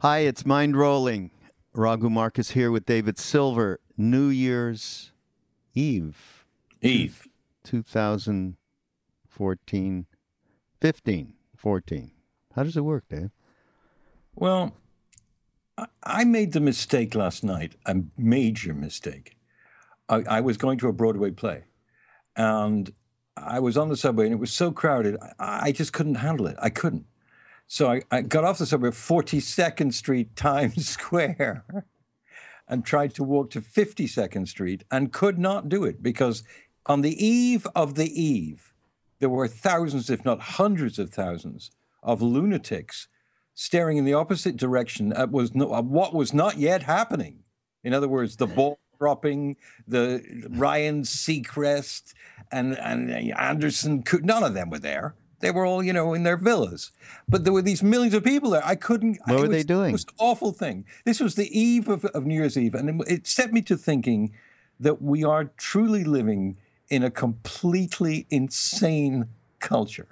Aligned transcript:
Hi, 0.00 0.18
it's 0.20 0.46
Mind 0.46 0.76
Rolling. 0.76 1.30
Raghu 1.74 2.08
Markus 2.10 2.50
here 2.52 2.70
with 2.70 2.86
David 2.86 3.18
Silver. 3.18 3.80
New 3.96 4.28
Year's 4.28 5.10
Eve. 5.74 6.44
Eve. 6.80 7.26
2014. 7.64 10.06
15. 10.80 11.32
14. 11.56 12.10
How 12.54 12.62
does 12.62 12.76
it 12.76 12.82
work, 12.82 13.08
Dave? 13.08 13.30
Well, 14.36 14.76
I- 15.76 15.86
I 16.04 16.22
made 16.24 16.52
the 16.52 16.60
mistake 16.60 17.14
last 17.16 17.42
night, 17.42 17.74
a 17.84 17.96
major 18.16 18.72
mistake. 18.74 19.36
I, 20.08 20.22
I 20.28 20.40
was 20.40 20.56
going 20.56 20.78
to 20.78 20.86
a 20.88 20.92
Broadway 20.92 21.32
play, 21.32 21.64
and 22.36 22.92
I 23.36 23.58
was 23.60 23.76
on 23.76 23.88
the 23.88 23.96
subway, 23.96 24.24
and 24.26 24.32
it 24.32 24.38
was 24.38 24.52
so 24.52 24.70
crowded, 24.72 25.16
I, 25.38 25.68
I 25.68 25.72
just 25.72 25.92
couldn't 25.92 26.14
handle 26.16 26.46
it. 26.46 26.56
I 26.60 26.70
couldn't. 26.70 27.06
So 27.68 27.92
I, 27.92 28.02
I 28.10 28.22
got 28.22 28.44
off 28.44 28.58
the 28.58 28.66
subway 28.66 28.88
at 28.88 28.94
42nd 28.94 29.92
Street, 29.92 30.34
Times 30.34 30.88
Square, 30.98 31.84
and 32.66 32.84
tried 32.84 33.14
to 33.14 33.22
walk 33.22 33.50
to 33.50 33.60
52nd 33.60 34.48
Street 34.48 34.84
and 34.90 35.12
could 35.12 35.38
not 35.38 35.68
do 35.68 35.84
it 35.84 36.02
because 36.02 36.42
on 36.86 37.02
the 37.02 37.24
eve 37.24 37.66
of 37.76 37.94
the 37.94 38.20
eve, 38.20 38.72
there 39.20 39.28
were 39.28 39.46
thousands, 39.46 40.08
if 40.08 40.24
not 40.24 40.40
hundreds 40.40 40.98
of 40.98 41.10
thousands, 41.10 41.70
of 42.02 42.22
lunatics 42.22 43.08
staring 43.54 43.98
in 43.98 44.04
the 44.04 44.14
opposite 44.14 44.56
direction 44.56 45.12
at 45.12 45.30
was 45.30 45.54
no, 45.54 45.74
at 45.74 45.84
what 45.84 46.14
was 46.14 46.32
not 46.32 46.56
yet 46.56 46.84
happening. 46.84 47.40
In 47.84 47.92
other 47.92 48.08
words, 48.08 48.36
the 48.36 48.46
ball 48.46 48.78
dropping, 48.98 49.56
the 49.86 50.22
Ryan 50.50 51.02
Seacrest 51.02 52.14
and 52.50 52.78
and 52.78 53.10
Anderson, 53.32 54.04
none 54.22 54.42
of 54.42 54.54
them 54.54 54.70
were 54.70 54.78
there. 54.78 55.14
They 55.40 55.50
were 55.50 55.64
all, 55.64 55.82
you 55.82 55.92
know, 55.92 56.14
in 56.14 56.24
their 56.24 56.36
villas. 56.36 56.90
But 57.28 57.44
there 57.44 57.52
were 57.52 57.62
these 57.62 57.82
millions 57.82 58.14
of 58.14 58.24
people 58.24 58.50
there. 58.50 58.64
I 58.64 58.74
couldn't. 58.74 59.18
What 59.24 59.34
it 59.34 59.36
were 59.36 59.48
was 59.48 59.50
they 59.50 59.62
doing? 59.62 59.86
The 59.86 59.92
most 59.92 60.12
awful 60.18 60.52
thing. 60.52 60.84
This 61.04 61.20
was 61.20 61.36
the 61.36 61.48
eve 61.58 61.88
of, 61.88 62.04
of 62.06 62.26
New 62.26 62.34
Year's 62.34 62.56
Eve, 62.56 62.74
and 62.74 63.00
it, 63.02 63.08
it 63.08 63.26
set 63.26 63.52
me 63.52 63.62
to 63.62 63.76
thinking 63.76 64.32
that 64.80 65.00
we 65.02 65.24
are 65.24 65.44
truly 65.56 66.04
living 66.04 66.56
in 66.88 67.02
a 67.02 67.10
completely 67.10 68.26
insane 68.30 69.28
culture. 69.58 70.08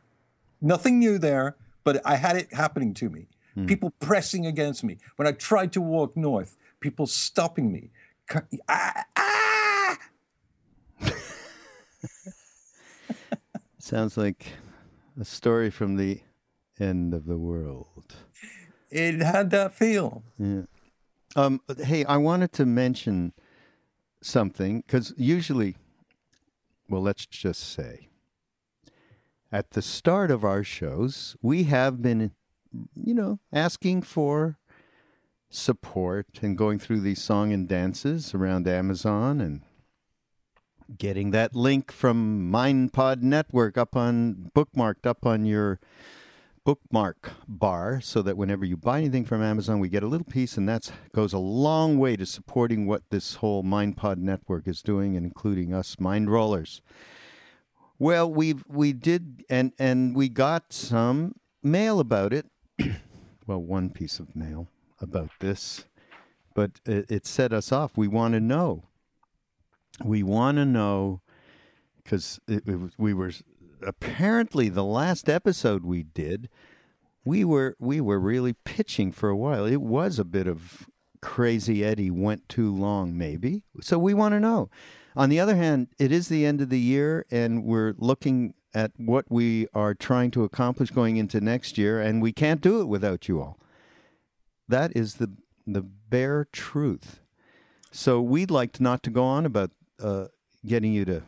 Nothing 0.61 0.99
new 0.99 1.19
there, 1.19 1.57
but 1.85 2.01
I 2.05 2.17
had 2.17 2.37
it 2.37 2.53
happening 2.53 2.95
to 2.95 3.09
me. 3.09 3.29
People 3.65 3.91
pressing 4.01 4.45
against 4.45 4.85
me. 4.85 4.99
When 5.17 5.27
I 5.27 5.33
tried 5.33 5.73
to 5.73 5.81
walk 5.81 6.15
north, 6.15 6.59
people 6.79 7.07
stopping 7.07 7.73
me. 7.73 7.91
Ah, 8.69 9.05
ah! 9.17 9.99
Sounds 13.79 14.19
like 14.19 14.47
a 15.19 15.25
story 15.25 15.71
from 15.71 15.97
the 15.97 16.21
end 16.79 17.15
of 17.15 17.27
the 17.27 17.39
world. 17.39 18.15
It 18.91 19.21
had 19.21 19.51
that 19.51 19.73
feel. 19.73 20.23
Yeah. 20.39 20.63
Um, 21.35 21.61
hey, 21.85 22.05
I 22.05 22.17
wanted 22.17 22.53
to 22.53 22.67
mention 22.67 23.33
something 24.23 24.83
because 24.87 25.13
usually, 25.17 25.77
well, 26.89 27.03
let's 27.03 27.27
just 27.27 27.73
say, 27.73 28.09
at 29.53 29.71
the 29.73 29.83
start 29.83 30.31
of 30.31 30.45
our 30.45 30.65
shows, 30.65 31.37
we 31.43 31.65
have 31.65 32.03
been, 32.03 32.33
you 32.95 33.15
know, 33.15 33.39
asking 33.53 34.03
for 34.03 34.59
support 35.49 36.27
and 36.43 36.59
going 36.59 36.79
through 36.79 37.01
these 37.01 37.23
song 37.23 37.53
and 37.53 37.69
dances 37.69 38.35
around 38.35 38.67
Amazon 38.67 39.41
and 39.41 39.63
getting 40.99 41.31
that 41.33 41.55
link 41.55 41.91
from 41.91 42.51
MindPod 42.51 43.23
Network 43.23 43.77
up 43.77 43.97
on 43.97 44.51
bookmarked 44.55 45.07
up 45.07 45.27
on 45.27 45.45
your 45.45 45.81
bookmark 46.67 47.31
bar 47.47 48.01
so 48.01 48.21
that 48.23 48.37
whenever 48.37 48.65
you 48.65 48.77
buy 48.77 48.99
anything 48.99 49.25
from 49.25 49.41
Amazon, 49.41 49.79
we 49.79 49.89
get 49.89 50.03
a 50.03 50.09
little 50.09 50.27
piece, 50.27 50.57
and 50.57 50.69
that 50.69 50.91
goes 51.15 51.33
a 51.33 51.39
long 51.39 51.97
way 51.97 52.17
to 52.17 52.27
supporting 52.27 52.87
what 52.87 53.09
this 53.11 53.37
whole 53.37 53.63
MindPod 53.63 54.19
network 54.19 54.67
is 54.67 54.83
doing, 54.83 55.17
and 55.17 55.25
including 55.25 55.73
us 55.73 56.01
Mind 56.01 56.29
Rollers. 56.29 56.83
Well, 57.99 58.31
we 58.31 58.57
we 58.69 58.93
did, 58.93 59.45
and 59.49 59.73
and 59.79 60.15
we 60.15 60.29
got 60.29 60.73
some 60.73 61.37
mail 61.63 62.01
about 62.01 62.33
it. 62.33 62.47
well, 63.47 63.63
one 63.63 63.91
piece 63.91 64.19
of 64.19 64.35
mail 64.35 64.69
about 65.01 65.31
this, 65.39 65.85
but 66.53 66.73
it, 66.85 67.11
it 67.11 67.27
set 67.27 67.53
us 67.53 67.71
off. 67.71 67.97
We 67.97 68.09
want 68.09 68.35
to 68.35 68.41
know. 68.41 68.89
We 70.05 70.23
want 70.23 70.59
to 70.59 70.65
know 70.65 71.21
because 72.03 72.39
we 72.99 73.15
were 73.15 73.33
apparently 73.83 74.69
the 74.69 74.85
last 74.85 75.29
episode 75.29 75.85
we 75.85 76.03
did 76.03 76.49
we 77.27 77.45
were 77.45 77.77
we 77.79 78.01
were 78.01 78.21
really 78.21 78.55
pitching 78.65 79.13
for 79.13 79.29
a 79.29 79.37
while. 79.37 79.67
It 79.67 79.83
was 79.83 80.19
a 80.19 80.25
bit 80.25 80.47
of 80.47 80.89
crazy 81.21 81.85
eddie 81.85 82.11
went 82.11 82.49
too 82.49 82.73
long 82.73 83.19
maybe. 83.19 83.65
So 83.81 83.99
we 83.99 84.15
want 84.15 84.33
to 84.33 84.41
know. 84.41 84.71
On 85.17 85.29
the 85.29 85.41
other 85.41 85.57
hand 85.57 85.89
it 85.99 86.13
is 86.13 86.29
the 86.29 86.47
end 86.47 86.61
of 86.61 86.71
the 86.71 86.81
year 86.81 87.27
and 87.31 87.65
we're 87.65 87.95
looking 87.99 88.55
at 88.73 88.93
what 88.97 89.25
we 89.29 89.67
are 89.75 89.93
trying 89.93 90.31
to 90.31 90.45
accomplish 90.45 90.91
going 90.91 91.17
into 91.17 91.41
next 91.41 91.77
year 91.77 92.01
and 92.01 92.23
we 92.23 92.33
can't 92.33 92.61
do 92.61 92.81
it 92.81 92.85
without 92.87 93.27
you 93.29 93.41
all. 93.41 93.59
That 94.69 94.97
is 94.97 95.15
the 95.15 95.33
the 95.67 95.83
bare 95.83 96.47
truth. 96.53 97.21
So 97.91 98.21
we'd 98.23 98.53
like 98.53 98.73
to 98.75 98.83
not 98.85 99.03
to 99.03 99.11
go 99.11 99.25
on 99.25 99.45
about 99.45 99.73
uh, 100.03 100.27
getting 100.65 100.93
you 100.93 101.05
to. 101.05 101.23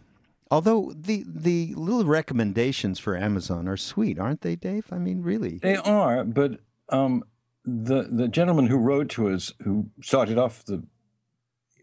Although 0.51 0.93
the 0.97 1.25
the 1.27 1.75
little 1.75 2.05
recommendations 2.05 2.99
for 2.99 3.17
Amazon 3.17 3.69
are 3.69 3.77
sweet, 3.77 4.19
aren't 4.19 4.41
they, 4.41 4.57
Dave? 4.57 4.87
I 4.91 4.99
mean, 4.99 5.23
really. 5.23 5.59
They 5.59 5.77
are, 5.77 6.25
but 6.25 6.61
um, 6.89 7.25
the 7.65 8.05
the 8.11 8.29
gentleman 8.29 8.67
who 8.67 8.79
wrote 8.79 9.11
to 9.11 9.29
us, 9.29 9.53
who 9.63 9.91
started 10.03 10.39
off 10.39 10.65
the 10.65 10.85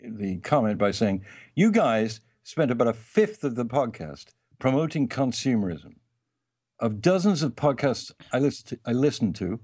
the 0.03 0.37
comment 0.37 0.79
by 0.79 0.91
saying, 0.91 1.23
"You 1.53 1.71
guys 1.71 2.21
spent 2.43 2.71
about 2.71 2.87
a 2.87 2.93
fifth 2.93 3.43
of 3.43 3.55
the 3.55 3.65
podcast 3.65 4.27
promoting 4.59 5.07
consumerism. 5.07 5.95
Of 6.79 7.01
dozens 7.01 7.41
of 7.41 7.55
podcasts 7.55 8.11
I 8.31 8.39
listen 8.39 8.67
to, 8.67 8.79
I 8.85 8.91
listened 8.91 9.35
to, 9.37 9.59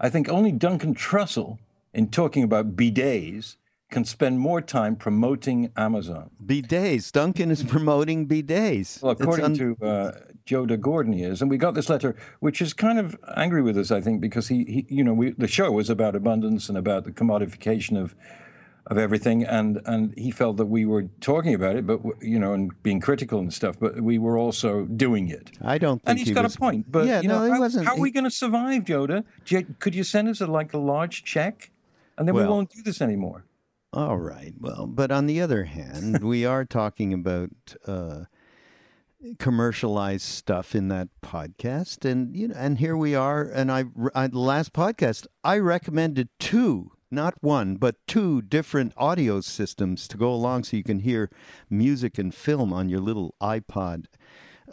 I 0.00 0.08
think 0.08 0.28
only 0.28 0.52
Duncan 0.52 0.94
Trussell, 0.94 1.58
in 1.94 2.10
talking 2.10 2.42
about 2.42 2.76
bidets, 2.76 3.56
can 3.90 4.04
spend 4.04 4.38
more 4.40 4.60
time 4.60 4.96
promoting 4.96 5.70
Amazon." 5.76 6.30
Bidets. 6.44 7.12
Duncan 7.12 7.50
is 7.50 7.62
promoting 7.62 8.26
bidets. 8.26 9.02
Well, 9.02 9.12
according 9.12 9.44
un- 9.44 9.54
to 9.54 9.76
uh, 9.84 10.12
Joe 10.44 10.66
DeGordon, 10.66 11.14
he 11.14 11.22
is, 11.22 11.40
and 11.42 11.50
we 11.50 11.58
got 11.58 11.74
this 11.74 11.88
letter, 11.88 12.14
which 12.40 12.60
is 12.62 12.72
kind 12.72 12.98
of 12.98 13.16
angry 13.36 13.62
with 13.62 13.76
us, 13.78 13.90
I 13.90 14.00
think, 14.00 14.20
because 14.20 14.48
he, 14.48 14.64
he 14.64 14.86
you 14.88 15.04
know, 15.04 15.12
we, 15.14 15.30
the 15.32 15.48
show 15.48 15.70
was 15.72 15.90
about 15.90 16.14
abundance 16.16 16.68
and 16.68 16.76
about 16.78 17.04
the 17.04 17.12
commodification 17.12 18.00
of 18.00 18.14
of 18.88 18.98
everything, 18.98 19.42
and 19.44 19.80
and 19.84 20.14
he 20.16 20.30
felt 20.30 20.56
that 20.58 20.66
we 20.66 20.84
were 20.84 21.08
talking 21.20 21.54
about 21.54 21.74
it, 21.74 21.84
but 21.88 22.00
you 22.20 22.38
know, 22.38 22.52
and 22.52 22.70
being 22.84 23.00
critical 23.00 23.40
and 23.40 23.52
stuff, 23.52 23.76
but 23.80 24.00
we 24.00 24.16
were 24.16 24.38
also 24.38 24.84
doing 24.84 25.28
it. 25.28 25.50
I 25.60 25.76
don't 25.78 25.98
think 25.98 26.08
And 26.10 26.18
he's 26.20 26.28
he 26.28 26.34
got 26.34 26.44
was, 26.44 26.54
a 26.54 26.58
point, 26.58 26.86
but 26.92 27.04
yeah, 27.06 27.20
you 27.20 27.26
no, 27.28 27.38
know, 27.38 27.44
he 27.46 27.50
how, 27.50 27.58
wasn't. 27.60 27.86
how 27.86 27.92
are 27.94 27.96
he- 27.96 28.02
we 28.02 28.10
going 28.12 28.22
to 28.22 28.30
survive, 28.30 28.84
Joda? 28.84 29.24
Could 29.80 29.96
you 29.96 30.04
send 30.04 30.28
us 30.28 30.40
a, 30.40 30.46
like 30.46 30.72
a 30.72 30.78
large 30.78 31.24
check, 31.24 31.70
and 32.16 32.28
then 32.28 32.34
we 32.36 32.44
won't 32.44 32.70
do 32.70 32.80
this 32.82 33.02
anymore? 33.02 33.45
All 33.96 34.18
right. 34.18 34.52
Well, 34.60 34.86
but 34.86 35.10
on 35.10 35.24
the 35.24 35.40
other 35.40 35.64
hand, 35.64 36.22
we 36.22 36.44
are 36.44 36.66
talking 36.66 37.14
about 37.14 37.48
uh, 37.86 38.24
commercialized 39.38 40.26
stuff 40.26 40.74
in 40.74 40.88
that 40.88 41.08
podcast 41.22 42.04
and 42.04 42.36
you 42.36 42.48
know 42.48 42.54
and 42.58 42.76
here 42.76 42.94
we 42.94 43.14
are 43.14 43.42
and 43.42 43.72
I, 43.72 43.84
I 44.14 44.26
the 44.26 44.38
last 44.38 44.74
podcast 44.74 45.26
I 45.42 45.56
recommended 45.56 46.28
two 46.38 46.92
not 47.10 47.42
one 47.42 47.76
but 47.76 47.96
two 48.06 48.42
different 48.42 48.92
audio 48.98 49.40
systems 49.40 50.06
to 50.08 50.18
go 50.18 50.30
along 50.30 50.64
so 50.64 50.76
you 50.76 50.84
can 50.84 51.00
hear 51.00 51.30
music 51.70 52.18
and 52.18 52.34
film 52.34 52.74
on 52.74 52.90
your 52.90 53.00
little 53.00 53.34
iPod 53.40 54.04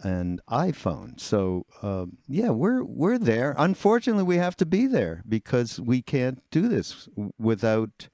and 0.03 0.41
iPhone. 0.49 1.19
So 1.19 1.65
uh, 1.81 2.07
yeah, 2.27 2.49
we're 2.49 2.83
we're 2.83 3.17
there. 3.17 3.55
Unfortunately, 3.57 4.23
we 4.23 4.37
have 4.37 4.57
to 4.57 4.65
be 4.65 4.87
there 4.87 5.23
because 5.27 5.79
we 5.79 6.01
can't 6.01 6.43
do 6.51 6.67
this 6.67 7.07
without 7.39 8.09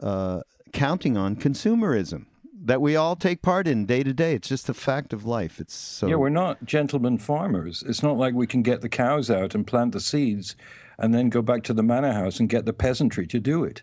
uh, 0.00 0.42
counting 0.72 1.16
on 1.16 1.36
consumerism 1.36 2.26
that 2.64 2.80
we 2.80 2.94
all 2.94 3.16
take 3.16 3.42
part 3.42 3.66
in 3.66 3.86
day 3.86 4.02
to 4.02 4.12
day. 4.12 4.34
It's 4.34 4.48
just 4.48 4.68
a 4.68 4.74
fact 4.74 5.12
of 5.12 5.24
life. 5.24 5.58
It's 5.58 5.74
so 5.74 6.06
yeah. 6.06 6.14
We're 6.14 6.28
not 6.28 6.64
gentlemen 6.64 7.18
farmers. 7.18 7.82
It's 7.86 8.02
not 8.02 8.16
like 8.16 8.34
we 8.34 8.46
can 8.46 8.62
get 8.62 8.80
the 8.80 8.88
cows 8.88 9.30
out 9.30 9.54
and 9.54 9.66
plant 9.66 9.92
the 9.92 10.00
seeds, 10.00 10.54
and 10.98 11.14
then 11.14 11.28
go 11.28 11.42
back 11.42 11.62
to 11.64 11.74
the 11.74 11.82
manor 11.82 12.12
house 12.12 12.38
and 12.38 12.48
get 12.48 12.64
the 12.64 12.72
peasantry 12.72 13.26
to 13.26 13.40
do 13.40 13.64
it. 13.64 13.82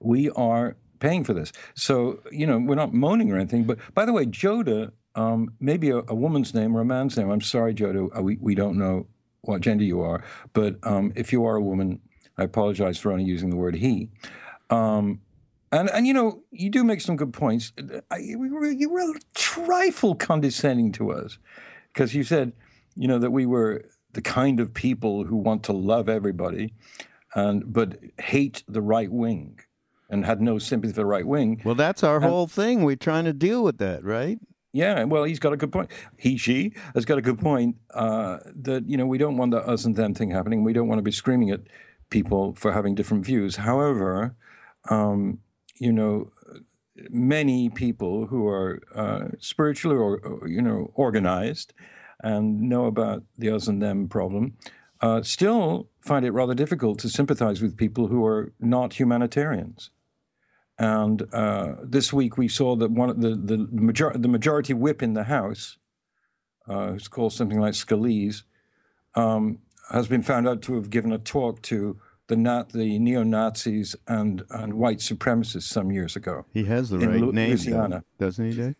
We 0.00 0.30
are 0.30 0.76
paying 1.00 1.24
for 1.24 1.32
this. 1.32 1.52
So 1.74 2.20
you 2.30 2.46
know, 2.46 2.58
we're 2.58 2.74
not 2.74 2.92
moaning 2.92 3.32
or 3.32 3.36
anything. 3.36 3.64
But 3.64 3.78
by 3.94 4.04
the 4.04 4.12
way, 4.12 4.26
Joda 4.26 4.92
um, 5.18 5.52
maybe 5.58 5.90
a, 5.90 5.98
a, 5.98 6.14
woman's 6.14 6.54
name 6.54 6.76
or 6.76 6.80
a 6.80 6.84
man's 6.84 7.16
name. 7.16 7.28
I'm 7.28 7.40
sorry, 7.40 7.74
Jodo, 7.74 8.16
uh, 8.16 8.22
we, 8.22 8.36
we 8.40 8.54
don't 8.54 8.78
know 8.78 9.06
what 9.40 9.60
gender 9.62 9.82
you 9.82 10.00
are, 10.00 10.22
but 10.52 10.76
um, 10.84 11.12
if 11.16 11.32
you 11.32 11.44
are 11.44 11.56
a 11.56 11.60
woman, 11.60 12.00
I 12.36 12.44
apologize 12.44 12.98
for 12.98 13.10
only 13.10 13.24
using 13.24 13.50
the 13.50 13.56
word 13.56 13.74
he. 13.74 14.10
Um, 14.70 15.20
and, 15.72 15.90
and 15.90 16.06
you 16.06 16.14
know, 16.14 16.42
you 16.50 16.70
do 16.70 16.84
make 16.84 17.00
some 17.00 17.16
good 17.16 17.32
points. 17.32 17.72
I, 18.10 18.18
you, 18.18 18.38
were, 18.38 18.70
you 18.70 18.90
were 18.90 19.00
a 19.00 19.20
trifle 19.34 20.14
condescending 20.14 20.92
to 20.92 21.12
us 21.12 21.38
because 21.92 22.14
you 22.14 22.24
said, 22.24 22.52
you 22.94 23.08
know, 23.08 23.18
that 23.18 23.30
we 23.30 23.46
were 23.46 23.84
the 24.12 24.22
kind 24.22 24.60
of 24.60 24.74
people 24.74 25.24
who 25.24 25.36
want 25.36 25.62
to 25.64 25.72
love 25.72 26.08
everybody, 26.08 26.72
and 27.34 27.72
but 27.72 27.98
hate 28.18 28.64
the 28.66 28.80
right 28.80 29.10
wing 29.10 29.60
and 30.10 30.24
had 30.24 30.40
no 30.40 30.58
sympathy 30.58 30.92
for 30.92 31.02
the 31.02 31.06
right 31.06 31.26
wing. 31.26 31.60
Well, 31.64 31.74
that's 31.74 32.02
our 32.02 32.16
and, 32.16 32.24
whole 32.24 32.46
thing. 32.46 32.84
We're 32.84 32.96
trying 32.96 33.26
to 33.26 33.32
deal 33.32 33.62
with 33.62 33.78
that, 33.78 34.02
right? 34.02 34.38
Yeah, 34.72 35.04
well, 35.04 35.24
he's 35.24 35.38
got 35.38 35.52
a 35.52 35.56
good 35.56 35.72
point. 35.72 35.90
He, 36.16 36.36
she 36.36 36.72
has 36.94 37.04
got 37.04 37.18
a 37.18 37.22
good 37.22 37.38
point 37.38 37.76
uh, 37.92 38.38
that, 38.62 38.88
you 38.88 38.96
know, 38.96 39.06
we 39.06 39.18
don't 39.18 39.36
want 39.36 39.50
the 39.50 39.58
us 39.58 39.84
and 39.84 39.96
them 39.96 40.14
thing 40.14 40.30
happening. 40.30 40.62
We 40.62 40.72
don't 40.72 40.88
want 40.88 40.98
to 40.98 41.02
be 41.02 41.10
screaming 41.10 41.50
at 41.50 41.60
people 42.10 42.54
for 42.54 42.72
having 42.72 42.94
different 42.94 43.24
views. 43.24 43.56
However, 43.56 44.36
um, 44.90 45.40
you 45.78 45.92
know, 45.92 46.30
many 47.10 47.68
people 47.68 48.26
who 48.26 48.46
are 48.46 48.80
uh, 48.94 49.28
spiritually 49.38 49.96
or, 49.96 50.46
you 50.46 50.62
know, 50.62 50.90
organized 50.94 51.72
and 52.20 52.60
know 52.60 52.86
about 52.86 53.22
the 53.36 53.50
us 53.50 53.68
and 53.68 53.80
them 53.80 54.08
problem 54.08 54.56
uh, 55.00 55.22
still 55.22 55.88
find 56.00 56.24
it 56.24 56.32
rather 56.32 56.54
difficult 56.54 56.98
to 56.98 57.08
sympathize 57.08 57.62
with 57.62 57.76
people 57.76 58.08
who 58.08 58.24
are 58.24 58.52
not 58.58 58.94
humanitarians. 58.94 59.90
And 60.78 61.22
uh, 61.32 61.74
this 61.82 62.12
week 62.12 62.36
we 62.36 62.48
saw 62.48 62.76
that 62.76 62.90
one 62.90 63.10
of 63.10 63.20
the 63.20 63.30
the, 63.30 63.68
major- 63.70 64.12
the 64.14 64.28
majority 64.28 64.74
whip 64.74 65.02
in 65.02 65.14
the 65.14 65.24
House, 65.24 65.76
uh, 66.68 66.92
who's 66.92 67.08
called 67.08 67.32
something 67.32 67.60
like 67.60 67.74
Scalise, 67.74 68.42
um, 69.14 69.58
has 69.90 70.06
been 70.06 70.22
found 70.22 70.48
out 70.48 70.62
to 70.62 70.74
have 70.74 70.90
given 70.90 71.12
a 71.12 71.18
talk 71.18 71.62
to 71.62 71.98
the 72.28 72.36
nat- 72.36 72.70
the 72.70 72.98
neo 72.98 73.22
Nazis 73.22 73.96
and 74.06 74.42
and 74.50 74.74
white 74.74 74.98
supremacists 74.98 75.62
some 75.62 75.90
years 75.90 76.14
ago. 76.14 76.46
He 76.52 76.64
has 76.64 76.90
the 76.90 76.98
right 76.98 77.20
Lu- 77.20 77.32
name, 77.32 77.56
though, 77.56 78.02
doesn't 78.18 78.50
he, 78.50 78.56
Dave? 78.56 78.74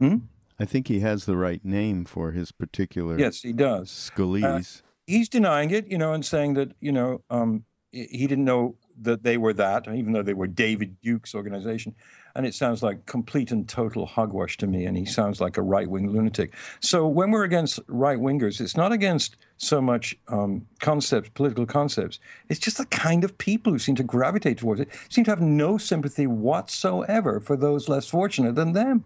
Hmm? 0.00 0.16
I 0.58 0.64
think 0.64 0.88
he 0.88 1.00
has 1.00 1.26
the 1.26 1.36
right 1.36 1.62
name 1.64 2.04
for 2.06 2.32
his 2.32 2.50
particular. 2.50 3.18
Yes, 3.18 3.42
he 3.42 3.52
does. 3.52 3.90
Scalise. 3.90 4.80
Uh, 4.80 4.86
he's 5.06 5.28
denying 5.28 5.70
it, 5.70 5.86
you 5.90 5.98
know, 5.98 6.12
and 6.14 6.24
saying 6.24 6.54
that 6.54 6.72
you 6.80 6.92
know 6.92 7.22
um, 7.28 7.64
he 7.92 8.26
didn't 8.26 8.44
know 8.44 8.76
that 9.02 9.22
they 9.22 9.36
were 9.36 9.52
that, 9.52 9.86
even 9.88 10.12
though 10.12 10.22
they 10.22 10.34
were 10.34 10.46
David 10.46 11.00
Duke's 11.00 11.34
organization. 11.34 11.94
And 12.34 12.44
it 12.44 12.54
sounds 12.54 12.82
like 12.82 13.06
complete 13.06 13.50
and 13.50 13.66
total 13.66 14.04
hogwash 14.04 14.58
to 14.58 14.66
me. 14.66 14.84
And 14.84 14.96
he 14.96 15.06
sounds 15.06 15.40
like 15.40 15.56
a 15.56 15.62
right 15.62 15.88
wing 15.88 16.10
lunatic. 16.10 16.54
So 16.80 17.06
when 17.06 17.30
we're 17.30 17.44
against 17.44 17.80
right 17.86 18.18
wingers, 18.18 18.60
it's 18.60 18.76
not 18.76 18.92
against 18.92 19.36
so 19.56 19.80
much 19.80 20.14
um, 20.28 20.66
concepts, 20.80 21.30
political 21.30 21.64
concepts. 21.64 22.18
It's 22.50 22.60
just 22.60 22.76
the 22.76 22.86
kind 22.86 23.24
of 23.24 23.38
people 23.38 23.72
who 23.72 23.78
seem 23.78 23.94
to 23.96 24.02
gravitate 24.02 24.58
towards 24.58 24.80
it, 24.80 24.90
seem 25.08 25.24
to 25.24 25.30
have 25.30 25.40
no 25.40 25.78
sympathy 25.78 26.26
whatsoever 26.26 27.40
for 27.40 27.56
those 27.56 27.88
less 27.88 28.06
fortunate 28.06 28.54
than 28.54 28.72
them. 28.72 29.04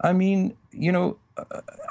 I 0.00 0.12
mean, 0.12 0.56
you 0.70 0.92
know, 0.92 1.18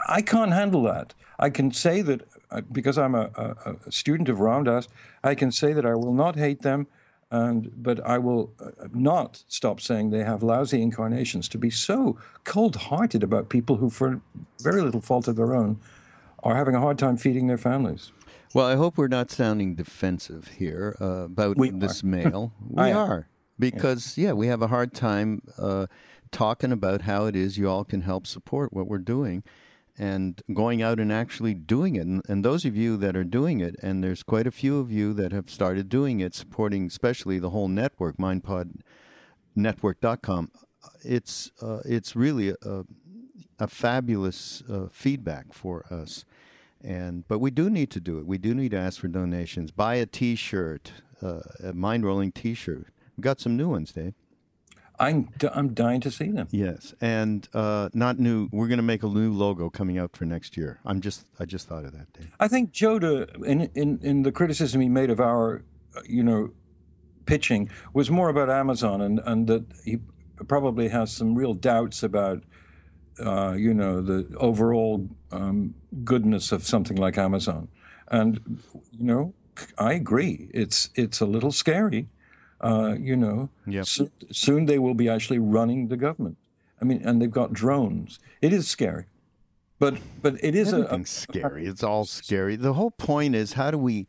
I 0.08 0.22
can't 0.22 0.54
handle 0.54 0.84
that. 0.84 1.14
I 1.40 1.50
can 1.50 1.72
say 1.72 2.02
that 2.02 2.22
uh, 2.50 2.62
because 2.72 2.98
I'm 2.98 3.14
a, 3.14 3.30
a, 3.36 3.76
a 3.86 3.92
student 3.92 4.30
of 4.30 4.40
Ram 4.40 4.64
Dass, 4.64 4.88
I 5.24 5.36
can 5.36 5.52
say 5.52 5.74
that 5.74 5.86
I 5.86 5.96
will 5.96 6.14
not 6.14 6.36
hate 6.36 6.62
them 6.62 6.88
and 7.29 7.71
but 7.75 8.06
I 8.06 8.18
will 8.18 8.53
uh, 8.59 8.88
not 8.94 9.44
stop 9.47 9.81
saying 9.81 10.12
they 10.12 10.24
have 10.24 10.44
lousy 10.44 10.81
incarnations 10.81 11.50
to 11.50 11.57
be 11.57 11.69
so 11.69 12.18
cold-hearted 12.44 13.24
about 13.24 13.50
people 13.50 13.77
who, 13.77 13.89
for 13.89 14.21
very 14.62 14.81
little 14.81 15.01
fault 15.01 15.27
of 15.27 15.35
their 15.35 15.53
own, 15.53 15.79
are 16.44 16.56
having 16.56 16.75
a 16.75 16.79
hard 16.79 16.97
time 16.97 17.18
feeding 17.18 17.47
their 17.47 17.57
families. 17.57 18.12
Well, 18.53 18.65
I 18.65 18.75
hope 18.75 18.97
we're 18.97 19.07
not 19.07 19.29
sounding 19.29 19.75
defensive 19.75 20.47
here 20.57 20.95
uh, 21.01 21.25
about 21.25 21.57
we 21.57 21.69
this 21.69 22.03
are. 22.03 22.07
mail. 22.07 22.53
we 22.69 22.91
are 22.91 23.27
because 23.59 24.18
yeah. 24.18 24.27
yeah. 24.27 24.33
we 24.33 24.47
have 24.47 24.62
a 24.62 24.68
hard 24.68 24.94
time 24.94 25.41
uh, 25.57 25.88
talking 26.31 26.71
about 26.71 27.01
how 27.01 27.25
it 27.25 27.35
is 27.35 27.57
you 27.57 27.69
all 27.69 27.83
can 27.83 28.01
help 28.01 28.25
support 28.25 28.71
what 28.71 28.88
we're 28.88 28.97
doing 29.00 29.44
and 29.98 30.42
going 30.54 30.82
out 30.82 31.00
and 31.00 31.10
actually 31.12 31.54
doing 31.54 31.96
it. 31.96 32.06
And, 32.06 32.22
and, 32.28 32.46
those 32.46 32.66
of 32.66 32.76
you 32.76 32.98
that 32.98 33.16
are 33.16 33.24
doing 33.24 33.62
it, 33.62 33.76
and 33.82 34.04
there's 34.04 34.24
quite 34.24 34.46
a 34.46 34.52
few 34.52 34.80
of 34.80 34.92
you 34.92 35.14
that 35.14 35.32
have 35.32 35.50
started 35.50 35.88
doing 35.90 36.20
it, 36.20 36.36
supporting 36.36 36.86
especially 36.86 37.40
the 37.40 37.50
whole 37.50 37.68
network, 37.68 38.18
mindpodnetwork.com, 38.18 40.52
it's, 41.04 41.52
uh, 41.62 41.80
it's 41.86 42.16
really 42.16 42.50
a, 42.50 42.84
a 43.60 43.68
fabulous 43.68 44.64
uh, 44.70 44.88
feedback 44.92 45.54
for 45.54 45.86
us. 45.92 46.26
And 46.84 47.28
but 47.28 47.40
we 47.40 47.50
do 47.50 47.70
need 47.70 47.90
to 47.92 48.00
do 48.00 48.20
it. 48.20 48.28
We 48.28 48.38
do 48.38 48.54
need 48.54 48.72
to 48.72 48.78
ask 48.78 49.00
for 49.00 49.08
donations. 49.08 49.72
Buy 49.72 49.96
a 49.96 50.06
T-shirt, 50.06 50.92
uh, 51.24 51.40
a 51.64 51.74
mind 51.74 52.06
rolling 52.06 52.32
T-shirt. 52.32 52.88
We've 53.16 53.24
got 53.24 53.40
some 53.40 53.58
new 53.58 53.68
ones, 53.68 53.92
Dave. 53.92 54.14
I'm 55.00 55.30
I'm 55.54 55.74
dying 55.74 56.02
to 56.02 56.12
see 56.12 56.32
them. 56.32 56.48
Yes, 56.52 56.94
and 57.00 57.48
uh, 57.54 57.90
not 57.94 58.20
new. 58.20 58.50
We're 58.52 58.68
going 58.68 58.78
to 58.78 58.84
make 58.84 59.04
a 59.04 59.08
new 59.08 59.32
logo 59.32 59.70
coming 59.70 59.98
out 59.98 60.16
for 60.16 60.26
next 60.26 60.58
year. 60.58 60.80
I'm 60.86 61.02
just 61.02 61.26
I 61.40 61.46
just 61.46 61.68
thought 61.68 61.86
of 61.86 61.92
that, 61.94 62.12
Dave. 62.13 62.36
I 62.39 62.48
think 62.48 62.72
Joda, 62.72 63.44
in 63.46 63.70
in 63.75 64.00
in 64.01 64.24
the 64.24 64.32
criticism 64.32 64.82
he 64.82 64.89
made 64.89 65.10
of 65.10 65.20
our, 65.20 65.63
you 66.06 66.24
know, 66.24 66.51
pitching 67.25 67.70
was 67.94 68.10
more 68.10 68.30
about 68.30 68.50
Amazon, 68.50 69.01
and 69.01 69.20
and 69.25 69.48
that 69.48 69.66
he 69.86 70.00
probably 70.48 70.89
has 70.89 71.12
some 71.12 71.36
real 71.36 71.54
doubts 71.54 72.04
about. 72.04 72.44
Uh, 73.20 73.54
you 73.54 73.74
know 73.74 74.00
the 74.00 74.32
overall 74.38 75.10
um, 75.32 75.74
goodness 76.04 76.51
of 76.51 76.63
something 76.63 76.98
like 76.98 77.18
Amazon, 77.18 77.68
and 78.10 78.62
you 78.92 79.04
know 79.04 79.34
I 79.75 79.94
agree. 79.94 80.51
It's 80.54 80.92
it's 80.94 81.20
a 81.20 81.25
little 81.25 81.51
scary 81.51 82.10
uh, 82.62 82.96
you 83.00 83.16
know, 83.16 83.50
yep. 83.66 83.86
soon, 83.86 84.12
soon 84.32 84.66
they 84.66 84.80
will 84.80 84.94
be 84.94 85.10
actually 85.10 85.40
running 85.40 85.88
the 85.88 85.98
government. 85.98 86.38
I 86.82 86.86
mean, 86.86 87.02
and 87.04 87.22
they've 87.22 87.32
got 87.32 87.54
drones. 87.54 88.20
It 88.42 88.54
is 88.54 88.68
scary, 88.68 89.06
but 89.80 89.98
but 90.22 90.36
it 90.44 90.56
is 90.56 90.74
a, 90.74 90.84
a, 90.84 91.06
scary. 91.06 91.66
It's 91.66 91.84
all 91.84 92.06
scary. 92.06 92.56
The 92.56 92.74
whole 92.74 92.92
point 92.92 93.36
is 93.36 93.54
how 93.54 93.72
do 93.72 93.78
we 93.78 94.08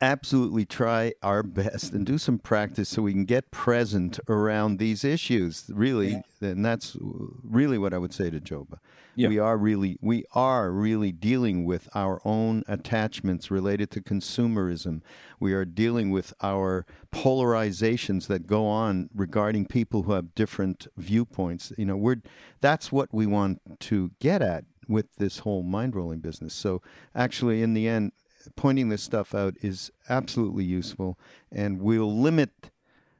absolutely 0.00 0.64
try 0.64 1.12
our 1.22 1.42
best 1.42 1.92
and 1.92 2.06
do 2.06 2.18
some 2.18 2.38
practice 2.38 2.88
so 2.88 3.02
we 3.02 3.12
can 3.12 3.24
get 3.24 3.50
present 3.50 4.20
around 4.28 4.78
these 4.78 5.04
issues. 5.04 5.64
Really, 5.72 6.22
yeah. 6.40 6.50
and 6.50 6.64
that's 6.64 6.96
uh, 6.96 7.00
really 7.42 7.78
what 7.78 7.92
I 7.92 7.98
would 7.98 8.12
say 8.12 8.30
to 8.30 8.40
Joba. 8.40 8.78
Yeah. 9.14 9.28
We 9.28 9.38
are 9.38 9.58
really 9.58 9.98
we 10.00 10.24
are 10.34 10.70
really 10.70 11.12
dealing 11.12 11.64
with 11.64 11.88
our 11.94 12.20
own 12.24 12.64
attachments 12.66 13.50
related 13.50 13.90
to 13.92 14.00
consumerism. 14.00 15.02
We 15.38 15.52
are 15.52 15.66
dealing 15.66 16.10
with 16.10 16.32
our 16.42 16.86
polarizations 17.12 18.26
that 18.28 18.46
go 18.46 18.66
on 18.66 19.10
regarding 19.14 19.66
people 19.66 20.04
who 20.04 20.12
have 20.12 20.34
different 20.34 20.86
viewpoints. 20.96 21.72
You 21.76 21.84
know, 21.84 21.96
we're 21.96 22.22
that's 22.60 22.90
what 22.90 23.12
we 23.12 23.26
want 23.26 23.60
to 23.80 24.12
get 24.18 24.40
at 24.40 24.64
with 24.88 25.14
this 25.16 25.40
whole 25.40 25.62
mind 25.62 25.94
rolling 25.94 26.20
business. 26.20 26.54
So 26.54 26.80
actually 27.14 27.62
in 27.62 27.74
the 27.74 27.88
end 27.88 28.12
pointing 28.56 28.88
this 28.88 29.02
stuff 29.02 29.34
out 29.34 29.54
is 29.60 29.90
absolutely 30.08 30.64
useful, 30.64 31.18
and 31.50 31.80
we'll 31.80 32.14
limit 32.14 32.70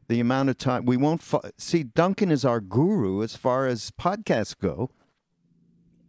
the 0.09 0.21
amount 0.21 0.51
of 0.51 0.59
time 0.59 0.85
we 0.85 0.97
won't 0.97 1.23
fo- 1.23 1.51
see. 1.57 1.83
Duncan 1.83 2.31
is 2.31 2.45
our 2.45 2.61
guru 2.61 3.23
as 3.23 3.37
far 3.37 3.67
as 3.67 3.91
podcasts 3.91 4.59
go. 4.59 4.91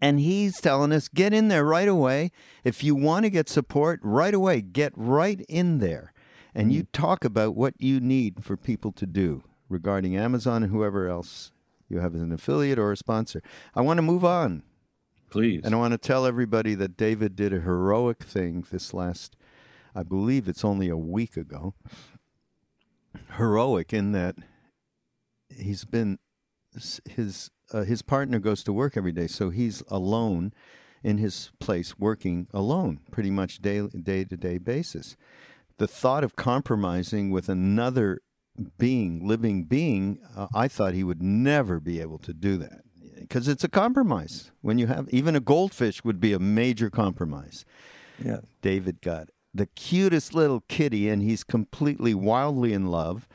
And 0.01 0.19
he's 0.19 0.59
telling 0.59 0.91
us 0.91 1.07
get 1.07 1.33
in 1.33 1.47
there 1.47 1.63
right 1.63 1.87
away. 1.87 2.31
If 2.65 2.83
you 2.83 2.93
want 2.93 3.23
to 3.23 3.29
get 3.29 3.47
support 3.47 4.01
right 4.03 4.33
away, 4.33 4.59
get 4.59 4.91
right 4.97 5.39
in 5.47 5.79
there. 5.79 6.11
And 6.53 6.73
you 6.73 6.81
hmm. 6.81 6.87
talk 6.91 7.23
about 7.23 7.55
what 7.55 7.75
you 7.79 8.01
need 8.01 8.43
for 8.43 8.57
people 8.57 8.91
to 8.91 9.05
do 9.05 9.43
regarding 9.69 10.17
Amazon 10.17 10.63
and 10.63 10.71
whoever 10.73 11.07
else 11.07 11.53
you 11.87 11.99
have 11.99 12.13
as 12.13 12.21
an 12.21 12.33
affiliate 12.33 12.77
or 12.77 12.91
a 12.91 12.97
sponsor. 12.97 13.41
I 13.73 13.81
want 13.81 13.97
to 13.97 14.01
move 14.01 14.25
on 14.25 14.63
Please. 15.33 15.61
And 15.63 15.73
I 15.73 15.79
want 15.79 15.93
to 15.93 15.97
tell 15.97 16.27
everybody 16.27 16.75
that 16.75 16.95
David 16.95 17.35
did 17.35 17.53
a 17.53 17.61
heroic 17.61 18.21
thing 18.23 18.67
this 18.69 18.93
last, 18.93 19.35
I 19.95 20.03
believe 20.03 20.47
it's 20.47 20.63
only 20.63 20.89
a 20.89 20.95
week 20.95 21.35
ago. 21.35 21.73
Heroic 23.37 23.91
in 23.93 24.11
that 24.11 24.35
he's 25.49 25.85
been 25.85 26.19
his 27.09 27.49
uh, 27.71 27.81
his 27.81 28.03
partner 28.03 28.37
goes 28.37 28.63
to 28.65 28.71
work 28.71 28.95
every 28.95 29.11
day, 29.11 29.25
so 29.25 29.49
he's 29.49 29.81
alone 29.87 30.53
in 31.01 31.17
his 31.17 31.51
place 31.59 31.97
working 31.97 32.45
alone, 32.53 32.99
pretty 33.09 33.31
much 33.31 33.59
day 33.59 33.87
day 33.87 34.23
to 34.25 34.37
day 34.37 34.59
basis. 34.59 35.17
The 35.79 35.87
thought 35.87 36.23
of 36.23 36.35
compromising 36.35 37.31
with 37.31 37.49
another 37.49 38.19
being, 38.77 39.27
living 39.27 39.63
being, 39.63 40.19
uh, 40.37 40.45
I 40.53 40.67
thought 40.67 40.93
he 40.93 41.03
would 41.03 41.23
never 41.23 41.79
be 41.79 41.99
able 41.99 42.19
to 42.19 42.33
do 42.33 42.57
that 42.57 42.82
because 43.27 43.47
it's 43.47 43.63
a 43.63 43.69
compromise. 43.69 44.51
When 44.61 44.77
you 44.77 44.87
have 44.87 45.09
even 45.09 45.35
a 45.35 45.39
goldfish 45.39 46.03
would 46.03 46.19
be 46.19 46.33
a 46.33 46.39
major 46.39 46.89
compromise. 46.89 47.65
Yeah. 48.23 48.39
David 48.61 49.01
got 49.01 49.29
the 49.53 49.65
cutest 49.67 50.33
little 50.33 50.61
kitty, 50.67 51.09
and 51.09 51.21
he's 51.21 51.43
completely 51.43 52.13
wildly 52.13 52.73
in 52.73 52.87
love, 52.87 53.27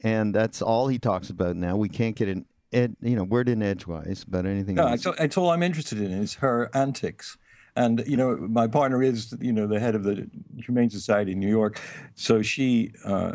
and 0.00 0.34
that's 0.34 0.62
all 0.62 0.88
he 0.88 0.98
talks 0.98 1.30
about 1.30 1.56
now. 1.56 1.76
We 1.76 1.88
can't 1.88 2.16
get 2.16 2.28
an 2.28 2.46
ed, 2.72 2.96
you 3.00 3.16
know 3.16 3.24
word 3.24 3.48
in 3.48 3.62
edgewise 3.62 4.24
about 4.26 4.46
anything. 4.46 4.76
No, 4.76 4.88
else. 4.88 5.06
it's, 5.06 5.20
it's 5.20 5.36
all 5.36 5.50
I'm 5.50 5.62
interested 5.62 6.00
in 6.00 6.10
is 6.12 6.34
her 6.34 6.70
antics. 6.74 7.38
And 7.74 8.02
you 8.06 8.16
know, 8.16 8.36
my 8.36 8.66
partner 8.66 9.02
is 9.02 9.36
you 9.38 9.52
know 9.52 9.66
the 9.66 9.78
head 9.78 9.94
of 9.94 10.04
the 10.04 10.28
Humane 10.56 10.88
Society 10.88 11.32
in 11.32 11.40
New 11.40 11.48
York, 11.48 11.78
so 12.14 12.40
she 12.40 12.92
uh, 13.04 13.32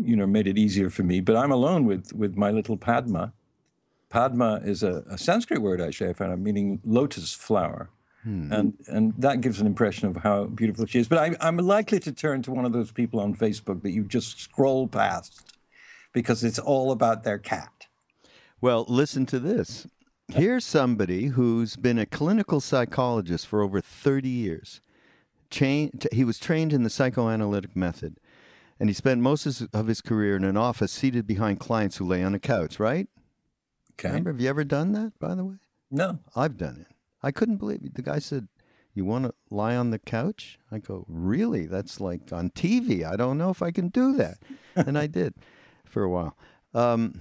you 0.00 0.16
know 0.16 0.26
made 0.26 0.46
it 0.46 0.56
easier 0.56 0.88
for 0.88 1.02
me. 1.02 1.20
But 1.20 1.36
I'm 1.36 1.52
alone 1.52 1.84
with 1.84 2.12
with 2.14 2.36
my 2.36 2.50
little 2.50 2.78
Padma. 2.78 3.34
Padma 4.12 4.60
is 4.62 4.82
a, 4.82 5.02
a 5.08 5.16
Sanskrit 5.16 5.62
word 5.62 5.80
actually 5.80 6.10
I 6.10 6.12
found, 6.12 6.44
meaning 6.44 6.80
lotus 6.84 7.32
flower. 7.32 7.88
Hmm. 8.24 8.52
And 8.52 8.74
and 8.86 9.14
that 9.16 9.40
gives 9.40 9.58
an 9.58 9.66
impression 9.66 10.06
of 10.06 10.16
how 10.16 10.44
beautiful 10.44 10.84
she 10.84 10.98
is. 10.98 11.08
But 11.08 11.18
I, 11.18 11.36
I'm 11.40 11.56
likely 11.56 11.98
to 12.00 12.12
turn 12.12 12.42
to 12.42 12.52
one 12.52 12.66
of 12.66 12.72
those 12.72 12.92
people 12.92 13.20
on 13.20 13.34
Facebook 13.34 13.82
that 13.82 13.90
you 13.90 14.04
just 14.04 14.38
scroll 14.38 14.86
past 14.86 15.56
because 16.12 16.44
it's 16.44 16.58
all 16.58 16.92
about 16.92 17.24
their 17.24 17.38
cat. 17.38 17.86
Well, 18.60 18.84
listen 18.86 19.24
to 19.26 19.40
this. 19.40 19.86
Here's 20.28 20.64
somebody 20.64 21.28
who's 21.28 21.76
been 21.76 21.98
a 21.98 22.06
clinical 22.06 22.60
psychologist 22.60 23.46
for 23.46 23.62
over 23.62 23.80
30 23.80 24.28
years. 24.28 24.80
he 25.50 26.24
was 26.24 26.38
trained 26.38 26.72
in 26.74 26.82
the 26.82 26.90
psychoanalytic 26.90 27.74
method, 27.74 28.20
and 28.78 28.88
he 28.88 28.94
spent 28.94 29.22
most 29.22 29.62
of 29.72 29.86
his 29.86 30.00
career 30.02 30.36
in 30.36 30.44
an 30.44 30.56
office 30.58 30.92
seated 30.92 31.26
behind 31.26 31.60
clients 31.60 31.96
who 31.96 32.04
lay 32.06 32.22
on 32.22 32.34
a 32.34 32.38
couch, 32.38 32.78
right? 32.78 33.08
Okay. 34.02 34.08
Remember, 34.08 34.32
have 34.32 34.40
you 34.40 34.48
ever 34.48 34.64
done 34.64 34.92
that, 34.92 35.12
by 35.20 35.36
the 35.36 35.44
way? 35.44 35.54
No. 35.90 36.18
I've 36.34 36.56
done 36.56 36.76
it. 36.80 36.96
I 37.22 37.30
couldn't 37.30 37.58
believe 37.58 37.84
it. 37.84 37.94
The 37.94 38.02
guy 38.02 38.18
said, 38.18 38.48
You 38.94 39.04
want 39.04 39.26
to 39.26 39.34
lie 39.48 39.76
on 39.76 39.90
the 39.90 40.00
couch? 40.00 40.58
I 40.72 40.78
go, 40.78 41.04
Really? 41.08 41.66
That's 41.66 42.00
like 42.00 42.32
on 42.32 42.50
TV. 42.50 43.04
I 43.04 43.14
don't 43.14 43.38
know 43.38 43.50
if 43.50 43.62
I 43.62 43.70
can 43.70 43.88
do 43.88 44.12
that. 44.14 44.38
and 44.74 44.98
I 44.98 45.06
did 45.06 45.34
for 45.84 46.02
a 46.02 46.08
while. 46.08 46.36
Um, 46.74 47.20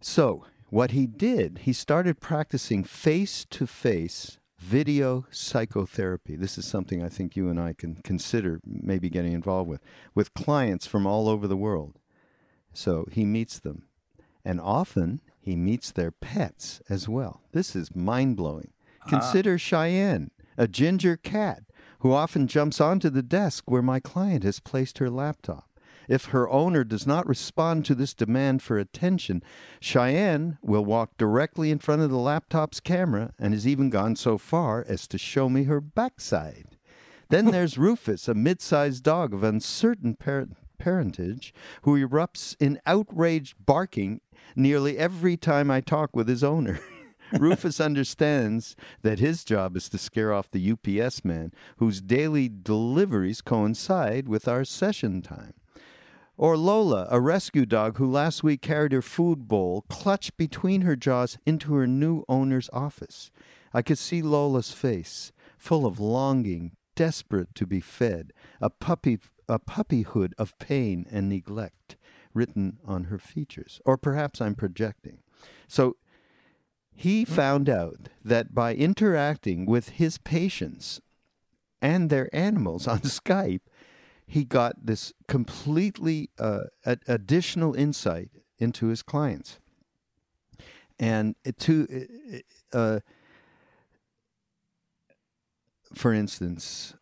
so, 0.00 0.44
what 0.68 0.92
he 0.92 1.06
did, 1.06 1.60
he 1.62 1.72
started 1.72 2.20
practicing 2.20 2.84
face 2.84 3.44
to 3.50 3.66
face 3.66 4.38
video 4.58 5.26
psychotherapy. 5.30 6.36
This 6.36 6.58
is 6.58 6.64
something 6.64 7.02
I 7.02 7.08
think 7.08 7.34
you 7.34 7.48
and 7.48 7.58
I 7.58 7.72
can 7.72 7.96
consider 8.04 8.60
maybe 8.64 9.08
getting 9.10 9.32
involved 9.32 9.68
with, 9.68 9.80
with 10.14 10.32
clients 10.34 10.86
from 10.86 11.06
all 11.06 11.28
over 11.28 11.48
the 11.48 11.56
world. 11.56 11.98
So 12.72 13.06
he 13.10 13.24
meets 13.24 13.58
them. 13.58 13.84
And 14.44 14.60
often 14.60 15.20
he 15.40 15.56
meets 15.56 15.90
their 15.90 16.10
pets 16.10 16.80
as 16.88 17.08
well. 17.08 17.42
This 17.52 17.74
is 17.74 17.94
mind 17.94 18.36
blowing. 18.36 18.72
Uh-huh. 19.02 19.10
Consider 19.10 19.58
Cheyenne, 19.58 20.30
a 20.56 20.68
ginger 20.68 21.16
cat 21.16 21.62
who 22.00 22.12
often 22.12 22.46
jumps 22.46 22.80
onto 22.80 23.08
the 23.10 23.22
desk 23.22 23.70
where 23.70 23.82
my 23.82 24.00
client 24.00 24.44
has 24.44 24.60
placed 24.60 24.98
her 24.98 25.10
laptop. 25.10 25.68
If 26.08 26.26
her 26.26 26.48
owner 26.50 26.84
does 26.84 27.06
not 27.06 27.26
respond 27.26 27.84
to 27.86 27.94
this 27.94 28.12
demand 28.12 28.62
for 28.62 28.78
attention, 28.78 29.42
Cheyenne 29.80 30.58
will 30.62 30.84
walk 30.84 31.16
directly 31.16 31.70
in 31.70 31.78
front 31.78 32.02
of 32.02 32.10
the 32.10 32.18
laptop's 32.18 32.80
camera 32.80 33.32
and 33.38 33.54
has 33.54 33.66
even 33.66 33.88
gone 33.90 34.16
so 34.16 34.36
far 34.36 34.84
as 34.86 35.06
to 35.08 35.18
show 35.18 35.48
me 35.48 35.64
her 35.64 35.80
backside. 35.80 36.76
Then 37.30 37.46
there's 37.50 37.78
Rufus, 37.78 38.28
a 38.28 38.34
mid 38.34 38.60
sized 38.60 39.02
dog 39.02 39.32
of 39.32 39.42
uncertain 39.42 40.14
parent- 40.14 40.56
parentage, 40.78 41.54
who 41.82 41.96
erupts 41.96 42.56
in 42.60 42.80
outraged 42.86 43.54
barking 43.64 44.20
nearly 44.56 44.98
every 44.98 45.36
time 45.36 45.70
I 45.70 45.80
talk 45.80 46.14
with 46.14 46.28
his 46.28 46.44
owner. 46.44 46.80
Rufus 47.38 47.80
understands 47.80 48.76
that 49.02 49.18
his 49.18 49.44
job 49.44 49.76
is 49.76 49.88
to 49.88 49.98
scare 49.98 50.32
off 50.32 50.50
the 50.50 50.72
UPS 50.72 51.24
man, 51.24 51.52
whose 51.78 52.00
daily 52.00 52.48
deliveries 52.48 53.40
coincide 53.40 54.28
with 54.28 54.46
our 54.46 54.64
session 54.64 55.22
time. 55.22 55.54
Or 56.36 56.56
Lola, 56.56 57.06
a 57.10 57.20
rescue 57.20 57.64
dog 57.64 57.98
who 57.98 58.10
last 58.10 58.42
week 58.42 58.60
carried 58.60 58.92
her 58.92 59.02
food 59.02 59.46
bowl 59.46 59.84
clutched 59.88 60.36
between 60.36 60.80
her 60.80 60.96
jaws 60.96 61.38
into 61.46 61.74
her 61.74 61.86
new 61.86 62.24
owner's 62.28 62.68
office. 62.72 63.30
I 63.72 63.82
could 63.82 63.98
see 63.98 64.20
Lola's 64.20 64.72
face, 64.72 65.32
full 65.56 65.86
of 65.86 66.00
longing, 66.00 66.72
desperate 66.96 67.54
to 67.54 67.66
be 67.66 67.80
fed, 67.80 68.32
a 68.60 68.68
puppy 68.68 69.18
a 69.48 69.58
puppyhood 69.58 70.32
of 70.38 70.58
pain 70.58 71.06
and 71.10 71.28
neglect 71.28 71.96
written 72.32 72.78
on 72.84 73.04
her 73.04 73.18
features. 73.18 73.80
Or 73.84 73.96
perhaps 73.96 74.40
I'm 74.40 74.54
projecting. 74.54 75.18
So 75.68 75.96
he 76.94 77.24
found 77.24 77.68
out 77.68 78.08
that 78.24 78.54
by 78.54 78.74
interacting 78.74 79.66
with 79.66 79.90
his 79.90 80.18
patients 80.18 81.00
and 81.82 82.08
their 82.08 82.34
animals 82.34 82.86
on 82.86 82.98
Skype, 83.00 83.62
he 84.26 84.44
got 84.44 84.86
this 84.86 85.12
completely 85.28 86.30
uh, 86.38 86.64
additional 87.06 87.74
insight 87.74 88.30
into 88.58 88.86
his 88.86 89.02
clients. 89.02 89.58
And 90.98 91.34
to, 91.58 92.42
uh, 92.72 93.00
for 95.94 96.14
instance, 96.14 96.94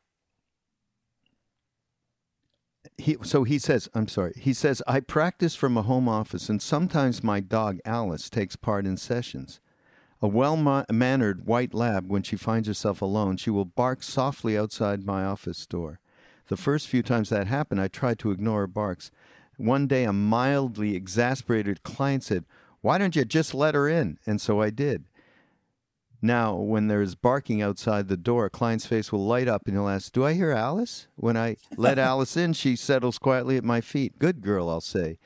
he, 2.98 3.16
so 3.22 3.44
he 3.44 3.58
says, 3.58 3.88
I'm 3.94 4.08
sorry, 4.08 4.32
he 4.36 4.52
says, 4.52 4.82
I 4.86 5.00
practice 5.00 5.54
from 5.54 5.76
a 5.76 5.82
home 5.82 6.08
office, 6.08 6.48
and 6.48 6.60
sometimes 6.60 7.24
my 7.24 7.40
dog 7.40 7.78
Alice 7.84 8.30
takes 8.30 8.56
part 8.56 8.86
in 8.86 8.96
sessions. 8.96 9.60
A 10.20 10.28
well 10.28 10.56
mannered 10.90 11.46
white 11.46 11.74
lab, 11.74 12.08
when 12.08 12.22
she 12.22 12.36
finds 12.36 12.68
herself 12.68 13.02
alone, 13.02 13.36
she 13.36 13.50
will 13.50 13.64
bark 13.64 14.04
softly 14.04 14.56
outside 14.56 15.04
my 15.04 15.24
office 15.24 15.66
door. 15.66 15.98
The 16.46 16.56
first 16.56 16.86
few 16.86 17.02
times 17.02 17.28
that 17.30 17.48
happened, 17.48 17.80
I 17.80 17.88
tried 17.88 18.20
to 18.20 18.30
ignore 18.30 18.60
her 18.60 18.66
barks. 18.68 19.10
One 19.56 19.86
day, 19.86 20.04
a 20.04 20.12
mildly 20.12 20.94
exasperated 20.94 21.82
client 21.82 22.22
said, 22.22 22.44
Why 22.82 22.98
don't 22.98 23.16
you 23.16 23.24
just 23.24 23.52
let 23.52 23.74
her 23.74 23.88
in? 23.88 24.18
And 24.24 24.40
so 24.40 24.60
I 24.60 24.70
did. 24.70 25.04
Now, 26.24 26.54
when 26.54 26.86
there's 26.86 27.16
barking 27.16 27.60
outside 27.60 28.06
the 28.06 28.16
door, 28.16 28.46
a 28.46 28.50
client's 28.50 28.86
face 28.86 29.10
will 29.10 29.26
light 29.26 29.48
up 29.48 29.62
and 29.66 29.74
he'll 29.74 29.88
ask, 29.88 30.12
Do 30.12 30.24
I 30.24 30.34
hear 30.34 30.52
Alice? 30.52 31.08
When 31.16 31.36
I 31.36 31.56
let 31.76 31.98
Alice 31.98 32.36
in, 32.36 32.52
she 32.52 32.76
settles 32.76 33.18
quietly 33.18 33.56
at 33.56 33.64
my 33.64 33.80
feet. 33.80 34.20
Good 34.20 34.40
girl, 34.40 34.70
I'll 34.70 34.80
say. 34.80 35.18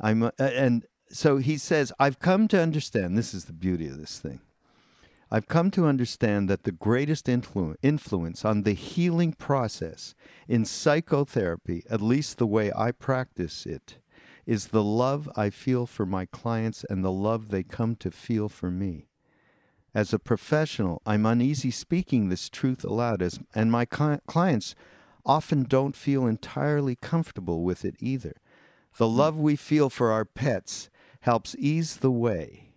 I'm, 0.00 0.22
uh, 0.22 0.30
and 0.38 0.86
so 1.10 1.36
he 1.36 1.58
says, 1.58 1.92
I've 2.00 2.18
come 2.18 2.48
to 2.48 2.60
understand 2.60 3.16
this 3.16 3.34
is 3.34 3.44
the 3.44 3.52
beauty 3.52 3.86
of 3.86 3.98
this 3.98 4.18
thing. 4.18 4.40
I've 5.30 5.48
come 5.48 5.70
to 5.72 5.86
understand 5.86 6.48
that 6.48 6.64
the 6.64 6.72
greatest 6.72 7.26
influ- 7.26 7.76
influence 7.82 8.44
on 8.44 8.62
the 8.62 8.72
healing 8.72 9.34
process 9.34 10.14
in 10.48 10.64
psychotherapy, 10.64 11.84
at 11.90 12.00
least 12.00 12.38
the 12.38 12.46
way 12.46 12.72
I 12.74 12.92
practice 12.92 13.66
it, 13.66 13.98
is 14.46 14.68
the 14.68 14.82
love 14.82 15.30
I 15.36 15.50
feel 15.50 15.86
for 15.86 16.06
my 16.06 16.24
clients 16.24 16.84
and 16.88 17.04
the 17.04 17.12
love 17.12 17.48
they 17.48 17.62
come 17.62 17.96
to 17.96 18.10
feel 18.10 18.48
for 18.48 18.70
me. 18.70 19.08
As 19.94 20.12
a 20.12 20.18
professional, 20.18 21.02
I'm 21.04 21.26
uneasy 21.26 21.70
speaking 21.70 22.28
this 22.28 22.48
truth 22.48 22.84
aloud, 22.84 23.20
as, 23.20 23.38
and 23.54 23.70
my 23.70 23.84
clients 23.84 24.74
often 25.24 25.64
don't 25.64 25.94
feel 25.94 26.26
entirely 26.26 26.96
comfortable 26.96 27.62
with 27.62 27.84
it 27.84 27.96
either. 28.00 28.36
The 28.96 29.08
hmm. 29.08 29.16
love 29.16 29.38
we 29.38 29.56
feel 29.56 29.90
for 29.90 30.10
our 30.10 30.24
pets 30.24 30.88
helps 31.20 31.54
ease 31.58 31.98
the 31.98 32.10
way 32.10 32.72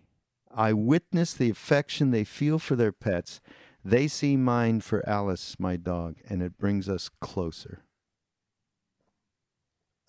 I 0.55 0.71
witness 0.71 1.33
the 1.33 1.49
affection 1.49 2.11
they 2.11 2.23
feel 2.23 2.59
for 2.59 2.77
their 2.77 2.93
pets. 2.93 3.41
They 3.83 4.07
see 4.07 4.37
mine 4.37 4.79
for 4.79 5.07
Alice, 5.07 5.57
my 5.59 5.75
dog, 5.75 6.15
and 6.29 6.41
it 6.41 6.57
brings 6.57 6.87
us 6.87 7.09
closer. 7.19 7.81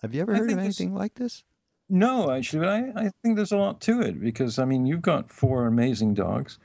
Have 0.01 0.15
you 0.15 0.21
ever 0.21 0.35
heard 0.35 0.51
of 0.51 0.57
anything 0.57 0.95
like 0.95 1.15
this? 1.15 1.43
No, 1.89 2.31
actually, 2.31 2.59
but 2.59 2.69
I, 2.69 3.07
I 3.07 3.11
think 3.21 3.35
there's 3.35 3.51
a 3.51 3.57
lot 3.57 3.81
to 3.81 4.01
it 4.01 4.21
because, 4.21 4.57
I 4.57 4.65
mean, 4.65 4.85
you've 4.85 5.01
got 5.01 5.31
four 5.31 5.65
amazing 5.65 6.13
dogs, 6.13 6.59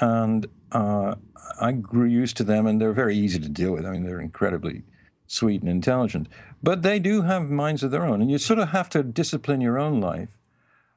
and 0.00 0.46
uh, 0.72 1.14
I 1.60 1.72
grew 1.72 2.06
used 2.06 2.36
to 2.38 2.44
them, 2.44 2.66
and 2.66 2.80
they're 2.80 2.92
very 2.92 3.16
easy 3.16 3.38
to 3.38 3.48
deal 3.48 3.72
with. 3.72 3.86
I 3.86 3.92
mean, 3.92 4.04
they're 4.04 4.20
incredibly 4.20 4.82
sweet 5.26 5.62
and 5.62 5.70
intelligent, 5.70 6.28
but 6.62 6.82
they 6.82 6.98
do 6.98 7.22
have 7.22 7.50
minds 7.50 7.82
of 7.82 7.90
their 7.90 8.04
own, 8.04 8.20
and 8.20 8.30
you 8.30 8.38
sort 8.38 8.58
of 8.58 8.70
have 8.70 8.88
to 8.90 9.02
discipline 9.02 9.60
your 9.60 9.78
own 9.78 10.00
life 10.00 10.36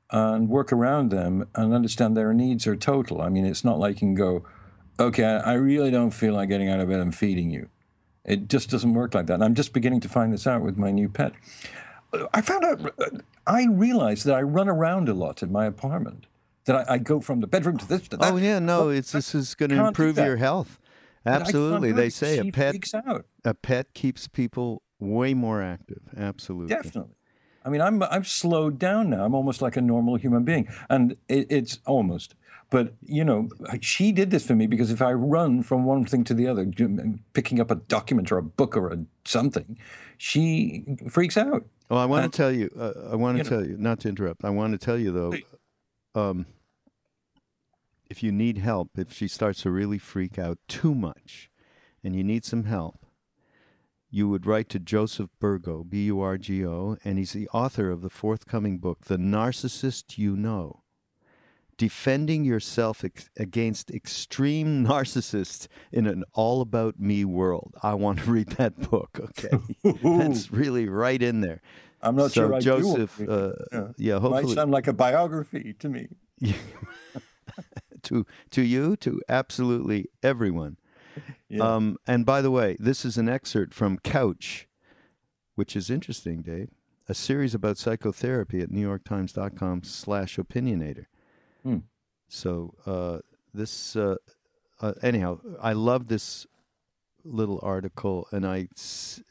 and 0.10 0.50
work 0.50 0.72
around 0.72 1.12
them 1.12 1.48
and 1.56 1.74
understand 1.74 2.16
their 2.16 2.34
needs 2.34 2.66
are 2.66 2.75
total. 2.75 3.22
I 3.22 3.30
mean, 3.30 3.46
it's 3.46 3.63
not 3.63 3.80
like 3.80 3.96
you 3.96 4.00
can 4.00 4.16
go, 4.16 4.46
okay, 5.00 5.24
I 5.24 5.54
really 5.54 5.92
don't 5.92 6.12
feel 6.12 6.34
like 6.34 6.50
getting 6.50 6.70
out 6.70 6.80
of 6.80 6.89
bed 6.89 7.00
and 7.00 7.13
feeding 7.13 7.51
you. 7.51 7.70
It 8.24 8.48
just 8.48 8.70
doesn't 8.70 8.94
work 8.94 9.13
like 9.13 9.27
that. 9.27 9.36
And 9.36 9.44
I'm 9.44 9.56
just 9.56 9.74
beginning 9.74 10.01
to 10.01 10.10
find 10.10 10.34
this 10.34 10.48
out 10.48 10.62
with 10.62 10.77
my 10.77 10.92
new 10.92 11.10
pet. 11.10 11.34
I 12.34 12.42
found 12.42 12.63
out, 12.63 12.94
I 13.46 13.66
realized 13.66 14.25
that 14.25 14.36
I 14.36 14.42
run 14.42 14.70
around 14.70 15.10
a 15.10 15.13
lot 15.13 15.44
in 15.44 15.51
my 15.51 15.66
apartment. 15.66 16.25
That 16.68 16.90
I, 16.90 16.94
I 16.94 16.98
go 17.00 17.20
from 17.20 17.40
the 17.40 17.48
bedroom 17.48 17.78
to 17.78 17.88
this 17.88 18.08
to 18.10 18.18
that. 18.18 18.32
Oh 18.34 18.38
yeah, 18.38 18.60
no, 18.60 18.90
it's 18.90 19.12
this 19.12 19.34
is 19.34 19.56
going 19.56 19.72
to 19.72 19.86
improve 19.88 20.18
your 20.18 20.38
health. 20.38 20.80
But 21.24 21.32
I 21.32 21.38
can't 21.38 21.42
Absolutely, 21.48 21.92
they 21.92 22.10
say 22.10 22.38
a 22.38 22.52
pet 22.52 22.76
out. 22.94 23.26
a 23.44 23.54
pet 23.54 23.94
keeps 23.94 24.28
people 24.28 24.82
way 25.00 25.34
more 25.34 25.62
active. 25.62 26.02
Absolutely. 26.16 26.74
Definitely. 26.76 27.16
I 27.66 27.70
mean, 27.70 27.82
I'm 27.82 28.02
I'm 28.04 28.24
slowed 28.24 28.80
down 28.80 29.10
now. 29.10 29.26
I'm 29.26 29.36
almost 29.36 29.62
like 29.62 29.76
a 29.76 29.82
normal 29.82 30.16
human 30.16 30.44
being, 30.44 30.68
and 30.90 31.18
it, 31.28 31.48
it's 31.50 31.80
almost. 31.86 32.36
But 32.70 32.94
you 33.02 33.24
know, 33.24 33.50
she 33.82 34.12
did 34.12 34.30
this 34.32 34.46
for 34.46 34.56
me 34.56 34.68
because 34.68 34.92
if 34.92 35.02
I 35.02 35.14
run 35.14 35.64
from 35.64 35.86
one 35.86 36.06
thing 36.06 36.24
to 36.26 36.34
the 36.34 36.48
other, 36.48 36.66
picking 37.34 37.60
up 37.62 37.72
a 37.72 37.76
document 37.76 38.32
or 38.32 38.38
a 38.38 38.44
book 38.44 38.76
or 38.76 38.90
a 38.92 39.06
something, 39.26 39.78
she 40.18 40.84
freaks 41.10 41.38
out. 41.38 41.66
Well, 41.90 42.00
I 42.00 42.06
want 42.06 42.26
And- 42.26 42.34
to 42.34 42.38
tell 42.38 42.52
you. 42.52 42.70
Uh, 42.78 42.92
I 43.12 43.16
want 43.16 43.38
to 43.38 43.44
you 43.44 43.50
know- 43.50 43.58
tell 43.58 43.70
you, 43.70 43.78
not 43.78 44.00
to 44.02 44.10
interrupt. 44.10 44.44
I 44.44 44.50
want 44.50 44.74
to 44.74 44.78
tell 44.78 44.98
you 44.98 45.12
though, 45.12 45.34
um, 46.16 46.46
if 48.10 48.24
you 48.24 48.32
need 48.32 48.58
help, 48.58 48.98
if 48.98 49.12
she 49.14 49.28
starts 49.28 49.62
to 49.64 49.72
really 49.72 49.98
freak 49.98 50.38
out 50.40 50.58
too 50.68 50.96
much, 50.96 51.50
and 52.04 52.16
you 52.16 52.24
need 52.24 52.46
some 52.46 52.64
help, 52.66 53.06
you 54.10 54.30
would 54.30 54.46
write 54.46 54.70
to 54.70 54.80
Joseph 54.80 55.30
Burgo, 55.40 55.84
B 55.84 56.06
U 56.06 56.22
R 56.22 56.38
G 56.38 56.66
O, 56.66 56.98
and 57.04 57.18
he's 57.18 57.34
the 57.34 57.50
author 57.50 57.90
of 57.92 58.02
the 58.02 58.10
forthcoming 58.10 58.78
book, 58.78 59.06
The 59.06 59.18
Narcissist 59.18 60.18
You 60.18 60.36
Know. 60.38 60.84
Defending 61.78 62.44
yourself 62.44 63.04
ex- 63.04 63.30
against 63.38 63.92
extreme 63.92 64.86
narcissists 64.88 65.68
in 65.92 66.08
an 66.08 66.24
all 66.34 66.62
about 66.62 67.00
me 67.00 67.26
world. 67.26 67.76
I 67.84 67.94
want 67.94 68.20
to 68.20 68.32
read 68.32 68.48
that 68.52 68.90
book, 68.90 69.20
okay? 69.20 69.58
That's 70.04 70.52
really 70.52 70.88
right 70.88 71.22
in 71.22 71.42
there. 71.42 71.62
I'm 72.02 72.16
not 72.16 72.32
so 72.32 72.48
sure 72.48 72.54
I 72.56 72.60
do 72.60 72.64
Joseph, 72.66 73.20
read 73.20 73.30
uh, 73.30 73.52
Yeah. 73.72 73.88
yeah, 73.98 74.14
Might 74.14 74.22
hopefully 74.22 74.56
sound 74.56 74.72
like 74.72 74.88
a 74.88 74.94
biography 74.94 75.76
to 75.80 75.90
me. 75.90 76.08
To 78.04 78.25
to 78.51 78.62
you, 78.62 78.96
to 78.98 79.22
absolutely 79.30 80.08
everyone. 80.24 80.77
Yeah. 81.50 81.63
Um, 81.63 81.98
and 82.06 82.25
by 82.25 82.42
the 82.42 82.51
way, 82.51 82.75
this 82.77 83.06
is 83.06 83.18
an 83.18 83.30
excerpt 83.30 83.74
from 83.74 83.98
Couch, 84.00 84.68
which 85.56 85.75
is 85.75 85.89
interesting, 85.89 86.42
Dave. 86.42 86.70
A 87.10 87.13
series 87.13 87.56
about 87.56 87.77
psychotherapy 87.77 88.60
at 88.60 88.70
NewYorkTimes.com 88.70 89.84
slash 89.84 90.36
opinionator. 90.36 91.06
Hmm. 91.63 91.77
So 92.27 92.75
uh, 92.86 93.20
this, 93.54 93.96
uh, 93.96 94.18
uh, 94.82 94.94
anyhow, 95.01 95.39
I 95.62 95.74
love 95.74 96.08
this 96.08 96.46
little 97.24 97.60
article, 97.63 98.27
and 98.32 98.46
I, 98.46 98.68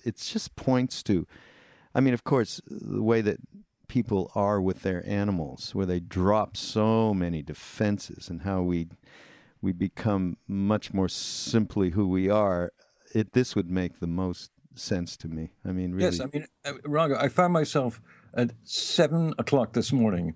it 0.04 0.16
just 0.16 0.56
points 0.56 1.02
to, 1.04 1.26
I 1.94 2.00
mean, 2.00 2.14
of 2.14 2.24
course, 2.24 2.60
the 2.66 3.02
way 3.02 3.20
that 3.20 3.38
people 3.88 4.30
are 4.34 4.60
with 4.60 4.82
their 4.82 5.06
animals, 5.08 5.74
where 5.74 5.86
they 5.86 6.00
drop 6.00 6.56
so 6.56 7.14
many 7.14 7.42
defenses, 7.42 8.28
and 8.28 8.42
how 8.42 8.62
we 8.62 8.88
we 9.60 9.72
become 9.72 10.36
much 10.46 10.92
more 10.92 11.08
simply 11.08 11.90
who 11.90 12.08
we 12.08 12.28
are. 12.28 12.72
It 13.14 13.32
this 13.32 13.54
would 13.56 13.70
make 13.70 14.00
the 14.00 14.06
most 14.06 14.50
sense 14.74 15.16
to 15.18 15.28
me. 15.28 15.52
I 15.64 15.72
mean, 15.72 15.92
really, 15.92 16.04
Yes, 16.04 16.20
I 16.20 16.26
mean, 16.32 16.46
uh, 16.64 16.72
Raga, 16.84 17.20
I 17.20 17.28
found 17.28 17.52
myself 17.52 18.00
at 18.34 18.52
seven 18.62 19.32
o'clock 19.38 19.72
this 19.72 19.92
morning, 19.92 20.34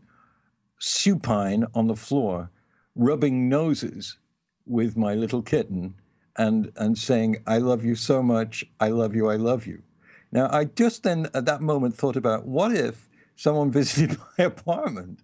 supine 0.79 1.67
on 1.75 1.87
the 1.87 1.97
floor, 1.97 2.51
rubbing 2.95 3.49
noses 3.49 4.19
with 4.67 4.97
my 4.97 5.15
little 5.15 5.43
kitten 5.43 5.95
and, 6.37 6.73
and 6.77 6.97
saying, 6.97 7.43
I 7.47 7.59
love 7.59 7.85
you 7.85 7.95
so 7.95 8.23
much. 8.23 8.65
I 8.79 8.89
love 8.89 9.15
you. 9.15 9.29
I 9.29 9.37
love 9.37 9.67
you. 9.67 9.83
Now, 10.33 10.49
I 10.51 10.65
just 10.65 11.03
then 11.03 11.29
at 11.35 11.45
that 11.47 11.61
moment 11.61 11.97
thought 11.97 12.17
about 12.17 12.47
what 12.47 12.73
if 12.73 13.09
someone 13.41 13.71
visited 13.81 14.19
my 14.39 14.45
apartment, 14.45 15.21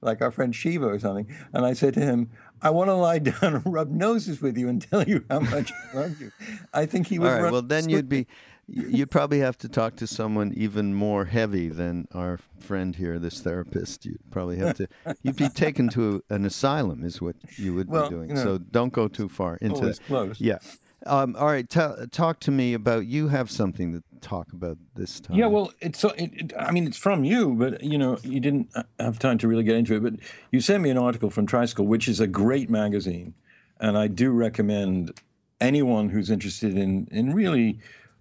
like 0.00 0.22
our 0.22 0.30
friend 0.30 0.54
Shiva 0.54 0.86
or 0.86 0.98
something, 1.00 1.26
and 1.52 1.66
I 1.66 1.72
said 1.72 1.94
to 1.94 2.00
him, 2.00 2.30
I 2.62 2.70
want 2.70 2.88
to 2.88 2.94
lie 2.94 3.18
down 3.30 3.54
and 3.56 3.62
rub 3.66 3.90
noses 3.90 4.40
with 4.40 4.56
you 4.56 4.68
and 4.68 4.80
tell 4.80 5.02
you 5.02 5.24
how 5.28 5.40
much 5.40 5.72
I 5.72 5.96
love 6.00 6.20
you. 6.20 6.30
I 6.72 6.86
think 6.86 7.08
he 7.08 7.18
all 7.18 7.24
would 7.24 7.30
right. 7.32 7.42
run 7.42 7.52
Well, 7.52 7.62
then 7.62 7.88
you'd 7.88 8.08
be, 8.08 8.26
you'd 8.68 9.10
probably 9.10 9.40
have 9.40 9.58
to 9.58 9.68
talk 9.68 9.96
to 9.96 10.06
someone 10.06 10.52
even 10.56 10.94
more 10.94 11.24
heavy 11.24 11.68
than 11.68 12.06
our 12.12 12.38
friend 12.60 12.94
here, 12.94 13.18
this 13.18 13.40
therapist. 13.40 14.04
You'd 14.06 14.20
probably 14.30 14.58
have 14.58 14.76
to, 14.76 14.88
you'd 15.22 15.36
be 15.36 15.48
taken 15.48 15.88
to 15.90 16.22
an 16.30 16.44
asylum, 16.44 17.02
is 17.02 17.20
what 17.20 17.34
you 17.56 17.74
would 17.74 17.88
Well, 17.88 18.08
be 18.08 18.14
doing. 18.14 18.28
you 18.28 18.34
know, 18.36 18.44
so 18.44 18.58
don't 18.58 18.92
go 18.92 19.08
too 19.08 19.28
far 19.28 19.56
into 19.56 19.86
that. 19.86 20.00
close. 20.04 20.40
Yeah. 20.40 20.58
Um, 21.06 21.34
all 21.36 21.46
right. 21.46 21.68
Tell 21.68 22.06
talk 22.12 22.40
to 22.40 22.50
me 22.50 22.74
about. 22.74 23.06
You 23.06 23.28
have 23.28 23.50
something 23.50 23.92
to 23.94 24.02
talk 24.20 24.52
about 24.52 24.78
this 24.94 25.20
time. 25.20 25.36
Yeah, 25.36 25.46
well, 25.46 25.72
it's 25.80 25.98
so. 25.98 26.10
It, 26.10 26.30
it, 26.34 26.52
I 26.58 26.70
mean, 26.70 26.86
it's 26.86 26.96
from 26.96 27.24
you, 27.24 27.54
but 27.54 27.82
you 27.82 27.98
know, 27.98 28.18
you 28.22 28.40
didn't 28.40 28.72
have 28.98 29.18
time 29.18 29.38
to 29.38 29.48
really 29.48 29.64
get 29.64 29.76
into 29.76 29.94
it. 29.94 30.02
But 30.02 30.14
you 30.50 30.60
sent 30.60 30.82
me 30.82 30.90
an 30.90 30.98
article 30.98 31.30
from 31.30 31.46
Tricycle, 31.46 31.86
which 31.86 32.08
is 32.08 32.20
a 32.20 32.26
great 32.26 32.70
magazine, 32.70 33.34
and 33.80 33.96
I 33.96 34.06
do 34.06 34.30
recommend 34.30 35.20
anyone 35.60 36.08
who's 36.10 36.30
interested 36.30 36.76
in 36.76 37.08
in 37.10 37.34
really 37.34 37.78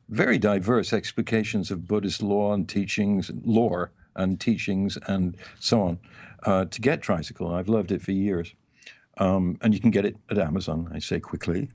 very 0.10 0.38
diverse 0.38 0.92
explications 0.92 1.72
of 1.72 1.88
Buddhist 1.88 2.24
law 2.24 2.54
and 2.54 2.68
teachings, 2.68 3.32
lore 3.44 3.92
and 4.16 4.40
teachings, 4.40 4.98
and 5.08 5.38
so 5.60 5.82
on, 5.82 6.00
uh, 6.44 6.66
to 6.66 6.82
get 6.82 7.02
Tricycle. 7.02 7.54
I've 7.54 7.70
loved 7.70 7.92
it 7.92 8.02
for 8.02 8.12
years, 8.12 8.54
um, 9.18 9.58
and 9.62 9.74
you 9.74 9.80
can 9.80 9.92
get 9.92 10.06
it 10.06 10.18
at 10.30 10.38
Amazon. 10.38 10.90
I 10.94 11.00
say 11.00 11.20
quickly. 11.20 11.70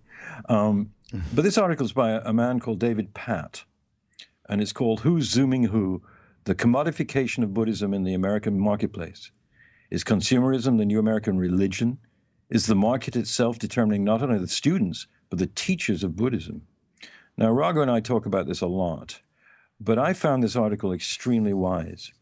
Um, 0.48 0.92
but 1.34 1.42
this 1.42 1.58
article 1.58 1.87
is 1.87 1.92
by 1.92 2.10
a, 2.10 2.22
a 2.24 2.32
man 2.32 2.60
called 2.60 2.78
David 2.78 3.14
Patt 3.14 3.64
and 4.48 4.61
it's 4.61 4.72
called 4.72 5.00
Who's 5.00 5.30
Zooming 5.30 5.64
Who? 5.64 6.02
The 6.44 6.54
Commodification 6.54 7.42
of 7.42 7.54
Buddhism 7.54 7.94
in 7.94 8.04
the 8.04 8.14
American 8.14 8.59
Marketplace. 8.59 9.30
Is 9.90 10.04
consumerism 10.04 10.78
the 10.78 10.85
new 10.85 10.98
American 10.98 11.38
religion? 11.38 11.98
Is 12.50 12.66
the 12.66 12.74
market 12.74 13.16
itself 13.16 13.59
determining 13.59 14.04
not 14.04 14.22
only 14.22 14.38
the 14.38 14.48
students, 14.48 15.07
but 15.30 15.38
the 15.38 15.46
teachers 15.46 16.04
of 16.04 16.16
Buddhism? 16.16 16.62
Now, 17.37 17.46
Rago 17.46 17.83
and 17.83 17.90
I 17.90 18.00
talk 18.00 18.26
about 18.26 18.46
this 18.46 18.61
a 18.61 18.66
lot, 18.66 19.20
but 19.80 19.98
I 19.98 20.12
found 20.12 20.42
this 20.42 20.57
article 20.57 20.92
extremely 20.92 21.52
wise 21.52 22.12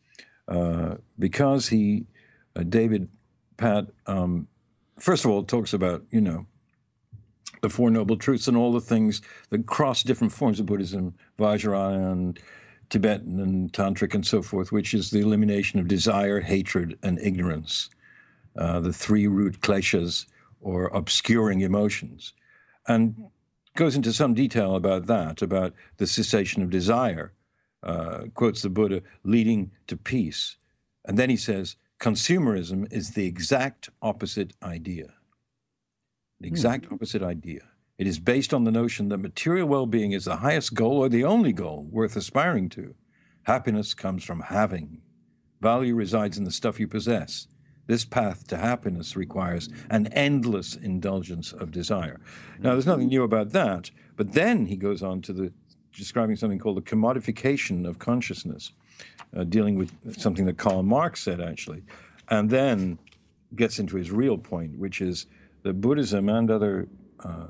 uh, 0.48 0.96
because 1.18 1.68
he, 1.68 2.06
uh, 2.56 2.62
David 2.62 3.08
Patt, 3.56 3.86
um, 4.06 4.48
first 4.98 5.24
of 5.24 5.30
all, 5.30 5.42
talks 5.42 5.72
about, 5.72 6.04
you 6.10 6.20
know, 6.20 6.46
the 7.62 7.70
Four 7.70 7.90
Noble 7.90 8.16
Truths 8.16 8.48
and 8.48 8.56
all 8.56 8.72
the 8.72 8.80
things 8.80 9.22
that 9.50 9.66
cross 9.66 10.02
different 10.02 10.32
forms 10.32 10.60
of 10.60 10.66
Buddhism, 10.66 11.14
Vajrayana 11.38 12.12
and 12.12 12.40
Tibetan 12.90 13.40
and 13.40 13.72
Tantric 13.72 14.14
and 14.14 14.26
so 14.26 14.42
forth, 14.42 14.72
which 14.72 14.92
is 14.92 15.10
the 15.10 15.20
elimination 15.20 15.80
of 15.80 15.88
desire, 15.88 16.40
hatred, 16.40 16.98
and 17.02 17.18
ignorance, 17.20 17.88
uh, 18.58 18.80
the 18.80 18.92
three 18.92 19.26
root 19.28 19.60
kleshas 19.60 20.26
or 20.60 20.88
obscuring 20.88 21.60
emotions. 21.60 22.34
And 22.86 23.16
goes 23.74 23.94
into 23.96 24.12
some 24.12 24.34
detail 24.34 24.74
about 24.74 25.06
that, 25.06 25.40
about 25.40 25.72
the 25.96 26.06
cessation 26.06 26.62
of 26.62 26.68
desire, 26.68 27.32
uh, 27.84 28.24
quotes 28.34 28.62
the 28.62 28.70
Buddha, 28.70 29.02
leading 29.22 29.70
to 29.86 29.96
peace. 29.96 30.56
And 31.04 31.16
then 31.16 31.30
he 31.30 31.36
says, 31.36 31.76
consumerism 32.00 32.92
is 32.92 33.10
the 33.10 33.26
exact 33.26 33.88
opposite 34.02 34.52
idea 34.62 35.14
the 36.42 36.48
exact 36.48 36.90
opposite 36.92 37.22
idea. 37.22 37.60
It 37.98 38.06
is 38.06 38.18
based 38.18 38.52
on 38.52 38.64
the 38.64 38.72
notion 38.72 39.08
that 39.08 39.18
material 39.18 39.68
well 39.68 39.86
being 39.86 40.12
is 40.12 40.24
the 40.24 40.36
highest 40.36 40.74
goal 40.74 40.98
or 40.98 41.08
the 41.08 41.24
only 41.24 41.52
goal 41.52 41.86
worth 41.90 42.16
aspiring 42.16 42.68
to. 42.70 42.94
Happiness 43.44 43.94
comes 43.94 44.24
from 44.24 44.40
having. 44.40 45.02
Value 45.60 45.94
resides 45.94 46.36
in 46.36 46.44
the 46.44 46.50
stuff 46.50 46.80
you 46.80 46.88
possess. 46.88 47.46
This 47.86 48.04
path 48.04 48.46
to 48.48 48.56
happiness 48.56 49.16
requires 49.16 49.68
an 49.88 50.08
endless 50.08 50.74
indulgence 50.74 51.52
of 51.52 51.70
desire. 51.70 52.20
Now, 52.58 52.72
there's 52.72 52.86
nothing 52.86 53.08
new 53.08 53.22
about 53.22 53.50
that, 53.50 53.90
but 54.16 54.32
then 54.32 54.66
he 54.66 54.76
goes 54.76 55.02
on 55.02 55.22
to 55.22 55.32
the 55.32 55.52
describing 55.92 56.36
something 56.36 56.58
called 56.58 56.78
the 56.78 56.82
commodification 56.82 57.86
of 57.86 57.98
consciousness, 57.98 58.72
uh, 59.36 59.44
dealing 59.44 59.76
with 59.76 60.18
something 60.18 60.46
that 60.46 60.56
Karl 60.56 60.82
Marx 60.82 61.22
said 61.22 61.40
actually, 61.40 61.82
and 62.28 62.50
then 62.50 62.98
gets 63.54 63.78
into 63.78 63.96
his 63.96 64.10
real 64.10 64.38
point, 64.38 64.78
which 64.78 65.00
is 65.00 65.26
that 65.62 65.80
Buddhism 65.80 66.28
and 66.28 66.50
other 66.50 66.88
uh, 67.24 67.48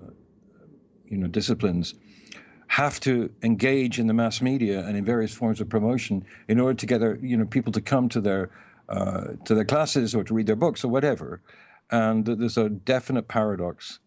you 1.07 1.19
know 1.19 1.27
disciplines 1.27 1.95
have 2.69 2.99
to 3.01 3.31
engage 3.43 3.99
in 3.99 4.07
the 4.07 4.15
mass 4.15 4.41
media 4.41 4.81
and 4.87 4.97
in 4.97 5.05
various 5.05 5.35
forms 5.35 5.61
of 5.61 5.69
promotion 5.69 6.25
in 6.49 6.59
order 6.59 6.75
to 6.75 6.87
get 6.87 7.01
their, 7.01 7.17
you 7.17 7.37
know 7.37 7.45
people 7.45 7.73
to 7.73 7.81
come 7.81 8.09
to 8.09 8.21
their 8.21 8.51
uh, 8.89 9.35
to 9.45 9.55
their 9.55 9.65
classes 9.65 10.15
or 10.15 10.25
to 10.25 10.35
read 10.35 10.47
their 10.47 10.57
books 10.57 10.85
or 10.85 10.89
whatever. 10.89 11.41
And 11.91 12.25
there's 12.25 12.57
a 12.57 12.71
definite 12.71 13.29
paradox, 13.29 13.99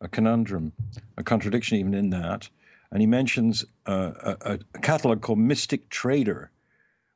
a 0.00 0.08
conundrum, 0.08 0.72
a 1.16 1.24
contradiction 1.24 1.78
even 1.78 1.94
in 1.94 2.10
that. 2.10 2.48
And 2.90 3.00
he 3.00 3.06
mentions 3.06 3.64
uh, 3.86 4.12
a, 4.22 4.58
a 4.74 4.78
catalog 4.78 5.22
called 5.22 5.40
Mystic 5.40 5.90
Trader, 5.90 6.52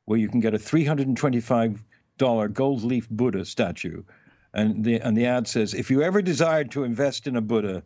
where 0.05 0.19
you 0.19 0.27
can 0.27 0.41
get 0.41 0.53
a 0.53 0.57
$325 0.57 2.53
gold 2.53 2.83
leaf 2.83 3.09
Buddha 3.09 3.45
statue 3.45 4.03
and 4.53 4.83
the 4.83 4.99
and 4.99 5.17
the 5.17 5.25
ad 5.25 5.47
says, 5.47 5.73
"If 5.73 5.89
you 5.89 6.01
ever 6.01 6.21
desired 6.21 6.71
to 6.71 6.83
invest 6.83 7.27
in 7.27 7.35
a 7.35 7.41
Buddha, 7.41 7.83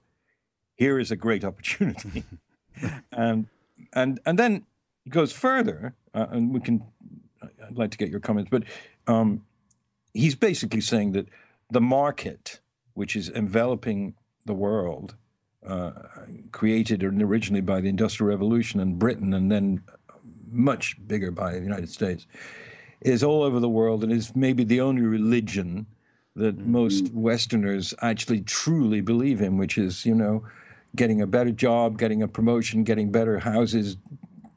here 0.75 0.99
is 0.99 1.11
a 1.11 1.15
great 1.15 1.43
opportunity." 1.43 2.23
and 3.11 3.47
and 3.93 4.19
and 4.25 4.39
then 4.39 4.65
he 5.03 5.09
goes 5.09 5.31
further, 5.31 5.95
uh, 6.13 6.27
and 6.31 6.53
we 6.53 6.59
can. 6.59 6.83
I'd 7.63 7.77
like 7.77 7.91
to 7.91 7.97
get 7.97 8.09
your 8.09 8.19
comments, 8.19 8.49
but 8.49 8.63
um, 9.07 9.43
he's 10.13 10.35
basically 10.35 10.81
saying 10.81 11.11
that 11.11 11.27
the 11.69 11.81
market, 11.81 12.59
which 12.93 13.15
is 13.15 13.29
enveloping 13.29 14.15
the 14.45 14.53
world, 14.53 15.15
uh, 15.65 15.91
created 16.51 17.03
originally 17.03 17.61
by 17.61 17.81
the 17.81 17.89
Industrial 17.89 18.29
Revolution 18.29 18.79
in 18.79 18.97
Britain 18.97 19.33
and 19.33 19.51
then 19.51 19.83
much 20.49 20.95
bigger 21.07 21.31
by 21.31 21.53
the 21.53 21.59
United 21.59 21.89
States, 21.89 22.25
is 23.01 23.23
all 23.23 23.43
over 23.43 23.59
the 23.59 23.69
world 23.69 24.03
and 24.03 24.11
is 24.11 24.35
maybe 24.35 24.63
the 24.63 24.81
only 24.81 25.01
religion 25.01 25.85
that 26.35 26.57
mm-hmm. 26.57 26.71
most 26.71 27.13
Westerners 27.13 27.93
actually 28.01 28.41
truly 28.41 29.01
believe 29.01 29.41
in, 29.41 29.57
which 29.57 29.77
is, 29.77 30.05
you 30.05 30.15
know, 30.15 30.43
getting 30.95 31.21
a 31.21 31.27
better 31.27 31.51
job, 31.51 31.97
getting 31.97 32.21
a 32.21 32.27
promotion, 32.27 32.83
getting 32.83 33.11
better 33.11 33.39
houses, 33.39 33.97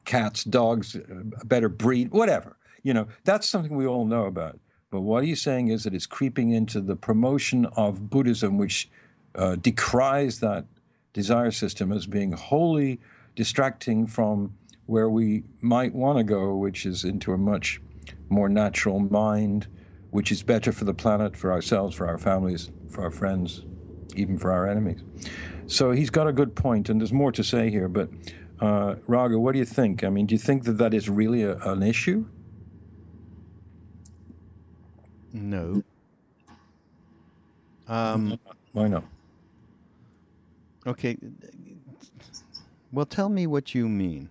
cats, 0.05 0.43
dogs, 0.43 0.95
a 0.95 1.45
better 1.45 1.69
breed, 1.69 2.11
whatever. 2.11 2.57
You 2.83 2.93
know, 2.93 3.07
that's 3.23 3.47
something 3.47 3.75
we 3.75 3.85
all 3.85 4.05
know 4.05 4.25
about. 4.25 4.59
But 4.91 5.01
what 5.01 5.23
he's 5.23 5.41
saying 5.41 5.67
is 5.67 5.83
that 5.83 5.93
it's 5.93 6.07
creeping 6.07 6.51
into 6.51 6.81
the 6.81 6.95
promotion 6.95 7.65
of 7.75 8.09
Buddhism, 8.09 8.57
which 8.57 8.89
uh, 9.35 9.55
decries 9.55 10.39
that 10.39 10.65
desire 11.13 11.51
system 11.51 11.91
as 11.91 12.07
being 12.07 12.31
wholly 12.31 12.99
distracting 13.35 14.07
from 14.07 14.53
where 14.85 15.09
we 15.09 15.43
might 15.61 15.93
want 15.93 16.17
to 16.17 16.23
go, 16.23 16.55
which 16.55 16.85
is 16.85 17.03
into 17.03 17.33
a 17.33 17.37
much 17.37 17.79
more 18.29 18.49
natural 18.49 18.99
mind, 18.99 19.67
which 20.11 20.31
is 20.31 20.43
better 20.43 20.71
for 20.71 20.85
the 20.85 20.93
planet, 20.93 21.37
for 21.37 21.51
ourselves, 21.51 21.95
for 21.95 22.07
our 22.07 22.17
families, 22.17 22.71
for 22.89 23.03
our 23.03 23.11
friends, 23.11 23.63
even 24.15 24.37
for 24.37 24.51
our 24.51 24.67
enemies. 24.67 25.03
So 25.67 25.91
he's 25.91 26.09
got 26.09 26.27
a 26.27 26.33
good 26.33 26.55
point, 26.55 26.89
and 26.89 26.99
there's 26.99 27.13
more 27.13 27.31
to 27.31 27.43
say 27.43 27.69
here. 27.69 27.87
But 27.87 28.09
uh, 28.59 28.95
Raghu, 29.07 29.39
what 29.39 29.53
do 29.53 29.59
you 29.59 29.65
think? 29.65 30.03
I 30.03 30.09
mean, 30.09 30.25
do 30.25 30.33
you 30.33 30.39
think 30.39 30.63
that 30.63 30.73
that 30.73 30.93
is 30.93 31.09
really 31.09 31.43
a, 31.43 31.57
an 31.57 31.83
issue? 31.83 32.25
No. 35.31 35.83
Um, 37.87 38.39
Why 38.73 38.87
not? 38.87 39.03
Okay. 40.87 41.17
Well, 42.91 43.05
tell 43.05 43.29
me 43.29 43.45
what 43.45 43.75
you 43.75 43.87
mean. 43.87 44.29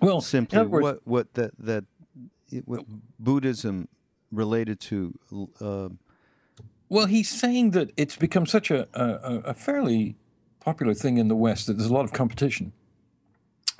Well, 0.00 0.20
simply 0.20 0.62
words, 0.62 0.82
what 0.82 1.00
what 1.04 1.34
that 1.34 1.52
that 1.58 1.84
what 2.64 2.84
Buddhism 3.18 3.88
related 4.32 4.80
to. 4.80 5.18
Uh, 5.60 5.88
well, 6.88 7.06
he's 7.06 7.28
saying 7.28 7.70
that 7.70 7.90
it's 7.96 8.16
become 8.16 8.46
such 8.46 8.70
a, 8.70 8.88
a, 8.92 9.50
a 9.50 9.54
fairly 9.54 10.16
popular 10.60 10.94
thing 10.94 11.18
in 11.18 11.28
the 11.28 11.36
West 11.36 11.66
that 11.66 11.74
there's 11.74 11.90
a 11.90 11.94
lot 11.94 12.04
of 12.04 12.12
competition, 12.12 12.72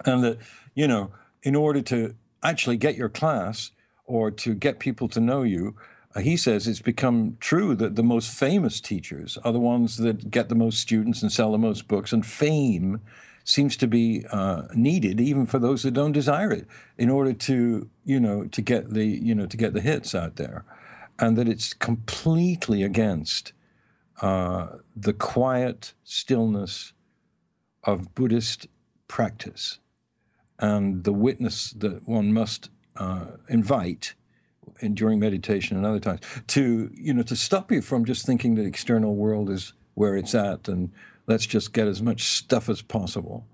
and 0.04 0.22
that 0.22 0.38
you 0.74 0.86
know, 0.86 1.10
in 1.42 1.56
order 1.56 1.82
to 1.82 2.14
actually 2.42 2.76
get 2.76 2.96
your 2.96 3.08
class 3.08 3.70
or 4.04 4.30
to 4.30 4.54
get 4.54 4.78
people 4.78 5.08
to 5.08 5.20
know 5.20 5.42
you, 5.42 5.76
uh, 6.14 6.20
he 6.20 6.36
says 6.36 6.66
it's 6.66 6.80
become 6.80 7.36
true 7.40 7.74
that 7.74 7.96
the 7.96 8.02
most 8.02 8.30
famous 8.30 8.80
teachers 8.80 9.38
are 9.44 9.52
the 9.52 9.60
ones 9.60 9.96
that 9.96 10.30
get 10.30 10.48
the 10.48 10.54
most 10.54 10.80
students 10.80 11.22
and 11.22 11.32
sell 11.32 11.52
the 11.52 11.58
most 11.58 11.88
books, 11.88 12.12
and 12.12 12.26
fame 12.26 13.00
seems 13.44 13.76
to 13.76 13.86
be 13.86 14.24
uh, 14.30 14.62
needed 14.74 15.20
even 15.20 15.46
for 15.46 15.58
those 15.58 15.82
that 15.82 15.92
don't 15.92 16.12
desire 16.12 16.52
it 16.52 16.66
in 16.96 17.10
order 17.10 17.32
to 17.32 17.88
you 18.04 18.20
know 18.20 18.44
to 18.46 18.62
get 18.62 18.90
the 18.90 19.04
you 19.04 19.34
know 19.34 19.46
to 19.46 19.56
get 19.56 19.72
the 19.74 19.80
hits 19.80 20.14
out 20.14 20.36
there, 20.36 20.64
and 21.18 21.36
that 21.36 21.48
it's 21.48 21.74
completely 21.74 22.82
against 22.82 23.52
uh, 24.20 24.68
the 24.94 25.12
quiet 25.12 25.94
stillness 26.04 26.92
of 27.84 28.14
Buddhist 28.14 28.66
practice 29.08 29.78
and 30.58 31.04
the 31.04 31.12
witness 31.12 31.70
that 31.72 32.08
one 32.08 32.32
must 32.32 32.70
uh, 32.96 33.26
invite 33.48 34.14
and 34.80 34.96
during 34.96 35.18
meditation 35.18 35.76
and 35.76 35.84
other 35.84 36.00
times 36.00 36.20
to 36.46 36.90
you 36.94 37.12
know 37.12 37.22
to 37.22 37.36
stop 37.36 37.70
you 37.72 37.82
from 37.82 38.04
just 38.04 38.24
thinking 38.24 38.54
the 38.54 38.62
external 38.62 39.14
world 39.16 39.50
is 39.50 39.72
where 39.94 40.16
it's 40.16 40.34
at 40.34 40.68
and 40.68 40.90
let's 41.26 41.46
just 41.46 41.72
get 41.72 41.86
as 41.88 42.02
much 42.02 42.22
stuff 42.22 42.68
as 42.68 42.82
possible. 42.82 43.46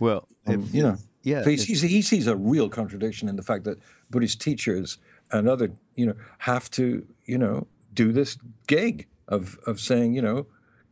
Well 0.00 0.28
um, 0.46 0.62
if, 0.62 0.74
you 0.74 0.82
know 0.82 0.96
yeah 1.22 1.42
so 1.42 1.50
he, 1.50 1.56
sees, 1.56 1.82
he 1.82 2.02
sees 2.02 2.26
a 2.26 2.36
real 2.36 2.68
contradiction 2.68 3.28
in 3.28 3.36
the 3.36 3.42
fact 3.42 3.64
that 3.64 3.78
buddhist 4.10 4.40
teachers 4.40 4.98
and 5.30 5.48
other 5.48 5.70
you 5.94 6.06
know 6.06 6.14
have 6.38 6.70
to 6.72 7.06
you 7.24 7.38
know 7.38 7.66
do 7.92 8.12
this 8.12 8.36
gig 8.66 9.06
of 9.28 9.58
of 9.66 9.80
saying 9.80 10.14
you 10.14 10.22
know 10.22 10.46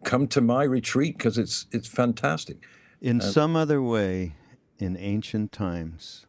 come 0.05 0.27
to 0.29 0.41
my 0.41 0.65
retreat 0.65 1.17
because 1.17 1.39
it's 1.39 1.67
it's 1.71 1.89
fantastic. 1.89 2.65
In 3.01 3.21
uh, 3.21 3.25
some 3.25 3.57
other 3.57 3.83
way 3.83 4.35
in 4.79 4.97
ancient 4.97 5.53
times 5.53 6.27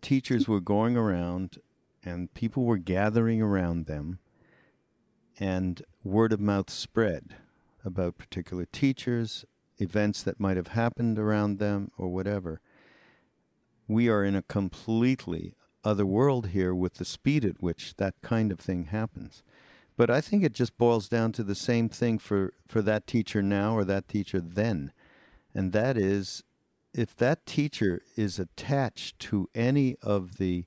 teachers 0.00 0.48
were 0.48 0.60
going 0.60 0.96
around 0.96 1.58
and 2.04 2.32
people 2.34 2.64
were 2.64 2.78
gathering 2.78 3.40
around 3.40 3.86
them, 3.86 4.18
and 5.38 5.82
word 6.02 6.32
of 6.32 6.40
mouth 6.40 6.68
spread 6.68 7.36
about 7.84 8.18
particular 8.18 8.66
teachers, 8.66 9.44
events 9.78 10.22
that 10.22 10.40
might 10.40 10.56
have 10.56 10.68
happened 10.68 11.18
around 11.18 11.58
them, 11.58 11.90
or 11.96 12.08
whatever. 12.08 12.60
We 13.88 14.08
are 14.08 14.24
in 14.24 14.36
a 14.36 14.42
completely 14.42 15.54
other 15.84 16.06
world 16.06 16.48
here 16.48 16.74
with 16.74 16.94
the 16.94 17.04
speed 17.04 17.44
at 17.44 17.62
which 17.62 17.96
that 17.96 18.14
kind 18.22 18.52
of 18.52 18.60
thing 18.60 18.84
happens. 18.86 19.42
But 19.96 20.10
I 20.10 20.20
think 20.20 20.42
it 20.42 20.54
just 20.54 20.78
boils 20.78 21.08
down 21.08 21.32
to 21.32 21.42
the 21.42 21.54
same 21.54 21.88
thing 21.88 22.18
for, 22.18 22.54
for 22.66 22.80
that 22.82 23.06
teacher 23.06 23.42
now 23.42 23.76
or 23.76 23.84
that 23.84 24.08
teacher 24.08 24.40
then. 24.40 24.92
And 25.54 25.72
that 25.72 25.96
is 25.96 26.42
if 26.94 27.16
that 27.16 27.46
teacher 27.46 28.02
is 28.16 28.38
attached 28.38 29.18
to 29.18 29.48
any 29.54 29.96
of 30.02 30.36
the 30.36 30.64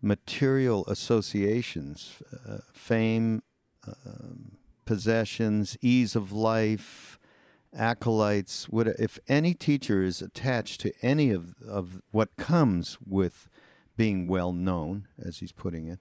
material 0.00 0.84
associations, 0.86 2.22
uh, 2.46 2.58
fame, 2.72 3.42
uh, 3.86 3.92
possessions, 4.84 5.76
ease 5.80 6.16
of 6.16 6.32
life, 6.32 7.18
acolytes, 7.76 8.68
what, 8.68 8.86
if 8.86 9.18
any 9.28 9.54
teacher 9.54 10.02
is 10.02 10.22
attached 10.22 10.80
to 10.82 10.92
any 11.02 11.30
of, 11.30 11.54
of 11.66 12.00
what 12.10 12.36
comes 12.36 12.98
with 13.04 13.48
being 13.96 14.26
well 14.26 14.52
known, 14.52 15.08
as 15.22 15.38
he's 15.38 15.52
putting 15.52 15.88
it, 15.88 15.98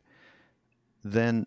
then 1.04 1.46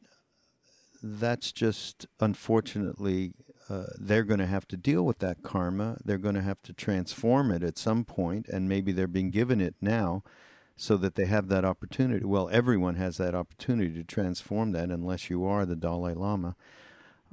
that's 1.03 1.53
just 1.53 2.07
unfortunately 2.20 3.33
uh, 3.68 3.85
they're 3.99 4.25
going 4.25 4.40
to 4.40 4.46
have 4.46 4.66
to 4.68 4.77
deal 4.77 5.05
with 5.05 5.18
that 5.18 5.42
karma. 5.42 5.99
They're 6.05 6.18
going 6.18 6.35
to 6.35 6.42
have 6.42 6.62
to 6.62 6.72
transform 6.72 7.51
it 7.51 7.62
at 7.62 7.79
some 7.79 8.05
point, 8.05 8.49
and 8.49 8.68
maybe 8.68 8.92
they're 8.92 9.07
being 9.07 9.31
given 9.31 9.61
it 9.61 9.75
now 9.81 10.22
so 10.77 10.96
that 10.99 11.14
they 11.14 11.27
have 11.27 11.49
that 11.49 11.64
opportunity. 11.64 12.25
Well, 12.25 12.49
everyone 12.53 12.96
has 12.96 13.16
that 13.16 13.35
opportunity 13.35 13.94
to 13.94 14.05
transform 14.05 14.72
that, 14.72 14.90
unless 14.90 15.31
you 15.31 15.44
are 15.46 15.64
the 15.64 15.75
Dalai 15.75 16.14
Lama, 16.14 16.55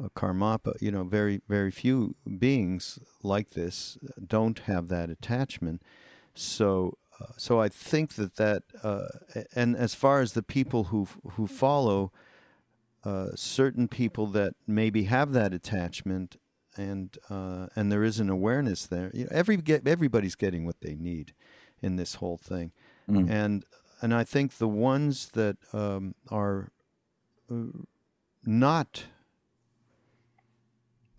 uh, 0.01 0.10
Karmapa. 0.15 0.82
You 0.82 0.91
know, 0.91 1.03
very 1.03 1.41
very 1.47 1.71
few 1.71 2.15
beings 2.38 2.99
like 3.21 3.51
this 3.51 3.97
don't 4.25 4.60
have 4.60 4.88
that 4.89 5.10
attachment. 5.10 5.82
So, 6.36 6.97
uh, 7.19 7.34
so 7.38 7.60
I 7.60 7.69
think 7.69 8.13
that 8.15 8.36
that, 8.38 8.63
uh, 8.84 9.08
and 9.56 9.75
as 9.75 9.95
far 9.95 10.21
as 10.21 10.34
the 10.34 10.43
people 10.43 10.86
who 10.86 11.08
who 11.32 11.47
follow. 11.47 12.12
Uh, 13.06 13.36
certain 13.36 13.89
people 13.89 14.27
that 14.27 14.53
maybe 14.65 15.03
have 15.03 15.34
that 15.34 15.53
attachment 15.53 16.38
and 16.77 17.17
uh, 17.29 17.67
and 17.75 17.91
there 17.91 18.03
is 18.03 18.19
an 18.19 18.29
awareness 18.29 18.86
there. 18.86 19.12
You 19.13 19.25
know, 19.25 19.29
every 19.32 19.58
get, 19.58 19.88
everybody's 19.88 20.36
getting 20.36 20.65
what 20.65 20.82
they 20.82 20.95
need 20.95 21.34
in 21.82 21.95
this 21.97 22.15
whole 22.15 22.38
thing. 22.38 22.71
Mm. 23.10 23.29
And 23.29 23.65
and 24.01 24.13
I 24.13 24.23
think 24.23 24.58
the 24.58 24.67
ones 24.67 25.29
that 25.29 25.58
um, 25.71 26.15
are 26.29 26.71
uh, 27.51 27.84
not 28.45 29.06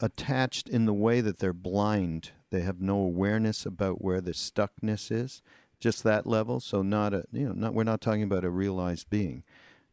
attached 0.00 0.68
in 0.68 0.86
the 0.86 0.94
way 0.94 1.20
that 1.20 1.38
they're 1.38 1.52
blind, 1.52 2.30
they 2.50 2.60
have 2.60 2.80
no 2.80 2.96
awareness 2.96 3.64
about 3.64 4.02
where 4.02 4.20
the 4.20 4.32
stuckness 4.32 5.10
is, 5.10 5.42
just 5.80 6.02
that 6.02 6.26
level. 6.26 6.60
So 6.60 6.82
not 6.82 7.14
a 7.14 7.24
you 7.32 7.46
know 7.46 7.52
not 7.52 7.74
we're 7.74 7.84
not 7.84 8.00
talking 8.00 8.22
about 8.22 8.44
a 8.44 8.50
realized 8.50 9.10
being, 9.10 9.44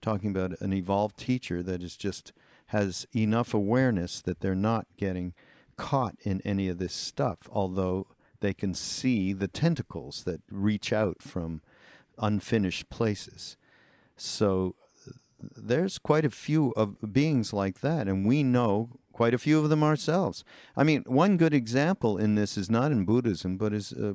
talking 0.01 0.29
about 0.29 0.59
an 0.61 0.73
evolved 0.73 1.17
teacher 1.17 1.61
that 1.63 1.83
is 1.83 1.95
just 1.97 2.33
has 2.67 3.05
enough 3.15 3.53
awareness 3.53 4.21
that 4.21 4.39
they're 4.39 4.55
not 4.55 4.87
getting 4.97 5.33
caught 5.75 6.15
in 6.21 6.41
any 6.45 6.69
of 6.69 6.77
this 6.77 6.93
stuff, 6.93 7.49
although 7.51 8.07
they 8.39 8.53
can 8.53 8.73
see 8.73 9.33
the 9.33 9.47
tentacles 9.47 10.23
that 10.23 10.41
reach 10.49 10.93
out 10.93 11.21
from 11.21 11.61
unfinished 12.17 12.89
places. 12.89 13.57
So 14.15 14.75
there's 15.41 15.97
quite 15.97 16.23
a 16.23 16.29
few 16.29 16.71
of 16.77 17.13
beings 17.13 17.51
like 17.51 17.81
that, 17.81 18.07
and 18.07 18.25
we 18.25 18.43
know 18.43 18.89
quite 19.21 19.35
a 19.35 19.37
few 19.37 19.59
of 19.59 19.69
them 19.69 19.83
ourselves. 19.83 20.43
I 20.75 20.83
mean, 20.83 21.03
one 21.05 21.37
good 21.37 21.53
example 21.53 22.17
in 22.17 22.33
this 22.33 22.57
is 22.57 22.71
not 22.71 22.91
in 22.91 23.05
Buddhism, 23.05 23.55
but 23.55 23.71
is 23.71 23.93
uh, 23.93 24.13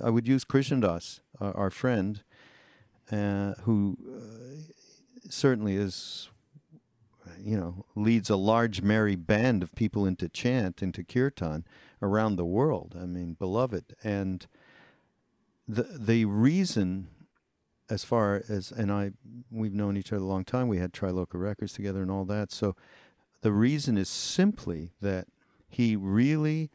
I 0.00 0.08
would 0.08 0.28
use 0.28 0.44
Krishna 0.44 0.80
Das, 0.82 1.20
uh, 1.40 1.50
our 1.56 1.68
friend, 1.68 2.22
uh, 3.10 3.54
who 3.62 3.98
uh, 4.08 4.72
certainly 5.28 5.74
is 5.74 6.30
you 7.42 7.56
know, 7.56 7.86
leads 7.96 8.30
a 8.30 8.36
large 8.36 8.82
merry 8.82 9.16
band 9.16 9.64
of 9.64 9.74
people 9.74 10.06
into 10.06 10.28
chant, 10.28 10.80
into 10.80 11.02
kirtan 11.02 11.64
around 12.00 12.36
the 12.36 12.44
world. 12.44 12.94
I 12.96 13.06
mean, 13.06 13.34
beloved. 13.34 13.96
And 14.04 14.46
the 15.66 15.82
the 15.82 16.24
reason 16.24 17.08
as 17.90 18.04
far 18.04 18.44
as 18.48 18.70
and 18.70 18.92
I 18.92 19.10
we've 19.50 19.74
known 19.74 19.96
each 19.96 20.12
other 20.12 20.22
a 20.22 20.26
long 20.26 20.44
time. 20.44 20.68
We 20.68 20.78
had 20.78 20.92
Triloka 20.92 21.34
Records 21.34 21.72
together 21.72 22.00
and 22.00 22.12
all 22.12 22.24
that. 22.26 22.52
So 22.52 22.76
the 23.46 23.52
reason 23.52 23.96
is 23.96 24.08
simply 24.08 24.90
that 25.00 25.28
he 25.68 25.94
really 25.94 26.68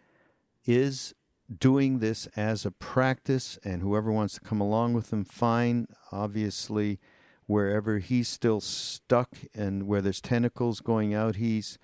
is 0.66 1.14
doing 1.60 2.00
this 2.00 2.28
as 2.38 2.66
a 2.66 2.72
practice 2.72 3.60
and 3.66 3.82
whoever 3.82 4.10
wants 4.10 4.36
to 4.36 4.40
come 4.40 4.62
along 4.62 4.94
with 4.94 5.12
him 5.12 5.26
fine 5.26 5.86
obviously 6.14 6.98
wherever 7.46 8.00
he's 8.00 8.30
still 8.30 8.62
stuck 8.62 9.32
and 9.54 9.86
where 9.86 10.02
there's 10.02 10.22
tentacles 10.22 10.80
going 10.80 11.14
out 11.14 11.36
he's 11.36 11.78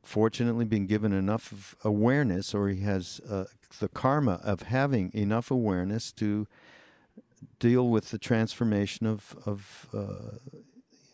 fortunately 0.00 0.64
been 0.64 0.86
given 0.86 1.12
enough 1.12 1.74
awareness 1.82 2.54
or 2.54 2.68
he 2.68 2.82
has 2.82 3.20
uh, 3.28 3.46
the 3.80 3.88
karma 3.88 4.40
of 4.44 4.62
having 4.62 5.10
enough 5.12 5.50
awareness 5.50 6.12
to 6.12 6.46
deal 7.58 7.88
with 7.88 8.12
the 8.12 8.18
transformation 8.18 9.08
of 9.08 9.34
of 9.44 9.88
uh, 9.92 10.38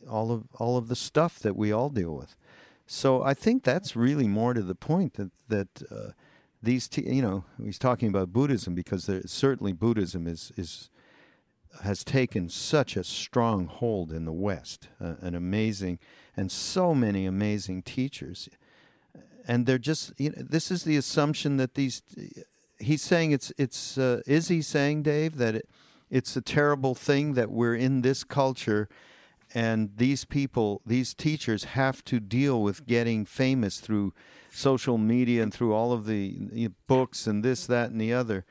all 0.07 0.31
of 0.31 0.45
all 0.59 0.77
of 0.77 0.89
the 0.89 0.97
stuff 0.97 1.39
that 1.39 1.57
we 1.57 1.73
all 1.73 1.89
deal 1.89 2.15
with. 2.15 2.37
So 2.93 3.23
I 3.23 3.35
think 3.35 3.63
that's 3.63 3.95
really 3.95 4.27
more 4.27 4.53
to 4.53 4.63
the 4.63 4.75
point 4.75 5.15
that 5.15 5.31
that 5.47 5.69
uh, 5.93 6.11
these 6.61 6.89
t- 6.89 7.09
you 7.09 7.23
know 7.23 7.45
he's 7.63 7.79
talking 7.79 8.09
about 8.09 8.33
Buddhism 8.33 8.75
because 8.75 9.07
there, 9.07 9.23
certainly 9.27 9.73
Buddhism 9.73 10.27
is 10.27 10.51
is 10.57 10.91
has 11.85 12.03
taken 12.03 12.49
such 12.49 12.97
a 12.97 13.05
strong 13.05 13.67
hold 13.67 14.11
in 14.11 14.25
the 14.25 14.33
West, 14.33 14.89
uh, 15.01 15.15
an 15.21 15.37
amazing 15.37 16.01
and 16.37 16.51
so 16.51 16.93
many 16.93 17.27
amazing 17.27 17.83
teachers, 17.83 18.49
and 19.47 19.67
they're 19.67 19.79
just 19.79 20.13
you 20.19 20.31
know, 20.31 20.43
this 20.43 20.73
is 20.73 20.83
the 20.83 20.97
assumption 20.97 21.59
that 21.59 21.77
these 21.77 22.03
he's 22.81 23.03
saying 23.03 23.31
it's 23.31 23.53
it's 23.57 23.99
uh, 23.99 24.21
is 24.27 24.49
he 24.49 24.61
saying 24.61 25.05
Dave 25.05 25.37
that 25.37 25.55
it, 25.55 25.69
it's 26.11 26.35
a 26.35 26.43
terrible 26.43 26.97
thing 26.97 27.35
that 27.35 27.53
we're 27.53 27.77
in 27.77 28.03
this 28.03 28.25
culture 28.25 28.89
and 29.55 29.91
these 29.97 30.25
people 30.25 30.81
these 30.87 31.15
teachers 31.15 31.65
have 31.65 32.05
to 32.05 32.21
deal 32.21 32.63
with 32.63 32.87
getting 32.87 33.25
famous 33.25 33.81
through 33.81 34.13
social 34.51 34.99
media 34.99 35.43
and 35.43 35.53
through 35.53 35.73
all 35.73 35.93
of 35.93 36.07
the 36.07 36.37
you 36.53 36.69
know, 36.69 36.75
books 36.87 37.27
and 37.27 37.45
this 37.45 37.67
that 37.67 37.91
and 37.91 38.01
the 38.01 38.13
other 38.13 38.45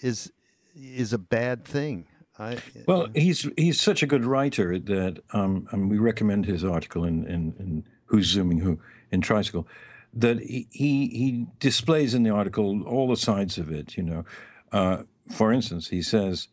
is 0.00 0.32
is 0.74 1.12
a 1.12 1.18
bad 1.18 1.64
thing. 1.64 2.06
I, 2.38 2.58
well 2.86 3.08
he's 3.14 3.48
he's 3.56 3.80
such 3.80 4.02
a 4.02 4.06
good 4.06 4.24
writer 4.24 4.78
that 4.78 5.20
um, 5.32 5.68
we 5.88 5.98
recommend 5.98 6.46
his 6.46 6.64
article 6.64 7.04
in, 7.04 7.26
in, 7.26 7.54
in 7.58 7.84
who's 8.06 8.26
zooming 8.26 8.60
who 8.60 8.78
in 9.10 9.20
tricycle 9.20 9.66
that 10.14 10.40
he, 10.40 10.66
he, 10.70 11.08
he 11.08 11.46
displays 11.58 12.14
in 12.14 12.22
the 12.22 12.30
article 12.30 12.82
all 12.84 13.08
the 13.08 13.16
sides 13.16 13.58
of 13.58 13.70
it 13.70 13.96
you 13.96 14.02
know. 14.02 14.24
Uh, 14.72 15.02
for 15.30 15.52
instance 15.52 15.88
he 15.88 16.00
says 16.00 16.48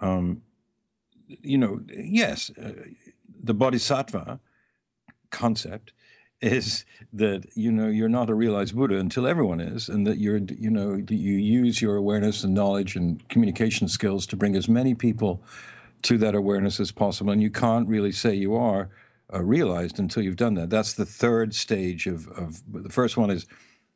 um, 0.00 0.42
you 1.40 1.58
know, 1.58 1.80
yes, 1.88 2.50
uh, 2.50 2.72
the 3.42 3.54
bodhisattva 3.54 4.40
concept 5.30 5.92
is 6.40 6.84
that 7.12 7.46
you 7.54 7.70
know 7.70 7.86
you're 7.86 8.08
not 8.08 8.28
a 8.28 8.34
realized 8.34 8.74
Buddha 8.74 8.98
until 8.98 9.26
everyone 9.26 9.60
is, 9.60 9.88
and 9.88 10.06
that 10.06 10.18
you're 10.18 10.38
you 10.38 10.70
know 10.70 11.00
you 11.08 11.34
use 11.34 11.80
your 11.80 11.96
awareness 11.96 12.42
and 12.42 12.52
knowledge 12.52 12.96
and 12.96 13.26
communication 13.28 13.88
skills 13.88 14.26
to 14.26 14.36
bring 14.36 14.56
as 14.56 14.68
many 14.68 14.94
people 14.94 15.42
to 16.02 16.18
that 16.18 16.34
awareness 16.34 16.80
as 16.80 16.90
possible, 16.90 17.30
and 17.30 17.40
you 17.40 17.50
can't 17.50 17.88
really 17.88 18.10
say 18.10 18.34
you 18.34 18.56
are 18.56 18.90
uh, 19.32 19.40
realized 19.40 20.00
until 20.00 20.22
you've 20.22 20.36
done 20.36 20.54
that. 20.54 20.68
That's 20.68 20.94
the 20.94 21.06
third 21.06 21.54
stage 21.54 22.06
of 22.06 22.26
of 22.28 22.60
the 22.68 22.90
first 22.90 23.16
one 23.16 23.30
is, 23.30 23.46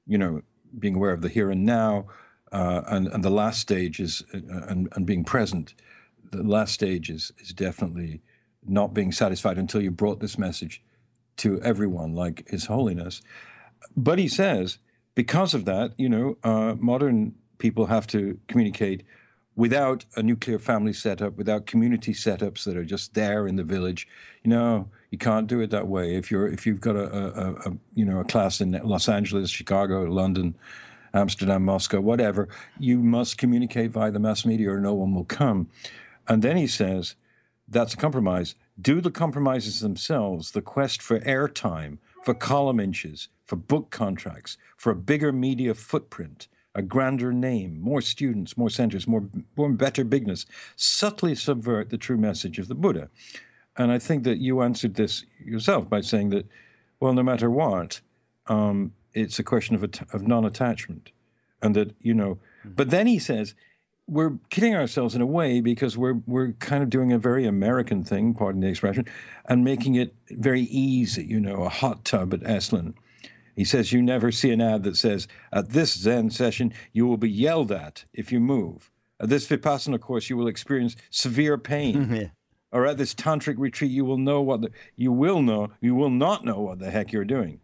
you 0.06 0.16
know, 0.16 0.42
being 0.78 0.94
aware 0.94 1.12
of 1.12 1.22
the 1.22 1.28
here 1.28 1.50
and 1.50 1.66
now, 1.66 2.06
uh, 2.52 2.82
and 2.86 3.08
and 3.08 3.24
the 3.24 3.30
last 3.30 3.60
stage 3.60 3.98
is 3.98 4.22
uh, 4.32 4.38
and, 4.68 4.88
and 4.94 5.04
being 5.04 5.24
present 5.24 5.74
the 6.30 6.42
last 6.42 6.72
stage 6.72 7.10
is 7.10 7.32
is 7.38 7.52
definitely 7.52 8.20
not 8.68 8.94
being 8.94 9.12
satisfied 9.12 9.58
until 9.58 9.80
you 9.80 9.90
brought 9.90 10.20
this 10.20 10.38
message 10.38 10.82
to 11.38 11.60
everyone, 11.62 12.14
like 12.14 12.48
His 12.48 12.66
Holiness. 12.66 13.22
But 13.96 14.18
he 14.18 14.28
says, 14.28 14.78
because 15.14 15.54
of 15.54 15.64
that, 15.66 15.92
you 15.98 16.08
know, 16.08 16.36
uh, 16.42 16.74
modern 16.78 17.34
people 17.58 17.86
have 17.86 18.06
to 18.08 18.38
communicate 18.48 19.02
without 19.54 20.04
a 20.16 20.22
nuclear 20.22 20.58
family 20.58 20.92
setup, 20.92 21.36
without 21.36 21.66
community 21.66 22.12
setups 22.12 22.64
that 22.64 22.76
are 22.76 22.84
just 22.84 23.14
there 23.14 23.46
in 23.46 23.56
the 23.56 23.64
village. 23.64 24.06
You 24.44 24.50
know, 24.50 24.88
you 25.10 25.18
can't 25.18 25.46
do 25.46 25.60
it 25.60 25.70
that 25.70 25.88
way. 25.88 26.14
If 26.14 26.30
you're 26.30 26.46
if 26.46 26.66
you've 26.66 26.80
got 26.80 26.96
a, 26.96 27.06
a, 27.06 27.52
a 27.70 27.76
you 27.94 28.04
know 28.04 28.20
a 28.20 28.24
class 28.24 28.60
in 28.60 28.72
Los 28.84 29.08
Angeles, 29.08 29.50
Chicago, 29.50 30.02
London, 30.02 30.56
Amsterdam, 31.14 31.64
Moscow, 31.64 32.00
whatever, 32.00 32.48
you 32.78 32.98
must 32.98 33.38
communicate 33.38 33.90
via 33.90 34.10
the 34.10 34.18
mass 34.20 34.44
media, 34.44 34.70
or 34.70 34.80
no 34.80 34.94
one 34.94 35.14
will 35.14 35.24
come. 35.24 35.68
And 36.28 36.42
then 36.42 36.56
he 36.56 36.66
says, 36.66 37.14
that's 37.68 37.94
a 37.94 37.96
compromise. 37.96 38.54
Do 38.80 39.00
the 39.00 39.10
compromises 39.10 39.80
themselves, 39.80 40.52
the 40.52 40.62
quest 40.62 41.02
for 41.02 41.18
airtime, 41.20 41.98
for 42.24 42.34
column 42.34 42.80
inches, 42.80 43.28
for 43.44 43.56
book 43.56 43.90
contracts, 43.90 44.58
for 44.76 44.90
a 44.90 44.96
bigger 44.96 45.32
media 45.32 45.74
footprint, 45.74 46.48
a 46.74 46.82
grander 46.82 47.32
name, 47.32 47.80
more 47.80 48.02
students, 48.02 48.56
more 48.56 48.70
centers, 48.70 49.06
more, 49.06 49.28
more 49.56 49.70
better 49.70 50.04
bigness, 50.04 50.46
subtly 50.76 51.34
subvert 51.34 51.90
the 51.90 51.98
true 51.98 52.18
message 52.18 52.58
of 52.58 52.68
the 52.68 52.74
Buddha. 52.74 53.08
And 53.76 53.90
I 53.90 53.98
think 53.98 54.24
that 54.24 54.38
you 54.38 54.62
answered 54.62 54.94
this 54.94 55.24
yourself 55.44 55.88
by 55.88 56.00
saying 56.00 56.30
that, 56.30 56.46
well, 57.00 57.12
no 57.12 57.22
matter 57.22 57.50
what, 57.50 58.00
um, 58.46 58.92
it's 59.12 59.38
a 59.38 59.44
question 59.44 59.74
of, 59.74 59.82
of 59.82 60.26
non 60.26 60.44
attachment. 60.44 61.10
And 61.62 61.74
that, 61.74 61.94
you 62.00 62.14
know, 62.14 62.38
but 62.64 62.90
then 62.90 63.06
he 63.06 63.18
says, 63.18 63.54
we're 64.08 64.38
kidding 64.50 64.74
ourselves 64.74 65.14
in 65.14 65.20
a 65.20 65.26
way 65.26 65.60
because 65.60 65.96
we're 65.96 66.20
we're 66.26 66.52
kind 66.52 66.82
of 66.82 66.90
doing 66.90 67.12
a 67.12 67.18
very 67.18 67.44
American 67.44 68.04
thing, 68.04 68.34
pardon 68.34 68.60
the 68.60 68.68
expression, 68.68 69.06
and 69.46 69.64
making 69.64 69.94
it 69.96 70.14
very 70.30 70.62
easy. 70.62 71.24
You 71.24 71.40
know, 71.40 71.64
a 71.64 71.68
hot 71.68 72.04
tub 72.04 72.32
at 72.32 72.40
Esalen. 72.40 72.94
He 73.56 73.64
says 73.64 73.92
you 73.92 74.02
never 74.02 74.30
see 74.30 74.50
an 74.50 74.60
ad 74.60 74.82
that 74.84 74.96
says 74.96 75.26
at 75.52 75.70
this 75.70 75.94
Zen 75.94 76.30
session 76.30 76.72
you 76.92 77.06
will 77.06 77.16
be 77.16 77.30
yelled 77.30 77.72
at 77.72 78.04
if 78.12 78.30
you 78.30 78.38
move. 78.38 78.90
At 79.18 79.30
this 79.30 79.46
Vipassana 79.48 79.98
course 79.98 80.28
you 80.28 80.36
will 80.36 80.46
experience 80.46 80.94
severe 81.10 81.56
pain. 81.56 82.12
yeah. 82.14 82.28
Or 82.70 82.86
at 82.86 82.98
this 82.98 83.14
tantric 83.14 83.54
retreat 83.56 83.90
you 83.90 84.04
will 84.04 84.18
know 84.18 84.42
what 84.42 84.60
the, 84.60 84.70
you 84.94 85.10
will 85.10 85.40
know 85.40 85.70
you 85.80 85.94
will 85.94 86.10
not 86.10 86.44
know 86.44 86.60
what 86.60 86.78
the 86.78 86.90
heck 86.90 87.12
you're 87.12 87.24
doing. 87.24 87.60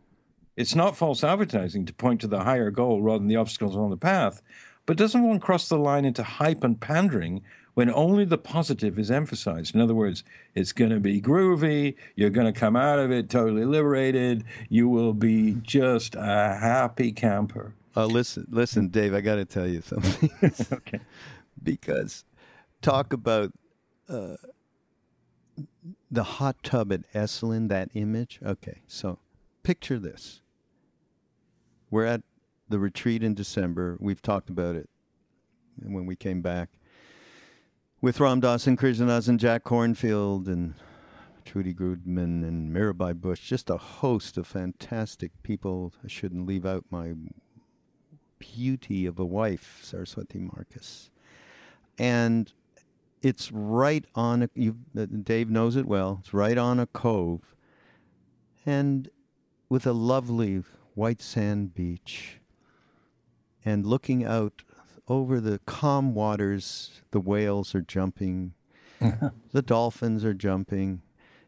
It's 0.57 0.74
not 0.74 0.96
false 0.96 1.22
advertising 1.22 1.87
to 1.87 1.94
point 1.94 2.22
to 2.22 2.26
the 2.26 2.44
higher 2.44 2.70
goal 2.70 3.02
rather 3.02 3.18
than 3.18 3.28
the 3.28 3.37
obstacles 3.37 3.76
on 3.76 3.90
the 3.90 3.96
path 3.96 4.42
but 4.87 4.97
doesn't 4.97 5.23
one 5.23 5.40
cross 5.40 5.68
the 5.68 5.79
line 5.79 6.05
into 6.05 6.23
hype 6.23 6.64
and 6.64 6.81
pandering 6.81 7.42
when 7.75 7.90
only 7.90 8.25
the 8.25 8.38
positive 8.38 8.99
is 8.99 9.11
emphasized? 9.11 9.75
In 9.75 9.81
other 9.81 9.95
words, 9.95 10.25
it's 10.55 10.73
going 10.73 10.90
to 10.90 11.01
be 11.01 11.21
groovy. 11.21 11.95
You're 12.16 12.31
going 12.31 12.53
to 12.53 12.59
come 12.59 12.77
out 12.77 12.99
of 12.99 13.11
it 13.11 13.31
totally 13.31 13.64
liberated. 13.64 14.45
You 14.68 14.88
will 14.88 15.14
be 15.14 15.55
just 15.62 16.14
a 16.14 16.59
happy 16.61 17.12
camper. 17.12 17.75
Uh, 17.97 18.07
listen, 18.07 18.47
listen, 18.51 18.88
Dave. 18.88 19.14
I 19.14 19.21
got 19.21 19.37
to 19.37 19.45
tell 19.45 19.66
you 19.66 19.83
something. 19.83 20.31
okay. 20.73 21.01
Because 21.62 22.25
talk 22.81 23.12
about 23.12 23.53
uh, 24.09 24.37
the 26.11 26.25
hot 26.25 26.62
tub 26.62 26.92
at 26.92 27.11
Esalen. 27.12 27.68
That 27.68 27.90
image. 27.95 28.40
Okay, 28.45 28.83
so 28.87 29.18
picture 29.62 29.99
this. 29.99 30.40
We're 31.90 32.07
at 32.07 32.23
the 32.72 32.78
retreat 32.78 33.22
in 33.22 33.35
December. 33.35 33.96
We've 34.00 34.22
talked 34.22 34.48
about 34.48 34.74
it 34.74 34.88
when 35.80 36.06
we 36.06 36.16
came 36.16 36.40
back 36.40 36.70
with 38.00 38.18
Ram 38.18 38.40
Dass 38.40 38.66
and 38.66 38.78
Krishna 38.78 39.06
Das 39.06 39.28
and 39.28 39.38
Jack 39.38 39.62
Kornfield 39.62 40.48
and 40.48 40.74
Trudy 41.44 41.74
Goodman 41.74 42.42
and 42.42 42.74
Mirabai 42.74 43.14
Bush, 43.14 43.46
just 43.46 43.68
a 43.68 43.76
host 43.76 44.38
of 44.38 44.46
fantastic 44.46 45.30
people. 45.42 45.92
I 46.02 46.08
shouldn't 46.08 46.46
leave 46.46 46.64
out 46.64 46.87
my 46.90 47.12
beauty 48.38 49.04
of 49.04 49.18
a 49.18 49.24
wife, 49.24 49.80
Saraswati 49.82 50.38
Markus. 50.38 51.11
And 51.98 52.50
it's 53.20 53.52
right 53.52 54.06
on 54.14 54.44
a, 54.44 54.50
you, 54.54 54.78
Dave 54.94 55.50
knows 55.50 55.76
it 55.76 55.85
well, 55.85 56.20
it's 56.22 56.32
right 56.32 56.56
on 56.56 56.80
a 56.80 56.87
cove 56.87 57.54
and 58.64 59.11
with 59.68 59.87
a 59.87 59.92
lovely 59.92 60.62
white 60.94 61.20
sand 61.20 61.74
beach 61.74 62.38
and 63.64 63.87
looking 63.87 64.25
out 64.25 64.62
over 65.09 65.40
the 65.40 65.61
calm 65.66 66.14
waters, 66.14 67.03
the 67.11 67.20
whales 67.20 67.75
are 67.75 67.83
jumping, 67.83 68.55
the 69.53 69.62
dolphins 69.62 70.25
are 70.25 70.35
jumping. 70.35 71.03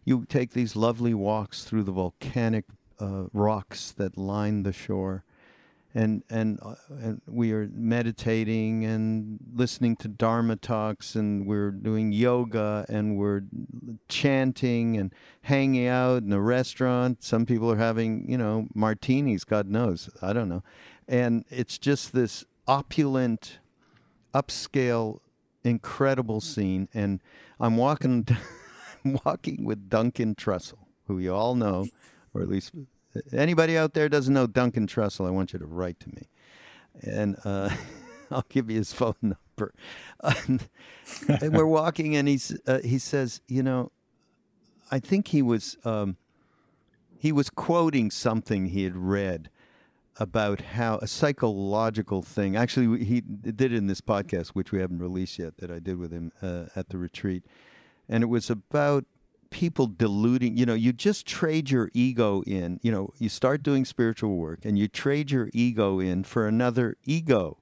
You 0.04 0.26
take 0.28 0.52
these 0.52 0.76
lovely 0.76 1.14
walks 1.14 1.64
through 1.64 1.84
the 1.84 1.92
volcanic 1.92 2.64
uh, 3.00 3.24
rocks 3.32 3.92
that 3.92 4.18
line 4.18 4.64
the 4.64 4.72
shore, 4.72 5.24
and 5.94 6.22
and, 6.28 6.58
uh, 6.62 6.74
and 6.90 7.22
we 7.26 7.52
are 7.52 7.68
meditating 7.72 8.84
and 8.84 9.38
listening 9.54 9.96
to 9.96 10.08
dharma 10.08 10.56
talks 10.56 11.14
and 11.14 11.46
we're 11.46 11.70
doing 11.70 12.12
yoga 12.12 12.84
and 12.88 13.16
we're 13.16 13.42
chanting 14.08 14.96
and 14.96 15.14
hanging 15.42 15.86
out 15.86 16.22
in 16.22 16.32
a 16.32 16.40
restaurant. 16.40 17.22
Some 17.22 17.46
people 17.46 17.70
are 17.70 17.76
having 17.76 18.28
you 18.28 18.36
know 18.36 18.66
martinis 18.74 19.44
god 19.44 19.68
knows. 19.68 20.10
I 20.20 20.32
don't 20.32 20.48
know 20.48 20.62
and 21.08 21.44
it's 21.50 21.78
just 21.78 22.12
this 22.12 22.44
opulent 22.66 23.58
upscale 24.34 25.20
incredible 25.62 26.40
scene 26.40 26.88
and 26.92 27.20
i'm 27.60 27.76
walking 27.76 28.26
walking 29.24 29.64
with 29.64 29.88
duncan 29.88 30.34
trussell 30.34 30.86
who 31.06 31.18
you 31.18 31.34
all 31.34 31.54
know 31.54 31.86
or 32.32 32.42
at 32.42 32.48
least 32.48 32.72
Anybody 33.32 33.78
out 33.78 33.94
there 33.94 34.08
doesn't 34.08 34.34
know 34.34 34.46
Duncan 34.46 34.86
Trussell, 34.86 35.26
I 35.26 35.30
want 35.30 35.52
you 35.52 35.58
to 35.58 35.66
write 35.66 36.00
to 36.00 36.08
me. 36.08 36.28
And 37.02 37.36
uh, 37.44 37.70
I'll 38.30 38.44
give 38.48 38.70
you 38.70 38.78
his 38.78 38.92
phone 38.92 39.14
number. 39.22 39.72
and 40.22 40.68
we're 41.52 41.66
walking, 41.66 42.16
and 42.16 42.26
he's 42.26 42.58
uh, 42.66 42.80
he 42.82 42.98
says, 42.98 43.40
you 43.46 43.62
know, 43.62 43.92
I 44.90 44.98
think 44.98 45.28
he 45.28 45.42
was 45.42 45.76
um, 45.84 46.16
he 47.18 47.30
was 47.30 47.50
quoting 47.50 48.10
something 48.10 48.66
he 48.66 48.84
had 48.84 48.96
read 48.96 49.48
about 50.18 50.60
how 50.60 50.98
a 50.98 51.06
psychological 51.06 52.22
thing. 52.22 52.56
Actually, 52.56 53.04
he 53.04 53.20
did 53.20 53.60
it 53.60 53.72
in 53.72 53.86
this 53.86 54.00
podcast, 54.00 54.48
which 54.48 54.72
we 54.72 54.80
haven't 54.80 55.00
released 55.00 55.38
yet, 55.38 55.56
that 55.58 55.70
I 55.70 55.78
did 55.78 55.98
with 55.98 56.12
him 56.12 56.32
uh, 56.42 56.66
at 56.76 56.90
the 56.90 56.98
retreat, 56.98 57.44
and 58.08 58.22
it 58.22 58.26
was 58.26 58.50
about 58.50 59.04
people 59.54 59.86
diluting, 59.86 60.56
you 60.56 60.66
know, 60.66 60.74
you 60.74 60.92
just 60.92 61.26
trade 61.26 61.70
your 61.70 61.88
ego 61.94 62.42
in. 62.42 62.80
You 62.82 62.90
know, 62.90 63.10
you 63.18 63.28
start 63.28 63.62
doing 63.62 63.84
spiritual 63.84 64.34
work 64.34 64.64
and 64.64 64.76
you 64.76 64.88
trade 64.88 65.30
your 65.30 65.48
ego 65.52 66.00
in 66.00 66.24
for 66.24 66.48
another 66.48 66.96
ego, 67.04 67.58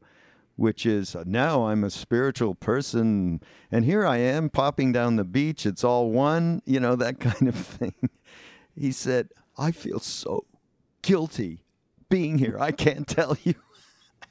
which 0.56 0.86
is 0.86 1.14
now 1.26 1.66
I'm 1.66 1.84
a 1.84 1.90
spiritual 1.90 2.54
person 2.54 3.42
and 3.70 3.84
here 3.84 4.06
I 4.06 4.16
am 4.16 4.48
popping 4.48 4.90
down 4.92 5.16
the 5.16 5.24
beach. 5.24 5.66
It's 5.66 5.84
all 5.84 6.10
one, 6.10 6.62
you 6.64 6.80
know, 6.80 6.96
that 6.96 7.20
kind 7.20 7.46
of 7.46 7.56
thing. 7.56 8.08
He 8.74 8.90
said, 8.90 9.28
I 9.58 9.70
feel 9.70 10.00
so 10.00 10.46
guilty 11.02 11.61
being 12.12 12.36
here. 12.36 12.58
I 12.60 12.72
can't 12.72 13.08
tell 13.08 13.38
you. 13.42 13.54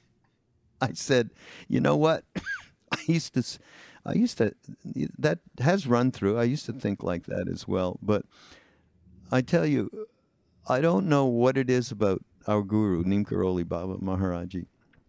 I 0.82 0.94
said, 0.94 1.32
you 1.67 1.82
know 1.82 1.98
what? 1.98 2.24
I 2.91 3.00
used 3.08 3.34
to 3.34 3.44
I 4.06 4.13
used 4.13 4.38
to, 4.39 4.54
that 5.20 5.39
has 5.60 5.86
run 5.86 6.12
through. 6.12 6.38
I 6.38 6.44
used 6.44 6.65
to 6.65 6.74
think 6.74 7.04
like 7.04 7.26
that 7.26 7.48
as 7.48 7.67
well. 7.67 8.00
But 8.02 8.26
I 9.32 9.41
tell 9.41 9.65
you, 9.65 10.08
I 10.67 10.82
don't 10.82 11.08
know 11.08 11.26
what 11.26 11.58
it 11.58 11.70
is 11.70 11.91
about 11.91 12.24
our 12.48 12.63
guru, 12.63 13.04
Neem 13.04 13.26
Karoli 13.26 13.67
Baba 13.67 13.98
Maharaji. 13.98 14.65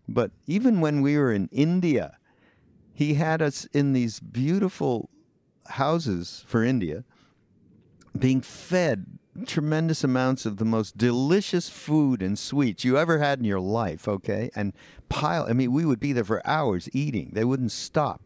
But 0.09 0.33
even 0.47 0.81
when 0.81 1.01
we 1.01 1.17
were 1.17 1.33
in 1.33 1.49
India, 1.53 2.19
he 2.93 3.15
had 3.15 3.41
us 3.41 3.65
in 3.73 3.95
these 3.95 4.21
beautiful 4.21 5.09
houses 5.67 6.45
for 6.47 6.63
India 6.63 7.05
being 8.19 8.43
fed 8.43 9.19
tremendous 9.47 10.05
amounts 10.05 10.45
of 10.47 10.59
the 10.59 10.65
most 10.65 10.97
delicious 10.97 11.69
food 11.69 12.23
and 12.23 12.39
sweets 12.39 12.85
you 12.85 12.99
ever 12.99 13.19
had 13.19 13.39
in 13.39 13.45
your 13.45 13.61
life, 13.61 14.07
okay? 14.07 14.51
And 14.55 14.73
pile, 15.09 15.47
I 15.49 15.53
mean, 15.53 15.73
we 15.73 15.85
would 15.85 16.01
be 16.01 16.13
there 16.13 16.25
for 16.25 16.47
hours 16.47 16.89
eating. 16.93 17.31
They 17.33 17.45
wouldn't 17.45 17.73
stop 17.73 18.23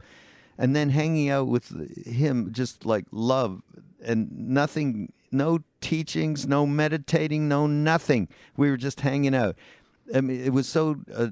and 0.58 0.74
then 0.74 0.90
hanging 0.90 1.28
out 1.28 1.48
with 1.48 2.06
him 2.06 2.52
just 2.52 2.84
like 2.86 3.04
love 3.10 3.62
and 4.04 4.30
nothing 4.48 5.12
no 5.30 5.60
teachings 5.80 6.46
no 6.46 6.66
meditating 6.66 7.48
no 7.48 7.66
nothing 7.66 8.28
we 8.56 8.70
were 8.70 8.76
just 8.76 9.00
hanging 9.00 9.34
out 9.34 9.56
I 10.14 10.20
mean, 10.20 10.40
it 10.40 10.52
was 10.52 10.68
so. 10.68 11.00
Uh, 11.12 11.30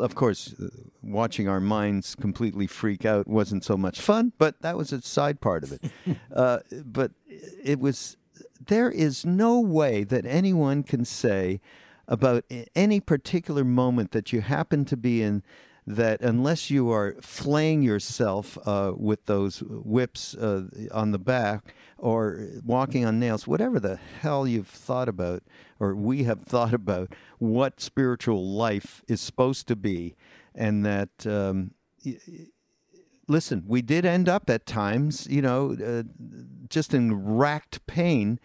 of 0.00 0.14
course, 0.14 0.54
uh, 0.62 0.68
watching 1.02 1.48
our 1.48 1.58
minds 1.58 2.14
completely 2.14 2.68
freak 2.68 3.04
out 3.04 3.26
wasn't 3.26 3.64
so 3.64 3.76
much 3.76 4.00
fun, 4.00 4.32
but 4.38 4.62
that 4.62 4.76
was 4.76 4.92
a 4.92 5.02
side 5.02 5.40
part 5.40 5.64
of 5.64 5.72
it. 5.72 5.90
uh, 6.32 6.60
but 6.84 7.10
it 7.64 7.80
was. 7.80 8.16
There 8.66 8.90
is 8.90 9.24
no 9.24 9.60
way 9.60 10.04
that 10.04 10.24
anyone 10.26 10.82
can 10.82 11.04
say 11.04 11.60
about 12.06 12.44
any 12.74 13.00
particular 13.00 13.64
moment 13.64 14.12
that 14.12 14.32
you 14.32 14.40
happen 14.40 14.84
to 14.86 14.96
be 14.96 15.22
in 15.22 15.42
that 15.86 16.20
unless 16.20 16.70
you 16.70 16.90
are 16.90 17.16
flaying 17.20 17.82
yourself 17.82 18.56
uh, 18.64 18.92
with 18.96 19.26
those 19.26 19.60
whips 19.66 20.34
uh, 20.34 20.64
on 20.92 21.10
the 21.10 21.18
back 21.18 21.74
or 21.98 22.48
walking 22.64 23.04
on 23.04 23.18
nails, 23.18 23.46
whatever 23.46 23.80
the 23.80 23.98
hell 24.20 24.46
you've 24.46 24.68
thought 24.68 25.08
about, 25.08 25.42
or 25.80 25.94
we 25.94 26.24
have 26.24 26.40
thought 26.44 26.74
about 26.74 27.12
what 27.38 27.80
spiritual 27.80 28.46
life 28.46 29.02
is 29.08 29.20
supposed 29.20 29.66
to 29.68 29.76
be, 29.76 30.14
and 30.54 30.84
that. 30.84 31.26
Um, 31.26 31.72
listen, 33.28 33.64
we 33.66 33.82
did 33.82 34.04
end 34.04 34.28
up 34.28 34.48
at 34.50 34.66
times, 34.66 35.26
you 35.30 35.42
know, 35.42 35.76
uh, 35.84 36.02
just 36.68 36.94
in 36.94 37.36
racked 37.36 37.86
pain 37.86 38.38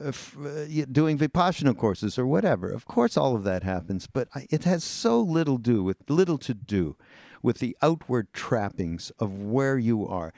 uh, 0.00 0.08
uh, 0.08 0.84
doing 0.90 1.18
vipassana 1.18 1.76
courses 1.76 2.18
or 2.18 2.26
whatever. 2.26 2.70
Of 2.70 2.86
course, 2.86 3.16
all 3.16 3.36
of 3.36 3.44
that 3.44 3.62
happens, 3.62 4.06
but 4.06 4.28
it 4.50 4.64
has 4.64 4.84
so 4.84 5.20
little 5.20 5.58
do 5.58 5.82
with 5.82 5.98
little 6.08 6.38
to 6.38 6.54
do 6.54 6.96
with 7.42 7.58
the 7.58 7.76
outward 7.82 8.32
trappings 8.32 9.10
of 9.18 9.38
where 9.38 9.76
you 9.76 10.06
are 10.06 10.32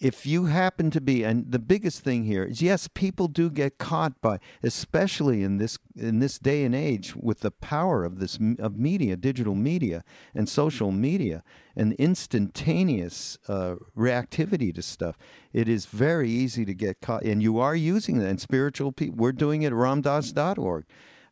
if 0.00 0.26
you 0.26 0.46
happen 0.46 0.90
to 0.90 1.00
be 1.00 1.22
and 1.22 1.50
the 1.52 1.58
biggest 1.58 2.00
thing 2.00 2.24
here 2.24 2.44
is 2.44 2.60
yes 2.60 2.88
people 2.88 3.28
do 3.28 3.48
get 3.48 3.78
caught 3.78 4.20
by 4.20 4.38
especially 4.62 5.42
in 5.42 5.58
this 5.58 5.78
in 5.94 6.18
this 6.18 6.38
day 6.38 6.64
and 6.64 6.74
age 6.74 7.14
with 7.14 7.40
the 7.40 7.50
power 7.50 8.04
of 8.04 8.18
this 8.18 8.38
of 8.58 8.76
media 8.76 9.16
digital 9.16 9.54
media 9.54 10.02
and 10.34 10.48
social 10.48 10.90
media 10.90 11.42
and 11.76 11.92
instantaneous 11.94 13.36
uh, 13.48 13.74
reactivity 13.96 14.72
to 14.72 14.80
stuff. 14.80 15.16
It 15.52 15.68
is 15.68 15.86
very 15.86 16.30
easy 16.30 16.64
to 16.64 16.74
get 16.74 17.00
caught 17.00 17.22
and 17.22 17.42
you 17.42 17.58
are 17.58 17.76
using 17.76 18.18
that 18.18 18.28
and 18.28 18.40
spiritual 18.40 18.92
people 18.92 19.16
we're 19.16 19.32
doing 19.32 19.62
it 19.62 19.68
at 19.68 19.72
ramdass.org 19.72 20.84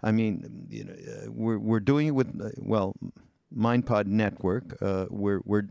i 0.02 0.12
mean 0.12 0.66
you 0.68 0.84
know 0.84 0.92
uh, 0.92 1.30
we're 1.30 1.58
we're 1.58 1.80
doing 1.80 2.08
it 2.08 2.10
with 2.12 2.28
uh, 2.40 2.50
well 2.58 2.94
mindpod 3.56 4.06
network 4.06 4.76
uh, 4.80 5.06
we're 5.10 5.40
we're 5.44 5.68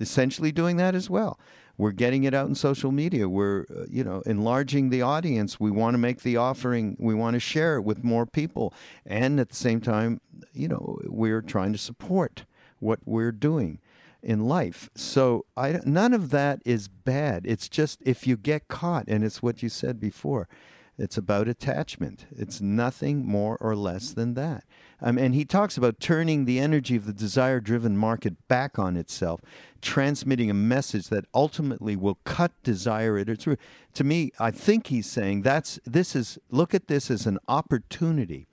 essentially 0.00 0.52
doing 0.52 0.76
that 0.76 0.94
as 0.94 1.08
well 1.08 1.38
we're 1.76 1.92
getting 1.92 2.24
it 2.24 2.34
out 2.34 2.48
in 2.48 2.54
social 2.54 2.92
media. 2.92 3.28
We're, 3.28 3.66
uh, 3.70 3.84
you 3.88 4.04
know, 4.04 4.22
enlarging 4.26 4.90
the 4.90 5.02
audience. 5.02 5.58
We 5.58 5.70
want 5.70 5.94
to 5.94 5.98
make 5.98 6.22
the 6.22 6.36
offering. 6.36 6.96
We 6.98 7.14
want 7.14 7.34
to 7.34 7.40
share 7.40 7.76
it 7.76 7.82
with 7.82 8.04
more 8.04 8.26
people. 8.26 8.72
And 9.04 9.40
at 9.40 9.48
the 9.48 9.56
same 9.56 9.80
time, 9.80 10.20
you 10.52 10.68
know, 10.68 10.98
we're 11.04 11.42
trying 11.42 11.72
to 11.72 11.78
support 11.78 12.44
what 12.78 13.00
we're 13.04 13.32
doing 13.32 13.80
in 14.22 14.46
life. 14.46 14.88
So 14.94 15.46
I, 15.56 15.80
none 15.84 16.14
of 16.14 16.30
that 16.30 16.60
is 16.64 16.88
bad. 16.88 17.44
It's 17.44 17.68
just 17.68 18.00
if 18.04 18.26
you 18.26 18.36
get 18.36 18.68
caught, 18.68 19.04
and 19.08 19.24
it's 19.24 19.42
what 19.42 19.62
you 19.62 19.68
said 19.68 20.00
before, 20.00 20.48
it's 20.96 21.16
about 21.16 21.48
attachment. 21.48 22.26
It's 22.30 22.60
nothing 22.60 23.26
more 23.26 23.56
or 23.60 23.74
less 23.74 24.12
than 24.12 24.34
that. 24.34 24.64
Um, 25.00 25.18
and 25.18 25.34
he 25.34 25.44
talks 25.44 25.76
about 25.76 25.98
turning 25.98 26.44
the 26.44 26.60
energy 26.60 26.94
of 26.94 27.04
the 27.04 27.12
desire 27.12 27.60
driven 27.60 27.96
market 27.96 28.46
back 28.46 28.78
on 28.78 28.96
itself, 28.96 29.40
transmitting 29.82 30.50
a 30.50 30.54
message 30.54 31.08
that 31.08 31.24
ultimately 31.34 31.96
will 31.96 32.18
cut 32.24 32.52
desire 32.62 33.18
at 33.18 33.28
its 33.28 33.46
root. 33.46 33.58
To 33.94 34.04
me, 34.04 34.30
I 34.38 34.52
think 34.52 34.86
he's 34.86 35.10
saying 35.10 35.42
that's 35.42 35.80
this 35.84 36.14
is 36.14 36.38
look 36.50 36.74
at 36.74 36.86
this 36.86 37.10
as 37.10 37.26
an 37.26 37.38
opportunity. 37.48 38.46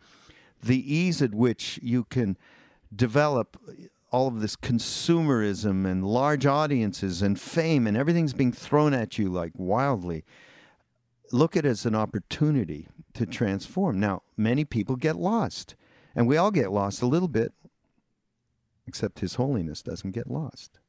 The 0.64 0.94
ease 0.94 1.22
at 1.22 1.36
which 1.36 1.80
you 1.84 2.04
can 2.06 2.38
develop 2.94 3.58
all 4.12 4.28
of 4.28 4.42
this 4.42 4.56
consumerism 4.56 5.86
and 5.86 6.06
large 6.06 6.46
audiences 6.46 7.22
and 7.22 7.40
fame 7.40 7.88
and 7.88 7.96
everything's 7.96 8.34
being 8.34 8.52
thrown 8.52 8.94
at 8.94 9.18
you 9.18 9.30
like 9.30 9.54
wildly 9.56 10.26
look 11.34 11.56
at 11.56 11.66
it 11.66 11.70
as 11.70 11.86
an 11.86 11.96
opportunity 11.96 12.88
to 13.14 13.26
transform. 13.26 14.00
Now, 14.00 14.24
many 14.38 14.66
people 14.66 14.96
get 14.96 15.16
lost, 15.16 15.76
and 16.16 16.28
we 16.28 16.38
all 16.38 16.52
get 16.52 16.72
lost 16.72 17.02
a 17.02 17.08
little 17.08 17.28
bit, 17.28 17.54
except 18.88 19.20
His 19.20 19.36
Holiness 19.36 19.82
doesn't 19.82 20.12
get 20.12 20.30
lost, 20.30 20.80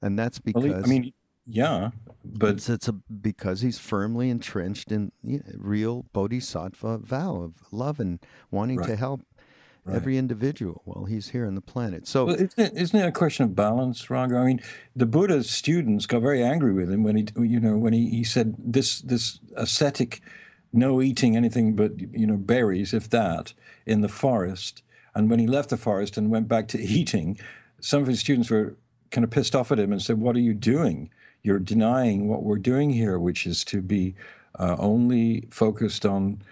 and 0.00 0.18
that's 0.18 0.38
because 0.38 0.84
I 0.84 0.86
mean, 0.86 1.12
yeah, 1.44 1.90
but 2.24 2.56
it's, 2.56 2.68
it's 2.68 2.88
a, 2.88 2.92
because 2.92 3.62
he's 3.62 3.78
firmly 3.78 4.30
entrenched 4.30 4.92
in 4.92 5.12
you 5.22 5.38
know, 5.38 5.52
real 5.56 6.06
bodhisattva 6.12 6.98
vow 6.98 7.36
of 7.36 7.54
love 7.72 7.98
and 7.98 8.20
wanting 8.50 8.78
right. 8.78 8.88
to 8.88 8.96
help 8.96 9.22
right. 9.84 9.96
every 9.96 10.16
individual 10.16 10.82
while 10.84 11.04
he's 11.04 11.30
here 11.30 11.46
on 11.46 11.54
the 11.54 11.60
planet. 11.60 12.06
So, 12.06 12.26
well, 12.26 12.34
isn't, 12.36 12.58
it, 12.58 12.72
isn't 12.74 12.98
it 12.98 13.06
a 13.06 13.12
question 13.12 13.44
of 13.44 13.54
balance, 13.54 14.08
Raghu? 14.10 14.36
I 14.36 14.44
mean, 14.44 14.60
the 14.94 15.06
Buddha's 15.06 15.50
students 15.50 16.06
got 16.06 16.22
very 16.22 16.42
angry 16.42 16.72
with 16.72 16.90
him 16.90 17.02
when 17.02 17.16
he, 17.16 17.26
you 17.36 17.60
know, 17.60 17.76
when 17.76 17.92
he, 17.92 18.08
he 18.10 18.24
said 18.24 18.54
this 18.58 19.00
this 19.00 19.40
ascetic, 19.56 20.20
no 20.72 21.02
eating 21.02 21.36
anything 21.36 21.74
but 21.74 22.00
you 22.00 22.26
know 22.26 22.36
berries, 22.36 22.92
if 22.94 23.10
that, 23.10 23.52
in 23.86 24.00
the 24.00 24.08
forest. 24.08 24.82
And 25.14 25.28
when 25.28 25.38
he 25.38 25.46
left 25.46 25.70
the 25.70 25.76
forest 25.76 26.16
and 26.16 26.30
went 26.30 26.48
back 26.48 26.68
to 26.68 26.80
eating, 26.80 27.38
some 27.80 28.02
of 28.02 28.08
his 28.08 28.20
students 28.20 28.50
were 28.50 28.76
kind 29.10 29.24
of 29.24 29.30
pissed 29.30 29.54
off 29.54 29.72
at 29.72 29.78
him 29.78 29.92
and 29.92 30.02
said, 30.02 30.20
"What 30.20 30.36
are 30.36 30.40
you 30.40 30.54
doing? 30.54 31.10
You're 31.42 31.58
denying 31.58 32.28
what 32.28 32.44
we're 32.44 32.58
doing 32.58 32.90
here, 32.90 33.18
which 33.18 33.46
is 33.46 33.64
to 33.64 33.82
be 33.82 34.14
uh, 34.58 34.76
only 34.78 35.48
focused 35.50 36.06
on." 36.06 36.42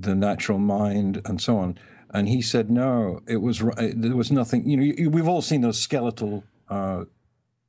the 0.00 0.14
natural 0.14 0.60
mind 0.60 1.20
and 1.24 1.40
so 1.40 1.58
on 1.58 1.76
And 2.10 2.28
he 2.28 2.40
said, 2.40 2.70
no, 2.70 3.20
it 3.26 3.38
was 3.38 3.58
there 3.58 4.16
was 4.16 4.32
nothing. 4.32 4.68
You 4.68 4.76
know, 4.76 5.10
we've 5.10 5.28
all 5.28 5.42
seen 5.42 5.60
those 5.60 5.80
skeletal 5.80 6.44
uh, 6.68 7.04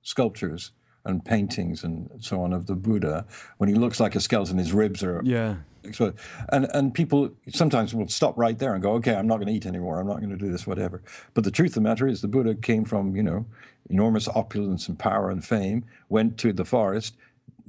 sculptures 0.02 0.72
and 1.06 1.24
paintings 1.24 1.84
and 1.84 2.10
so 2.20 2.42
on 2.42 2.54
of 2.54 2.68
the 2.68 2.76
Buddha 2.76 3.26
when 3.58 3.70
he 3.70 3.76
looks 3.76 4.00
like 4.00 4.16
a 4.16 4.20
skeleton, 4.20 4.58
his 4.58 4.74
ribs 4.74 5.04
are 5.04 5.22
yeah. 5.24 5.58
So, 5.94 6.14
and 6.50 6.68
and 6.74 6.94
people 6.94 7.32
sometimes 7.48 7.96
will 7.96 8.10
stop 8.10 8.38
right 8.38 8.58
there 8.58 8.74
and 8.74 8.84
go, 8.84 8.94
okay, 8.96 9.16
I'm 9.16 9.28
not 9.28 9.38
going 9.38 9.48
to 9.48 9.54
eat 9.54 9.66
anymore. 9.66 10.00
I'm 10.00 10.08
not 10.08 10.18
going 10.18 10.30
to 10.30 10.38
do 10.38 10.52
this, 10.52 10.68
whatever. 10.68 11.02
But 11.34 11.46
the 11.46 11.52
truth 11.52 11.72
of 11.72 11.76
the 11.76 11.82
matter 11.82 12.06
is, 12.08 12.22
the 12.22 12.28
Buddha 12.28 12.54
came 12.54 12.84
from 12.84 13.16
you 13.16 13.24
know 13.24 13.46
enormous 13.90 14.28
opulence 14.28 14.88
and 14.88 15.00
power 15.00 15.30
and 15.32 15.44
fame, 15.44 15.86
went 16.10 16.38
to 16.38 16.54
the 16.54 16.66
forest, 16.66 17.16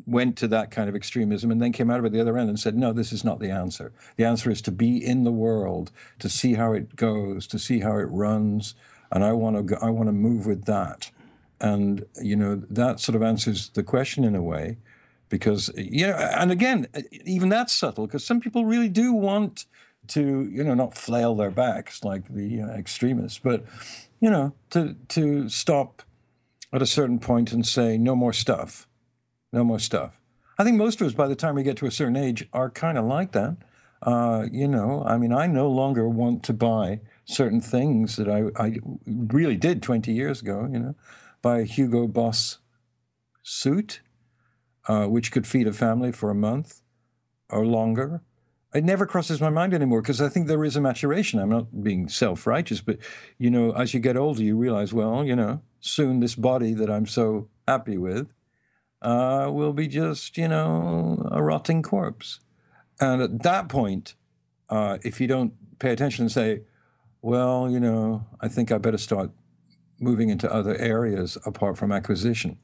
went 0.06 0.36
to 0.38 0.48
that 0.48 0.70
kind 0.70 0.88
of 0.88 0.96
extremism, 0.96 1.50
and 1.50 1.60
then 1.60 1.72
came 1.72 1.90
out 1.90 1.98
of 1.98 2.04
it 2.04 2.12
the 2.12 2.20
other 2.20 2.38
end 2.38 2.48
and 2.48 2.58
said, 2.58 2.76
no, 2.76 2.92
this 2.92 3.12
is 3.12 3.24
not 3.24 3.40
the 3.40 3.50
answer. 3.50 3.92
The 4.16 4.24
answer 4.24 4.50
is 4.50 4.62
to 4.62 4.72
be 4.72 5.04
in 5.04 5.24
the 5.24 5.32
world, 5.32 5.90
to 6.18 6.28
see 6.28 6.54
how 6.54 6.72
it 6.72 6.96
goes, 6.96 7.46
to 7.48 7.58
see 7.58 7.80
how 7.80 7.96
it 7.96 8.08
runs, 8.10 8.74
and 9.12 9.24
I 9.24 9.32
want 9.32 9.56
to 9.56 9.62
go, 9.62 9.76
I 9.80 9.90
want 9.90 10.08
to 10.08 10.12
move 10.12 10.46
with 10.46 10.64
that. 10.64 11.10
And 11.60 12.06
you 12.20 12.36
know 12.36 12.56
that 12.70 13.00
sort 13.00 13.16
of 13.16 13.22
answers 13.22 13.68
the 13.70 13.82
question 13.82 14.24
in 14.24 14.34
a 14.34 14.42
way 14.42 14.78
because 15.30 15.70
you 15.76 16.06
know 16.06 16.14
and 16.14 16.52
again 16.52 16.86
even 17.24 17.48
that's 17.48 17.72
subtle 17.72 18.06
because 18.06 18.24
some 18.24 18.40
people 18.40 18.66
really 18.66 18.88
do 18.88 19.12
want 19.12 19.64
to 20.08 20.48
you 20.52 20.62
know 20.62 20.74
not 20.74 20.94
flail 20.94 21.34
their 21.34 21.50
backs 21.50 22.04
like 22.04 22.28
the 22.28 22.60
uh, 22.60 22.66
extremists 22.68 23.38
but 23.38 23.64
you 24.20 24.28
know 24.28 24.52
to 24.70 24.96
to 25.08 25.48
stop 25.48 26.02
at 26.72 26.82
a 26.82 26.86
certain 26.86 27.18
point 27.18 27.52
and 27.52 27.66
say 27.66 27.96
no 27.96 28.14
more 28.14 28.32
stuff 28.32 28.86
no 29.52 29.64
more 29.64 29.78
stuff 29.78 30.20
i 30.58 30.64
think 30.64 30.76
most 30.76 31.00
of 31.00 31.06
us 31.06 31.12
by 31.12 31.28
the 31.28 31.36
time 31.36 31.54
we 31.54 31.62
get 31.62 31.76
to 31.76 31.86
a 31.86 31.90
certain 31.90 32.16
age 32.16 32.48
are 32.52 32.70
kind 32.70 32.98
of 32.98 33.04
like 33.04 33.32
that 33.32 33.56
uh, 34.02 34.46
you 34.50 34.66
know 34.66 35.02
i 35.06 35.18
mean 35.18 35.32
i 35.32 35.46
no 35.46 35.68
longer 35.68 36.08
want 36.08 36.42
to 36.42 36.52
buy 36.52 37.00
certain 37.26 37.60
things 37.60 38.16
that 38.16 38.28
I, 38.28 38.50
I 38.60 38.78
really 39.06 39.56
did 39.56 39.82
20 39.82 40.12
years 40.12 40.40
ago 40.40 40.68
you 40.72 40.78
know 40.78 40.94
buy 41.42 41.60
a 41.60 41.64
hugo 41.64 42.06
boss 42.06 42.58
suit 43.42 44.00
uh, 44.88 45.06
which 45.06 45.30
could 45.30 45.46
feed 45.46 45.66
a 45.66 45.72
family 45.72 46.12
for 46.12 46.30
a 46.30 46.34
month 46.34 46.82
or 47.48 47.66
longer. 47.66 48.22
It 48.74 48.84
never 48.84 49.06
crosses 49.06 49.40
my 49.40 49.50
mind 49.50 49.74
anymore 49.74 50.00
because 50.00 50.20
I 50.20 50.28
think 50.28 50.46
there 50.46 50.64
is 50.64 50.76
a 50.76 50.80
maturation. 50.80 51.40
I'm 51.40 51.48
not 51.48 51.82
being 51.82 52.08
self 52.08 52.46
righteous, 52.46 52.80
but 52.80 52.98
you 53.36 53.50
know, 53.50 53.72
as 53.72 53.94
you 53.94 54.00
get 54.00 54.16
older, 54.16 54.42
you 54.42 54.56
realize, 54.56 54.92
well, 54.92 55.24
you 55.24 55.34
know, 55.34 55.60
soon 55.80 56.20
this 56.20 56.36
body 56.36 56.72
that 56.74 56.90
I'm 56.90 57.06
so 57.06 57.48
happy 57.66 57.98
with 57.98 58.32
uh, 59.02 59.48
will 59.52 59.72
be 59.72 59.88
just, 59.88 60.36
you 60.36 60.48
know, 60.48 61.28
a 61.30 61.42
rotting 61.42 61.82
corpse. 61.82 62.40
And 63.00 63.22
at 63.22 63.42
that 63.42 63.68
point, 63.68 64.14
uh, 64.68 64.98
if 65.02 65.20
you 65.20 65.26
don't 65.26 65.54
pay 65.78 65.92
attention 65.92 66.24
and 66.24 66.32
say, 66.32 66.62
well, 67.22 67.70
you 67.70 67.80
know, 67.80 68.26
I 68.40 68.48
think 68.48 68.70
I 68.70 68.78
better 68.78 68.98
start 68.98 69.30
moving 69.98 70.30
into 70.30 70.52
other 70.52 70.76
areas 70.76 71.36
apart 71.44 71.76
from 71.76 71.92
acquisition. 71.92 72.58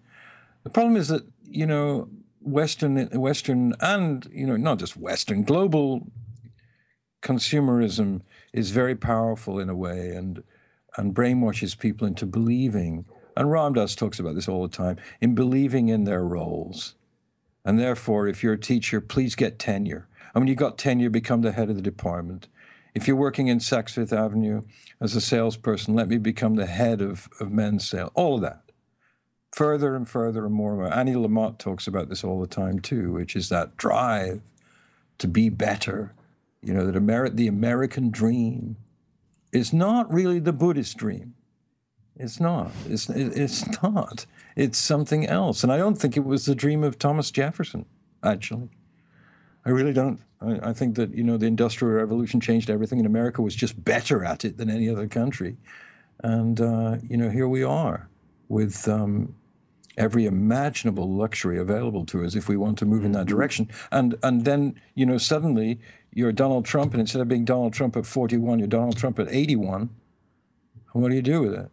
The 0.64 0.70
problem 0.70 0.96
is 0.96 1.08
that 1.08 1.22
you 1.48 1.66
know, 1.66 2.08
Western, 2.40 3.06
Western, 3.08 3.74
and 3.80 4.28
you 4.32 4.46
know, 4.46 4.56
not 4.56 4.78
just 4.78 4.96
Western, 4.96 5.42
global 5.42 6.06
consumerism 7.22 8.22
is 8.52 8.70
very 8.70 8.94
powerful 8.94 9.58
in 9.58 9.68
a 9.68 9.74
way, 9.74 10.10
and 10.10 10.42
and 10.96 11.14
brainwashes 11.14 11.78
people 11.78 12.06
into 12.06 12.26
believing. 12.26 13.06
And 13.36 13.50
Ram 13.50 13.74
Dass 13.74 13.94
talks 13.94 14.18
about 14.18 14.34
this 14.34 14.48
all 14.48 14.62
the 14.62 14.74
time 14.74 14.96
in 15.20 15.34
believing 15.34 15.88
in 15.88 16.04
their 16.04 16.24
roles. 16.24 16.94
And 17.64 17.78
therefore, 17.78 18.28
if 18.28 18.42
you're 18.42 18.54
a 18.54 18.58
teacher, 18.58 19.00
please 19.00 19.34
get 19.34 19.58
tenure. 19.58 20.08
And 20.34 20.42
when 20.42 20.48
you 20.48 20.54
got 20.54 20.78
tenure, 20.78 21.10
become 21.10 21.42
the 21.42 21.52
head 21.52 21.68
of 21.68 21.76
the 21.76 21.82
department. 21.82 22.48
If 22.94 23.06
you're 23.06 23.16
working 23.16 23.48
in 23.48 23.58
Saks 23.58 23.90
Fifth 23.90 24.12
Avenue 24.12 24.62
as 25.00 25.14
a 25.14 25.20
salesperson, 25.20 25.94
let 25.94 26.08
me 26.08 26.16
become 26.16 26.54
the 26.54 26.66
head 26.66 27.02
of, 27.02 27.28
of 27.40 27.50
men's 27.50 27.86
sales. 27.86 28.10
All 28.14 28.36
of 28.36 28.40
that 28.42 28.66
further 29.56 29.96
and 29.96 30.06
further 30.06 30.44
and 30.44 30.54
more. 30.54 30.92
Annie 30.92 31.14
Lamott 31.14 31.56
talks 31.56 31.86
about 31.86 32.10
this 32.10 32.22
all 32.22 32.40
the 32.40 32.46
time 32.46 32.78
too, 32.78 33.12
which 33.12 33.34
is 33.34 33.48
that 33.48 33.74
drive 33.78 34.42
to 35.16 35.26
be 35.26 35.48
better. 35.48 36.12
You 36.62 36.74
know, 36.74 36.84
that 36.84 36.94
Ameri- 36.94 37.34
the 37.34 37.46
American 37.46 38.10
dream 38.10 38.76
is 39.52 39.72
not 39.72 40.12
really 40.12 40.40
the 40.40 40.52
Buddhist 40.52 40.98
dream. 40.98 41.34
It's 42.18 42.40
not. 42.40 42.70
It's, 42.88 43.08
it's 43.08 43.66
not. 43.82 44.26
It's 44.54 44.78
something 44.78 45.26
else. 45.26 45.62
And 45.62 45.72
I 45.72 45.76
don't 45.76 45.96
think 45.96 46.16
it 46.16 46.24
was 46.24 46.46
the 46.46 46.54
dream 46.54 46.82
of 46.82 46.98
Thomas 46.98 47.30
Jefferson, 47.30 47.84
actually. 48.22 48.70
I 49.64 49.70
really 49.70 49.92
don't. 49.92 50.20
I, 50.40 50.70
I 50.70 50.72
think 50.72 50.94
that, 50.96 51.14
you 51.14 51.24
know, 51.24 51.36
the 51.36 51.46
Industrial 51.46 51.92
Revolution 51.94 52.40
changed 52.40 52.70
everything, 52.70 52.98
and 52.98 53.06
America 53.06 53.42
was 53.42 53.54
just 53.54 53.84
better 53.84 54.24
at 54.24 54.44
it 54.44 54.56
than 54.56 54.70
any 54.70 54.88
other 54.88 55.08
country. 55.08 55.56
And, 56.22 56.60
uh, 56.60 56.96
you 57.02 57.16
know, 57.16 57.30
here 57.30 57.48
we 57.48 57.62
are 57.62 58.08
with 58.48 58.88
um, 58.88 59.34
every 59.96 60.26
imaginable 60.26 61.10
luxury 61.10 61.58
available 61.58 62.04
to 62.06 62.24
us 62.24 62.34
if 62.34 62.48
we 62.48 62.56
want 62.56 62.78
to 62.78 62.84
move 62.84 63.04
in 63.04 63.12
that 63.12 63.26
mm-hmm. 63.26 63.36
direction. 63.36 63.70
And 63.90 64.16
and 64.22 64.44
then 64.44 64.80
you 64.94 65.06
know 65.06 65.18
suddenly 65.18 65.80
you're 66.12 66.32
Donald 66.32 66.64
Trump, 66.64 66.92
and 66.92 67.00
instead 67.00 67.20
of 67.20 67.28
being 67.28 67.44
Donald 67.44 67.74
Trump 67.74 67.96
at 67.96 68.06
41, 68.06 68.58
you're 68.58 68.68
Donald 68.68 68.96
Trump 68.96 69.18
at 69.18 69.28
81. 69.28 69.90
what 70.92 71.10
do 71.10 71.14
you 71.14 71.22
do 71.22 71.42
with 71.42 71.52
it? 71.52 71.70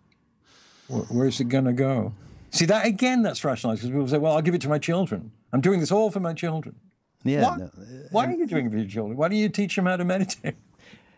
Where's 0.88 1.40
it 1.40 1.46
going 1.46 1.66
to 1.66 1.74
go? 1.74 2.14
See 2.52 2.66
that 2.66 2.86
again? 2.86 3.24
That's 3.24 3.44
rationalized 3.44 3.82
because 3.82 3.92
people 3.92 4.08
say, 4.08 4.18
"Well, 4.18 4.34
I'll 4.34 4.42
give 4.42 4.54
it 4.54 4.62
to 4.62 4.70
my 4.70 4.78
children. 4.78 5.32
I'm 5.52 5.62
doing 5.62 5.80
this 5.80 5.92
all 5.92 6.12
for 6.12 6.20
my 6.20 6.34
children." 6.34 6.76
Yeah. 7.24 7.44
Why, 7.44 7.58
no. 7.58 7.72
Why 8.12 8.26
are 8.28 8.32
you 8.32 8.46
doing 8.46 8.68
it 8.68 8.72
for 8.72 8.78
your 8.78 8.88
children? 8.88 9.18
Why 9.18 9.30
do 9.30 9.36
you 9.36 9.50
teach 9.50 9.76
them 9.76 9.86
how 9.86 9.96
to 9.96 10.06
meditate? 10.06 10.56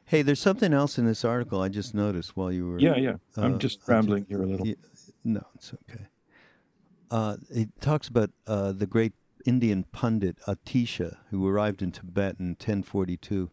Hey, 0.07 0.21
there's 0.21 0.39
something 0.39 0.71
else 0.71 0.99
in 0.99 1.05
this 1.05 1.25
article 1.25 1.61
I 1.61 1.67
just 1.67 1.95
noticed 1.95 2.37
while 2.37 2.51
you 2.51 2.67
were. 2.67 2.79
Yeah, 2.79 2.95
yeah. 2.95 3.15
I'm 3.35 3.55
uh, 3.55 3.57
just 3.57 3.79
rambling 3.87 4.27
here 4.29 4.41
a 4.41 4.45
little. 4.45 4.67
Yeah, 4.67 4.75
no, 5.23 5.41
it's 5.55 5.73
okay. 5.89 6.05
Uh, 7.09 7.37
he 7.51 7.69
talks 7.81 8.07
about 8.07 8.29
uh, 8.45 8.71
the 8.71 8.85
great 8.85 9.13
Indian 9.45 9.83
pundit 9.91 10.37
Atisha, 10.47 11.17
who 11.31 11.47
arrived 11.47 11.81
in 11.81 11.91
Tibet 11.91 12.35
in 12.39 12.49
1042. 12.49 13.49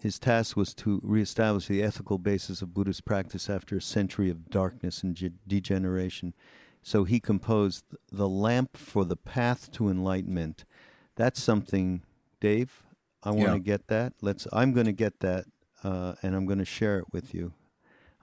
His 0.00 0.18
task 0.18 0.56
was 0.56 0.74
to 0.74 1.00
reestablish 1.02 1.66
the 1.66 1.82
ethical 1.82 2.18
basis 2.18 2.62
of 2.62 2.72
Buddhist 2.72 3.04
practice 3.04 3.50
after 3.50 3.76
a 3.76 3.82
century 3.82 4.30
of 4.30 4.48
darkness 4.48 5.02
and 5.02 5.16
ge- 5.16 5.32
degeneration. 5.46 6.34
So 6.82 7.04
he 7.04 7.18
composed 7.18 7.84
The 8.12 8.28
Lamp 8.28 8.76
for 8.76 9.04
the 9.04 9.16
Path 9.16 9.72
to 9.72 9.88
Enlightenment. 9.88 10.64
That's 11.16 11.42
something, 11.42 12.02
Dave. 12.40 12.84
I 13.24 13.30
want 13.30 13.48
to 13.48 13.52
yeah. 13.54 13.58
get 13.58 13.88
that. 13.88 14.12
Let's. 14.22 14.46
I'm 14.52 14.72
going 14.72 14.86
to 14.86 14.92
get 14.92 15.18
that, 15.20 15.46
uh, 15.82 16.14
and 16.22 16.36
I'm 16.36 16.46
going 16.46 16.60
to 16.60 16.64
share 16.64 16.98
it 16.98 17.06
with 17.12 17.34
you. 17.34 17.52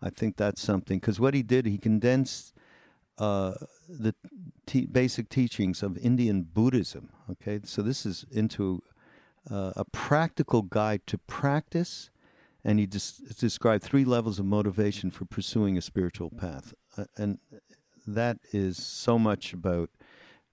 I 0.02 0.10
think 0.10 0.38
that's 0.38 0.62
something 0.62 1.00
because 1.00 1.20
what 1.20 1.34
he 1.34 1.44
did, 1.44 1.66
he 1.66 1.78
condensed 1.78 2.54
uh, 3.18 3.54
the 3.90 4.16
basic 4.92 5.30
teachings 5.30 5.84
of 5.84 5.98
Indian 5.98 6.44
Buddhism. 6.44 7.10
Okay, 7.30 7.60
so 7.66 7.82
this 7.82 8.06
is 8.06 8.26
into 8.32 8.82
uh, 9.50 9.74
a 9.76 9.86
practical 9.86 10.62
guide 10.62 11.02
to 11.08 11.18
practice, 11.18 12.10
and 12.64 12.80
he 12.80 12.86
des- 12.86 13.34
described 13.40 13.84
three 13.84 14.06
levels 14.06 14.40
of 14.40 14.46
motivation 14.46 15.12
for 15.12 15.26
pursuing 15.26 15.78
a 15.78 15.82
spiritual 15.82 16.30
path, 16.30 16.74
uh, 16.98 17.06
and 17.18 17.40
that 18.08 18.38
is 18.52 18.78
so 18.78 19.18
much 19.20 19.54
about. 19.54 19.90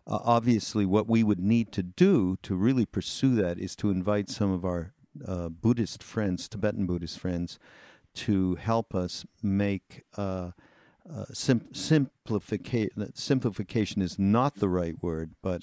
Uh, 0.04 0.18
obviously, 0.24 0.84
what 0.84 1.08
we 1.08 1.22
would 1.22 1.38
need 1.38 1.70
to 1.70 1.82
do 1.82 2.36
to 2.42 2.56
really 2.56 2.84
pursue 2.84 3.36
that 3.36 3.58
is 3.58 3.76
to 3.76 3.88
invite 3.88 4.28
some 4.28 4.50
of 4.50 4.64
our 4.64 4.92
uh, 5.26 5.48
Buddhist 5.48 6.02
friends, 6.02 6.48
Tibetan 6.48 6.86
Buddhist 6.86 7.20
friends, 7.20 7.58
to 8.14 8.56
help 8.56 8.94
us 8.94 9.24
make 9.42 10.02
uh, 10.16 10.50
uh, 11.10 11.24
sim- 11.32 11.68
simplification. 11.72 13.12
Simplification 13.14 14.02
is 14.02 14.18
not 14.18 14.56
the 14.56 14.68
right 14.68 15.00
word, 15.02 15.32
but 15.42 15.62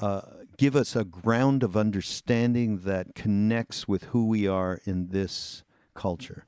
uh, 0.00 0.22
give 0.56 0.74
us 0.76 0.96
a 0.96 1.04
ground 1.04 1.62
of 1.62 1.76
understanding 1.76 2.80
that 2.80 3.14
connects 3.14 3.86
with 3.86 4.04
who 4.04 4.26
we 4.26 4.46
are 4.46 4.80
in 4.84 5.08
this 5.08 5.62
culture 5.94 6.46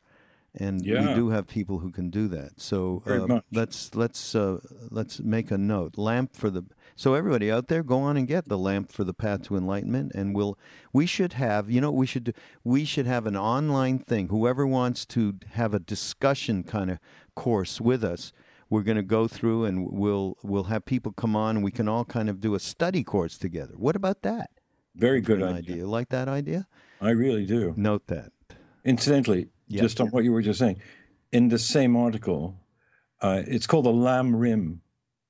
and 0.56 0.84
yeah. 0.84 1.08
we 1.08 1.14
do 1.14 1.28
have 1.28 1.46
people 1.46 1.80
who 1.80 1.90
can 1.90 2.10
do 2.10 2.28
that. 2.28 2.60
So 2.60 3.02
uh, 3.06 3.40
let's 3.52 3.94
let's 3.94 4.34
uh, 4.34 4.58
let's 4.90 5.20
make 5.20 5.50
a 5.50 5.58
note. 5.58 5.98
Lamp 5.98 6.34
for 6.34 6.50
the 6.50 6.64
so 6.94 7.14
everybody 7.14 7.50
out 7.50 7.68
there, 7.68 7.82
go 7.82 8.00
on 8.00 8.16
and 8.16 8.26
get 8.26 8.48
the 8.48 8.58
lamp 8.58 8.90
for 8.90 9.04
the 9.04 9.12
path 9.12 9.42
to 9.44 9.56
enlightenment, 9.56 10.12
and 10.14 10.34
we'll 10.34 10.58
we 10.92 11.06
should 11.06 11.34
have 11.34 11.70
you 11.70 11.80
know 11.80 11.90
we 11.90 12.06
should 12.06 12.34
we 12.64 12.84
should 12.84 13.06
have 13.06 13.26
an 13.26 13.36
online 13.36 13.98
thing. 13.98 14.28
Whoever 14.28 14.66
wants 14.66 15.04
to 15.06 15.34
have 15.52 15.74
a 15.74 15.78
discussion 15.78 16.62
kind 16.62 16.90
of 16.90 16.98
course 17.34 17.80
with 17.80 18.02
us. 18.02 18.32
We're 18.68 18.82
going 18.82 18.96
to 18.96 19.02
go 19.02 19.28
through 19.28 19.64
and 19.64 19.90
we'll 19.90 20.36
we'll 20.42 20.64
have 20.64 20.84
people 20.84 21.12
come 21.12 21.36
on 21.36 21.56
and 21.56 21.64
we 21.64 21.70
can 21.70 21.88
all 21.88 22.04
kind 22.04 22.28
of 22.28 22.40
do 22.40 22.54
a 22.54 22.60
study 22.60 23.04
course 23.04 23.38
together. 23.38 23.74
What 23.76 23.96
about 23.96 24.22
that? 24.22 24.50
Very 24.94 25.20
good 25.20 25.42
idea. 25.42 25.74
idea. 25.74 25.86
Like 25.86 26.08
that 26.08 26.28
idea? 26.28 26.66
I 27.00 27.10
really 27.10 27.46
do. 27.46 27.74
Note 27.76 28.06
that. 28.08 28.32
Incidentally, 28.84 29.48
just 29.68 30.00
on 30.00 30.08
what 30.08 30.24
you 30.24 30.32
were 30.32 30.42
just 30.42 30.58
saying, 30.58 30.80
in 31.32 31.48
the 31.48 31.58
same 31.58 31.96
article, 31.96 32.58
uh, 33.20 33.42
it's 33.46 33.66
called 33.66 33.84
the 33.84 33.92
Lam 33.92 34.34
Rim 34.34 34.80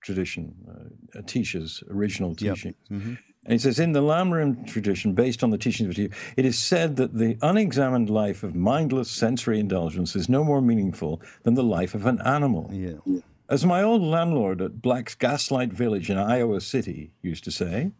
tradition, 0.03 0.55
uh, 0.68 1.20
Atisha's 1.20 1.82
original 1.91 2.34
teaching. 2.34 2.74
Yep. 2.91 3.01
Mm-hmm. 3.01 3.14
And 3.47 3.53
he 3.53 3.59
says, 3.59 3.79
in 3.79 3.93
the 3.93 4.03
Lamrim 4.03 4.67
tradition, 4.67 5.13
based 5.15 5.45
on 5.45 5.51
the 5.51 5.59
teachings 5.59 5.89
of 5.89 5.95
Buddha, 5.95 6.13
it 6.37 6.45
is 6.45 6.59
said 6.59 6.97
that 6.97 7.15
the 7.15 7.39
unexamined 7.43 8.11
life 8.11 8.43
of 8.43 8.57
mindless 8.57 9.09
sensory 9.09 9.61
indulgence 9.61 10.17
is 10.17 10.29
no 10.29 10.43
more 10.43 10.61
meaningful 10.61 11.23
than 11.45 11.55
the 11.55 11.63
life 11.63 11.95
of 11.95 12.07
an 12.07 12.21
animal. 12.23 12.69
Yeah. 12.73 13.21
As 13.49 13.65
my 13.65 13.85
old 13.85 14.03
landlord 14.03 14.61
at 14.61 14.83
Black's 14.83 15.15
Gaslight 15.15 15.73
Village 15.73 16.11
in 16.11 16.19
Iowa 16.19 16.61
City 16.61 17.13
used 17.23 17.45
to 17.45 17.53
say, 17.53 17.93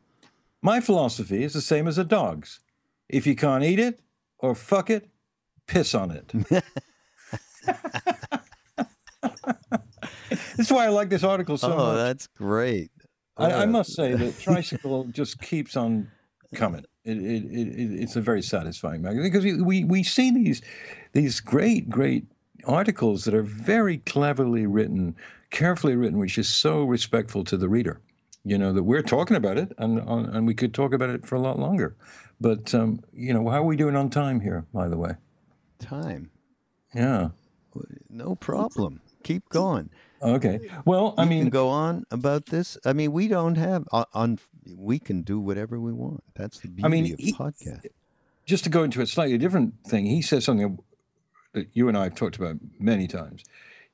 my 0.63 0.81
philosophy 0.81 1.45
is 1.45 1.53
the 1.53 1.61
same 1.61 1.87
as 1.87 1.97
a 1.97 2.03
dog's. 2.05 2.59
If 3.09 3.25
you 3.25 3.37
can't 3.37 3.63
eat 3.63 3.79
it 3.79 4.01
or 4.41 4.57
fuck 4.57 4.91
it, 4.91 5.09
piss 5.69 5.95
on 5.95 6.11
it. 6.11 6.33
That's 10.57 10.73
why 10.73 10.87
I 10.87 10.89
like 10.89 11.11
this 11.11 11.23
article 11.23 11.57
so 11.57 11.73
oh, 11.73 11.77
much. 11.77 11.87
Oh, 11.87 11.97
that's 11.97 12.27
great. 12.29 12.91
I, 13.37 13.47
I 13.51 13.62
Uh, 13.64 13.66
must 13.66 13.95
say 13.95 14.14
that 14.14 14.39
Tricycle 14.41 15.05
just 15.05 15.41
keeps 15.41 15.76
on 15.76 16.11
coming. 16.55 16.84
It, 17.05 17.18
it, 17.18 17.45
it, 17.45 17.68
it- 17.68 18.01
it's 18.03 18.16
a 18.16 18.20
very 18.20 18.43
satisfying 18.43 19.03
magazine 19.03 19.24
because 19.30 19.45
we, 19.45 19.61
we, 19.62 19.84
we 19.84 20.03
see 20.03 20.30
these 20.30 20.62
these 21.12 21.41
great 21.41 21.89
great 21.89 22.26
articles 22.64 23.24
that 23.24 23.34
are 23.34 23.43
very 23.43 23.99
cleverly 23.99 24.66
written, 24.66 25.14
carefully 25.51 25.95
written, 25.97 26.18
which 26.18 26.37
is 26.39 26.49
so 26.49 26.82
respectful 26.84 27.45
to 27.45 27.57
the 27.57 27.68
reader. 27.68 28.01
You 28.45 28.59
know 28.59 28.72
that 28.72 28.84
we're 28.84 29.03
talking 29.03 29.37
about 29.37 29.59
it, 29.59 29.72
and 29.78 30.01
on- 30.01 30.26
and 30.26 30.47
we 30.47 30.55
could 30.55 30.72
talk 30.74 30.93
about 30.93 31.11
it 31.11 31.26
for 31.26 31.34
a 31.37 31.41
lot 31.41 31.59
longer. 31.59 31.97
But 32.41 32.74
um, 32.74 33.01
you 33.12 33.32
know, 33.34 33.49
how 33.49 33.59
are 33.62 33.64
we 33.64 33.76
doing 33.76 33.97
on 33.97 34.09
time 34.11 34.41
here? 34.41 34.66
By 34.72 34.89
the 34.89 34.97
way, 34.97 35.12
time. 35.78 36.30
yeah. 36.95 37.28
No 38.09 38.34
problem. 38.37 39.01
Keep 39.22 39.49
going. 39.51 39.91
Okay. 40.27 40.59
Well, 40.85 41.14
I 41.16 41.22
You 41.24 41.31
mean, 41.31 41.41
can 41.43 41.51
go 41.51 41.68
on 41.68 42.05
about 42.11 42.47
this. 42.47 42.77
I 42.85 42.93
mean, 42.93 43.12
we 43.12 43.29
don't 43.29 43.55
have 43.57 43.85
on. 43.93 44.05
on 44.12 44.39
we 44.77 44.99
can 44.99 45.22
do 45.22 45.39
whatever 45.39 45.79
we 45.79 45.93
want. 45.93 46.24
That's 46.35 46.59
the 46.59 46.68
beauty 46.68 46.85
I 46.85 46.89
mean, 46.89 47.12
of 47.12 47.18
he- 47.20 47.33
podcast. 47.33 47.87
just 48.45 48.64
to 48.64 48.70
go 48.70 48.83
into 48.83 49.01
a 49.01 49.07
slightly 49.07 49.39
different 49.39 49.74
thing, 49.87 50.07
he 50.07 50.20
says 50.22 50.45
something 50.45 50.79
that 51.53 51.68
you 51.72 51.89
and 51.89 51.97
I 51.97 52.05
have 52.05 52.14
talked 52.16 52.37
about 52.37 52.57
many 52.79 53.07
times. 53.07 53.45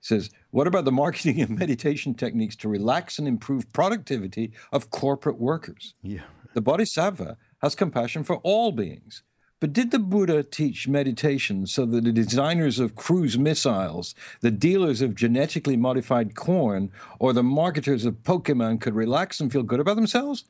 He 0.01 0.07
says, 0.07 0.31
What 0.51 0.67
about 0.67 0.85
the 0.87 0.93
marketing 0.93 1.41
and 1.45 1.59
meditation 1.59 2.15
techniques 2.15 2.57
to 2.57 2.69
relax 2.69 3.19
and 3.19 3.29
improve 3.29 3.71
productivity 3.73 4.53
of 4.73 4.91
corporate 4.91 5.39
workers? 5.39 5.95
Yeah. 6.03 6.23
The 6.55 6.61
Bodhisattva 6.63 7.37
has 7.63 7.75
compassion 7.75 8.25
for 8.25 8.37
all 8.39 8.73
beings. 8.73 9.23
But 9.63 9.73
did 9.73 9.93
the 9.93 10.01
Buddha 10.01 10.43
teach 10.43 10.89
meditation 10.89 11.69
so 11.69 11.87
that 11.87 12.03
the 12.03 12.11
designers 12.11 12.81
of 12.81 12.97
cruise 12.97 13.39
missiles, 13.39 14.13
the 14.41 14.51
dealers 14.51 15.01
of 15.01 15.15
genetically 15.15 15.77
modified 15.77 16.35
corn, 16.35 16.91
or 17.21 17.33
the 17.33 17.45
marketers 17.45 18.05
of 18.05 18.25
Pokemon 18.25 18.81
could 18.81 18.97
relax 18.97 19.39
and 19.39 19.53
feel 19.53 19.63
good 19.63 19.79
about 19.79 19.95
themselves? 19.95 20.47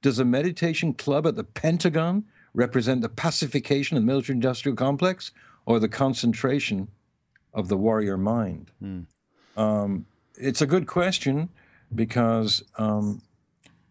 Does 0.00 0.18
a 0.18 0.24
meditation 0.24 0.94
club 0.94 1.26
at 1.26 1.36
the 1.36 1.44
Pentagon 1.44 2.24
represent 2.54 3.02
the 3.02 3.10
pacification 3.10 3.98
of 3.98 4.02
the 4.02 4.06
military 4.06 4.36
industrial 4.36 4.76
complex 4.76 5.30
or 5.66 5.78
the 5.78 5.86
concentration 5.86 6.88
of 7.52 7.68
the 7.68 7.76
warrior 7.76 8.16
mind? 8.16 8.70
Um, 9.58 10.06
it's 10.38 10.62
a 10.62 10.66
good 10.66 10.86
question 10.86 11.50
because, 11.94 12.64
um, 12.78 13.20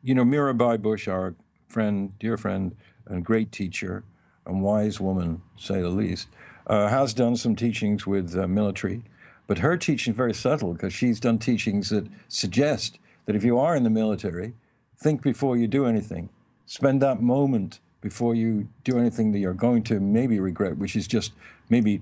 you 0.02 0.16
know, 0.16 0.26
Mirabai 0.26 0.82
Bush, 0.82 1.08
our 1.08 1.36
friend, 1.68 2.18
dear 2.18 2.38
friend, 2.38 2.76
and 3.06 3.24
great 3.24 3.52
teacher 3.52 4.04
and 4.46 4.62
wise 4.62 5.00
woman, 5.00 5.42
say 5.58 5.82
the 5.82 5.90
least, 5.90 6.28
uh, 6.68 6.88
has 6.88 7.14
done 7.14 7.36
some 7.36 7.56
teachings 7.56 8.06
with 8.06 8.38
uh, 8.38 8.48
military. 8.48 9.04
But 9.48 9.60
her 9.60 9.78
teaching 9.78 10.12
is 10.12 10.18
very 10.18 10.34
subtle 10.34 10.74
because 10.74 10.94
she's 10.94 11.20
done 11.20 11.38
teachings 11.38 11.90
that 11.90 12.08
suggest 12.28 12.98
that 13.26 13.36
if 13.36 13.44
you 13.44 13.60
are 13.60 13.76
in 13.76 13.84
the 13.84 13.90
military, 13.90 14.54
think 14.98 15.22
before 15.22 15.58
you 15.58 15.68
do 15.68 15.86
anything. 15.86 16.30
Spend 16.66 17.02
that 17.02 17.22
moment 17.22 17.80
before 18.02 18.36
you 18.36 18.68
do 18.84 18.98
anything 18.98 19.32
that 19.32 19.40
you're 19.40 19.54
going 19.54 19.84
to 19.84 20.00
maybe 20.00 20.40
regret, 20.40 20.78
which 20.78 20.96
is 20.96 21.08
just 21.08 21.34
maybe 21.70 22.02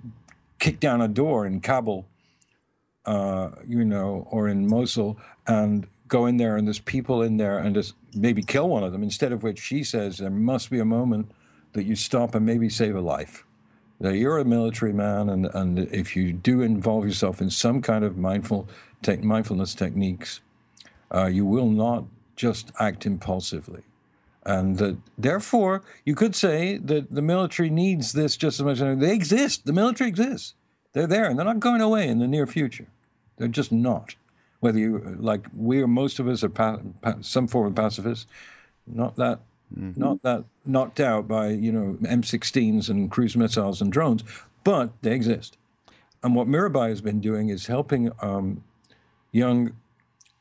kick 0.60 0.80
down 0.80 1.02
a 1.02 1.08
door 1.08 1.46
in 1.46 1.62
Kabul, 1.62 2.06
uh, 3.06 3.50
you 3.66 3.84
know, 3.84 4.28
or 4.30 4.48
in 4.48 4.68
Mosul, 4.68 5.18
and 5.48 5.88
go 6.08 6.26
in 6.26 6.38
there 6.38 6.58
and 6.58 6.68
there's 6.68 6.80
people 6.80 7.22
in 7.22 7.38
there 7.38 7.58
and 7.58 7.74
just 7.74 7.94
maybe 8.14 8.44
kill 8.44 8.70
one 8.70 8.84
of 8.84 8.92
them. 8.92 9.02
Instead 9.02 9.32
of 9.32 9.44
which 9.44 9.60
she 9.60 9.84
says 9.84 10.18
there 10.18 10.30
must 10.30 10.70
be 10.70 10.80
a 10.80 10.86
moment 10.86 11.32
that 11.74 11.86
you 11.86 11.96
stop 11.96 12.36
and 12.36 12.46
maybe 12.46 12.70
save 12.70 12.96
a 12.96 13.02
life. 13.02 13.46
That 14.00 14.16
you're 14.16 14.40
a 14.40 14.46
military 14.46 14.94
man, 14.94 15.30
and, 15.30 15.46
and 15.54 15.80
if 15.80 16.16
you 16.16 16.34
do 16.34 16.62
involve 16.62 17.06
yourself 17.06 17.40
in 17.40 17.50
some 17.52 17.82
kind 17.82 18.04
of 18.04 18.18
mindful 18.18 18.68
tech 19.04 19.24
mindfulness 19.24 19.76
techniques, 19.76 20.42
uh, 21.14 21.28
you 21.28 21.46
will 21.46 21.70
not 21.70 22.06
just 22.36 22.72
act 22.80 23.06
impulsively. 23.06 23.84
And 24.44 24.78
that 24.80 24.98
therefore, 25.18 25.84
you 26.04 26.16
could 26.16 26.36
say 26.36 26.78
that 26.78 27.12
the 27.12 27.22
military 27.22 27.70
needs 27.70 28.14
this 28.14 28.36
just 28.36 28.60
as 28.60 28.66
much 28.66 28.82
as 28.82 28.98
they 28.98 29.14
exist. 29.14 29.66
The 29.66 29.74
military 29.74 30.10
exists. 30.10 30.56
They're 30.94 31.08
there, 31.08 31.30
and 31.30 31.38
they're 31.38 31.46
not 31.46 31.60
going 31.60 31.82
away 31.82 32.08
in 32.08 32.18
the 32.18 32.28
near 32.28 32.48
future. 32.48 32.88
They're 33.38 33.48
just 33.48 33.72
not. 33.72 34.16
Whether 34.60 34.80
you 34.80 35.18
like, 35.20 35.48
we 35.56 35.82
or 35.82 35.88
most 35.88 36.20
of 36.20 36.28
us 36.28 36.44
are 36.44 36.50
pa- 36.50 36.80
pa- 37.02 37.16
some 37.22 37.48
form 37.48 37.68
of 37.68 37.76
pacifists, 37.76 38.26
not 38.88 39.16
that, 39.16 39.40
not 39.76 40.22
that 40.24 40.44
knocked 40.66 41.00
out 41.00 41.28
by 41.28 41.50
you 41.50 41.72
know 41.72 41.98
M16s 42.02 42.90
and 42.90 43.10
cruise 43.10 43.36
missiles 43.38 43.82
and 43.82 43.92
drones, 43.92 44.24
but 44.64 44.92
they 45.02 45.14
exist. 45.14 45.58
And 46.24 46.36
what 46.36 46.48
Mirabai 46.48 46.90
has 46.90 47.02
been 47.02 47.20
doing 47.20 47.50
is 47.50 47.66
helping 47.68 48.12
um, 48.22 48.64
young 49.32 49.76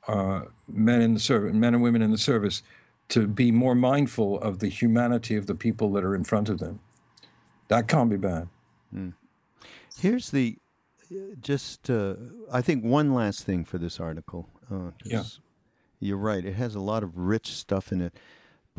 uh, 0.08 0.42
men 0.68 1.00
in 1.00 1.14
the 1.14 1.20
service, 1.20 1.54
men 1.54 1.74
and 1.74 1.82
women 1.82 2.02
in 2.02 2.10
the 2.10 2.18
service, 2.18 2.62
to 3.08 3.26
be 3.26 3.50
more 3.50 3.74
mindful 3.74 4.38
of 4.40 4.58
the 4.58 4.68
humanity 4.68 5.36
of 5.36 5.46
the 5.46 5.54
people 5.54 5.90
that 5.92 6.04
are 6.04 6.14
in 6.14 6.24
front 6.24 6.48
of 6.48 6.58
them. 6.58 6.80
That 7.68 7.88
can't 7.88 8.10
be 8.10 8.16
bad. 8.16 8.48
Here's 9.98 10.30
the 10.30 10.56
uh, 11.12 11.34
just. 11.40 11.88
Uh, 11.90 12.14
I 12.52 12.60
think 12.62 12.84
one 12.84 13.14
last 13.14 13.44
thing 13.44 13.64
for 13.64 13.78
this 13.78 14.00
article. 14.00 14.48
Uh, 14.70 14.90
'cause 15.02 15.06
Yeah. 15.06 15.22
You're 16.02 16.16
right. 16.16 16.44
It 16.44 16.54
has 16.54 16.74
a 16.74 16.80
lot 16.80 17.02
of 17.02 17.16
rich 17.18 17.52
stuff 17.52 17.92
in 17.92 18.00
it. 18.00 18.14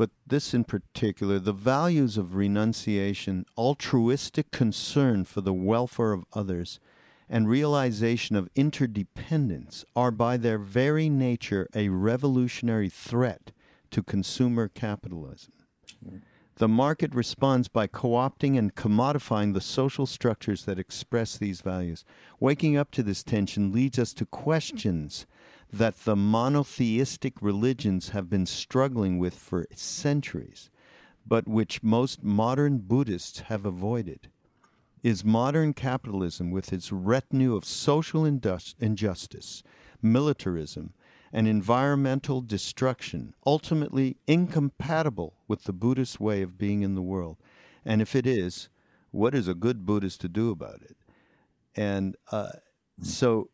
But 0.02 0.10
this 0.26 0.52
in 0.52 0.64
particular, 0.64 1.38
the 1.38 1.52
values 1.52 2.18
of 2.18 2.34
renunciation, 2.34 3.46
altruistic 3.56 4.50
concern 4.50 5.24
for 5.24 5.42
the 5.42 5.52
welfare 5.52 6.10
of 6.10 6.24
others, 6.32 6.80
and 7.28 7.48
realization 7.48 8.34
of 8.34 8.48
interdependence 8.56 9.84
are 9.94 10.10
by 10.10 10.38
their 10.38 10.58
very 10.58 11.08
nature 11.08 11.68
a 11.72 11.90
revolutionary 11.90 12.88
threat 12.88 13.52
to 13.92 14.02
consumer 14.02 14.66
capitalism. 14.66 15.52
The 16.56 16.66
market 16.66 17.14
responds 17.14 17.68
by 17.68 17.86
co 17.86 18.08
opting 18.08 18.58
and 18.58 18.74
commodifying 18.74 19.54
the 19.54 19.60
social 19.60 20.06
structures 20.06 20.64
that 20.64 20.80
express 20.80 21.38
these 21.38 21.60
values. 21.60 22.04
Waking 22.40 22.76
up 22.76 22.90
to 22.90 23.04
this 23.04 23.22
tension 23.22 23.70
leads 23.70 24.00
us 24.00 24.12
to 24.14 24.26
questions 24.26 25.26
that 25.72 26.04
the 26.04 26.14
monotheistic 26.14 27.40
religions 27.40 28.10
have 28.10 28.28
been 28.28 28.44
struggling 28.44 29.18
with 29.18 29.34
for 29.34 29.66
centuries, 29.74 30.70
but 31.26 31.48
which 31.48 31.82
most 31.82 32.22
modern 32.22 32.78
Buddhists 32.78 33.40
have 33.40 33.64
avoided. 33.64 34.28
Is 35.02 35.24
modern 35.24 35.72
capitalism, 35.72 36.50
with 36.50 36.72
its 36.72 36.92
retinue 36.92 37.56
of 37.56 37.64
social 37.64 38.24
injustice, 38.24 39.62
militarism, 40.00 40.92
and 41.32 41.48
environmental 41.48 42.40
destruction, 42.40 43.34
ultimately 43.46 44.18
incompatible 44.26 45.34
with 45.48 45.64
the 45.64 45.72
Buddhist 45.72 46.20
way 46.20 46.42
of 46.42 46.58
being 46.58 46.82
in 46.82 46.94
the 46.94 47.02
world? 47.02 47.38
And 47.84 48.00
if 48.00 48.14
it 48.14 48.26
is, 48.26 48.68
what 49.10 49.34
is 49.34 49.48
a 49.48 49.54
good 49.54 49.84
Buddhist 49.84 50.20
to 50.20 50.28
do 50.28 50.50
about 50.50 50.82
it? 50.82 50.96
And 51.74 52.16
uh, 52.30 52.50
so 53.02 53.48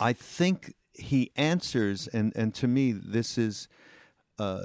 I 0.00 0.12
think 0.12 0.74
he 0.92 1.30
answers, 1.36 2.08
and, 2.08 2.32
and 2.36 2.54
to 2.54 2.66
me, 2.66 2.92
this 2.92 3.36
is, 3.36 3.68
uh, 4.38 4.60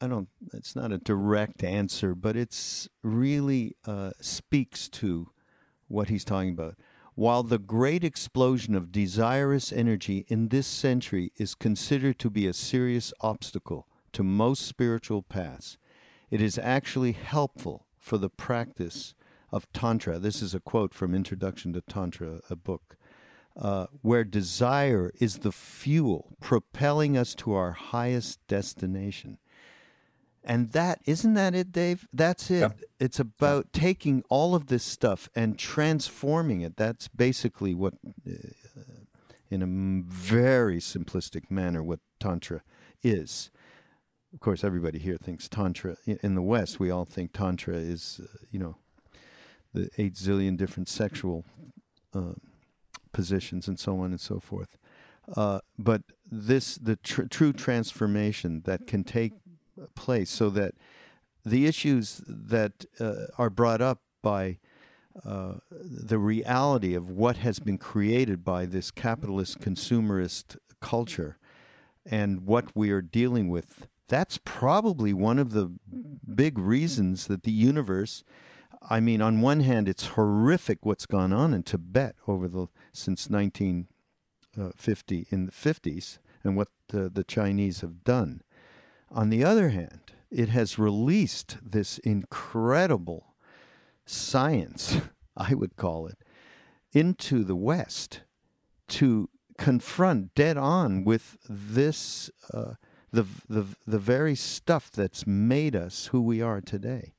I 0.00 0.06
don't, 0.06 0.28
it's 0.52 0.76
not 0.76 0.92
a 0.92 0.98
direct 0.98 1.64
answer, 1.64 2.14
but 2.14 2.36
it's 2.36 2.88
really 3.02 3.76
uh, 3.86 4.10
speaks 4.20 4.88
to 4.90 5.30
what 5.88 6.08
he's 6.08 6.24
talking 6.24 6.50
about. 6.50 6.76
While 7.14 7.44
the 7.44 7.58
great 7.58 8.02
explosion 8.02 8.74
of 8.74 8.90
desirous 8.90 9.72
energy 9.72 10.24
in 10.28 10.48
this 10.48 10.66
century 10.66 11.32
is 11.36 11.54
considered 11.54 12.18
to 12.18 12.30
be 12.30 12.46
a 12.46 12.52
serious 12.52 13.12
obstacle 13.20 13.86
to 14.12 14.24
most 14.24 14.66
spiritual 14.66 15.22
paths, 15.22 15.78
it 16.30 16.40
is 16.40 16.58
actually 16.58 17.12
helpful 17.12 17.86
for 17.96 18.18
the 18.18 18.30
practice 18.30 19.14
of 19.52 19.70
Tantra. 19.72 20.18
This 20.18 20.42
is 20.42 20.54
a 20.54 20.60
quote 20.60 20.92
from 20.92 21.14
Introduction 21.14 21.72
to 21.74 21.80
Tantra, 21.82 22.40
a 22.50 22.56
book, 22.56 22.96
uh, 23.56 23.86
where 24.02 24.24
desire 24.24 25.12
is 25.20 25.38
the 25.38 25.52
fuel 25.52 26.36
propelling 26.40 27.16
us 27.16 27.34
to 27.36 27.52
our 27.52 27.72
highest 27.72 28.44
destination. 28.48 29.38
And 30.42 30.72
that 30.72 31.00
isn't 31.06 31.34
that 31.34 31.54
it, 31.54 31.72
Dave? 31.72 32.06
That's 32.12 32.50
it. 32.50 32.60
Yep. 32.60 32.80
It's 33.00 33.18
about 33.18 33.72
taking 33.72 34.22
all 34.28 34.54
of 34.54 34.66
this 34.66 34.84
stuff 34.84 35.28
and 35.34 35.58
transforming 35.58 36.60
it. 36.60 36.76
That's 36.76 37.08
basically 37.08 37.74
what, 37.74 37.94
uh, 38.26 38.32
in 39.50 39.62
a 39.62 40.02
very 40.06 40.78
simplistic 40.78 41.50
manner, 41.50 41.82
what 41.82 42.00
Tantra 42.20 42.62
is. 43.02 43.50
of 44.32 44.40
course, 44.40 44.64
everybody 44.64 44.98
here 44.98 45.16
thinks 45.16 45.48
Tantra. 45.48 45.96
In 46.06 46.34
the 46.34 46.42
West, 46.42 46.80
we 46.80 46.90
all 46.90 47.04
think 47.04 47.32
Tantra 47.32 47.76
is, 47.76 48.20
uh, 48.22 48.26
you 48.50 48.58
know, 48.58 48.76
the 49.72 49.88
eight 49.96 50.14
zillion 50.14 50.56
different 50.56 50.88
sexual 50.88 51.44
uh, 52.12 52.34
positions 53.14 53.66
and 53.66 53.78
so 53.78 54.00
on 54.00 54.10
and 54.10 54.20
so 54.20 54.38
forth. 54.38 54.76
Uh, 55.34 55.60
but 55.78 56.02
this, 56.30 56.74
the 56.76 56.96
tr- 56.96 57.22
true 57.22 57.54
transformation 57.54 58.60
that 58.66 58.86
can 58.86 59.04
take 59.04 59.32
place 59.94 60.30
so 60.30 60.50
that 60.50 60.74
the 61.44 61.66
issues 61.66 62.22
that 62.26 62.84
uh, 63.00 63.26
are 63.38 63.50
brought 63.50 63.80
up 63.80 64.00
by 64.22 64.58
uh, 65.24 65.54
the 65.70 66.18
reality 66.18 66.94
of 66.94 67.08
what 67.08 67.36
has 67.38 67.58
been 67.60 67.78
created 67.78 68.44
by 68.44 68.66
this 68.66 68.90
capitalist 68.90 69.60
consumerist 69.60 70.56
culture 70.80 71.38
and 72.04 72.46
what 72.46 72.74
we 72.74 72.90
are 72.90 73.00
dealing 73.00 73.48
with, 73.48 73.86
that's 74.08 74.38
probably 74.44 75.12
one 75.12 75.38
of 75.38 75.52
the 75.52 75.72
big 76.34 76.58
reasons 76.58 77.26
that 77.28 77.44
the 77.44 77.52
universe. 77.52 78.24
I 78.88 79.00
mean, 79.00 79.22
on 79.22 79.40
one 79.40 79.60
hand, 79.60 79.88
it's 79.88 80.08
horrific 80.08 80.84
what's 80.84 81.06
gone 81.06 81.32
on 81.32 81.54
in 81.54 81.62
Tibet 81.62 82.16
over 82.26 82.48
the 82.48 82.66
since 82.92 83.28
1950 83.30 85.26
in 85.30 85.46
the 85.46 85.52
50s 85.52 86.18
and 86.42 86.56
what 86.56 86.68
the, 86.88 87.08
the 87.08 87.24
Chinese 87.24 87.80
have 87.80 88.04
done. 88.04 88.42
On 89.10 89.30
the 89.30 89.44
other 89.44 89.70
hand, 89.70 90.12
it 90.30 90.50
has 90.50 90.78
released 90.78 91.56
this 91.62 91.98
incredible 91.98 93.34
science, 94.04 94.98
I 95.36 95.54
would 95.54 95.76
call 95.76 96.06
it, 96.06 96.18
into 96.92 97.44
the 97.44 97.56
West 97.56 98.20
to 98.88 99.28
confront 99.56 100.34
dead 100.34 100.56
on 100.56 101.04
with 101.04 101.38
this 101.48 102.30
uh, 102.52 102.74
the 103.12 103.24
the 103.48 103.64
the 103.86 103.98
very 103.98 104.34
stuff 104.34 104.90
that's 104.90 105.26
made 105.26 105.76
us 105.76 106.06
who 106.06 106.20
we 106.20 106.42
are 106.42 106.60
today, 106.60 107.14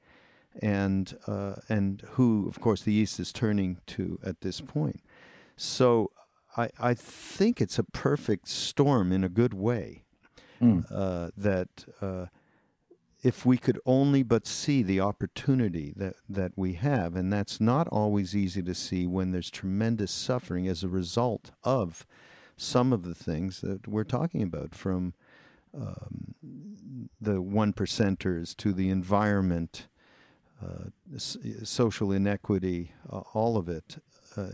and 0.62 1.18
uh, 1.28 1.56
and 1.70 2.02
who, 2.12 2.48
of 2.48 2.60
course, 2.60 2.84
the 2.84 2.94
East 2.94 3.20
is 3.20 3.32
turning 3.32 3.78
to 3.88 4.20
at 4.24 4.42
this 4.42 4.62
point. 4.62 5.02
So 5.56 6.12
I 6.58 6.70
I 6.80 6.94
think 6.94 7.62
it's 7.62 7.80
a 7.80 7.84
perfect 7.84 8.48
storm 8.48 9.12
in 9.12 9.24
a 9.24 9.30
good 9.30 9.54
way. 9.54 10.04
Mm. 10.62 10.86
Uh, 10.90 11.32
that 11.36 11.86
uh, 12.02 12.28
if 13.26 13.44
we 13.44 13.58
could 13.58 13.80
only 13.88 14.22
but 14.22 14.46
see 14.46 14.84
the 14.84 15.00
opportunity 15.00 15.92
that, 15.98 16.16
that 16.30 16.52
we 16.56 16.74
have, 16.74 17.16
and 17.16 17.34
that's 17.34 17.60
not 17.60 17.88
always 17.88 18.36
easy 18.36 18.62
to 18.62 18.76
see 18.76 19.08
when 19.08 19.32
there's 19.32 19.50
tremendous 19.50 20.12
suffering 20.12 20.68
as 20.68 20.84
a 20.84 20.88
result 20.88 21.50
of 21.64 22.06
some 22.56 22.94
of 22.94 23.02
the 23.02 23.16
things 23.16 23.62
that 23.62 23.88
we're 23.88 24.04
talking 24.04 24.44
about, 24.44 24.76
from 24.76 25.16
um, 25.76 26.36
the 27.20 27.42
one 27.42 27.74
percenters 27.74 28.56
to 28.56 28.72
the 28.72 28.90
environment, 28.90 29.88
uh, 30.64 30.86
social 31.18 32.12
inequity, 32.12 32.92
uh, 33.12 33.20
all 33.34 33.58
of 33.58 33.68
it. 33.68 33.98
Uh, 34.38 34.48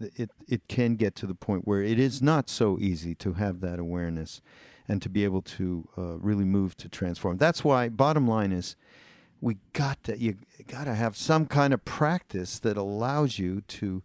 it 0.00 0.30
it 0.48 0.66
can 0.68 0.96
get 0.96 1.14
to 1.14 1.26
the 1.26 1.34
point 1.34 1.66
where 1.66 1.82
it 1.82 1.98
is 1.98 2.20
not 2.20 2.48
so 2.48 2.78
easy 2.80 3.14
to 3.14 3.34
have 3.34 3.60
that 3.60 3.78
awareness 3.78 4.40
and 4.88 5.00
to 5.00 5.08
be 5.08 5.22
able 5.22 5.42
to 5.42 5.88
really 5.96 6.44
move 6.44 6.76
to 6.76 6.88
transform. 6.88 7.36
That's 7.36 7.62
why, 7.62 7.88
bottom 7.88 8.26
line 8.26 8.50
is, 8.50 8.74
we 9.40 9.58
got 9.72 10.02
to 10.04 10.18
you 10.18 10.38
got 10.66 10.84
to 10.84 10.94
have 10.94 11.16
some 11.16 11.46
kind 11.46 11.72
of 11.72 11.84
practice 11.84 12.58
that 12.58 12.76
allows 12.76 13.38
you 13.38 13.60
to 13.60 14.02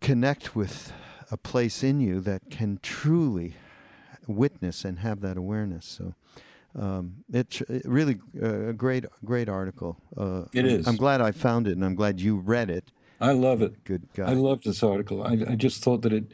connect 0.00 0.56
with 0.56 0.92
a 1.30 1.36
place 1.36 1.82
in 1.82 2.00
you 2.00 2.20
that 2.20 2.50
can 2.50 2.78
truly 2.82 3.56
witness 4.26 4.84
and 4.84 5.00
have 5.00 5.20
that 5.20 5.36
awareness. 5.36 5.84
So. 5.84 6.14
Um, 6.78 7.24
it's 7.32 7.62
really 7.84 8.18
uh, 8.42 8.68
a 8.68 8.72
great, 8.72 9.06
great 9.24 9.48
article. 9.48 9.96
Uh, 10.16 10.44
it 10.52 10.66
is. 10.66 10.86
I'm 10.86 10.96
glad 10.96 11.20
I 11.20 11.32
found 11.32 11.66
it, 11.66 11.72
and 11.72 11.84
I'm 11.84 11.94
glad 11.94 12.20
you 12.20 12.36
read 12.36 12.70
it. 12.70 12.92
I 13.20 13.32
love 13.32 13.62
it. 13.62 13.82
Good 13.84 14.08
guy. 14.14 14.30
I 14.30 14.34
love 14.34 14.62
this 14.62 14.82
article. 14.82 15.22
I, 15.22 15.52
I 15.52 15.54
just 15.56 15.82
thought 15.82 16.02
that 16.02 16.12
it 16.12 16.32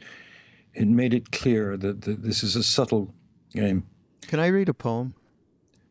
it 0.73 0.87
made 0.87 1.13
it 1.13 1.31
clear 1.31 1.77
that, 1.77 2.01
that 2.01 2.23
this 2.23 2.43
is 2.43 2.55
a 2.55 2.63
subtle 2.63 3.13
game. 3.53 3.85
Can 4.27 4.39
I 4.39 4.47
read 4.47 4.67
a 4.67 4.73
poem? 4.73 5.13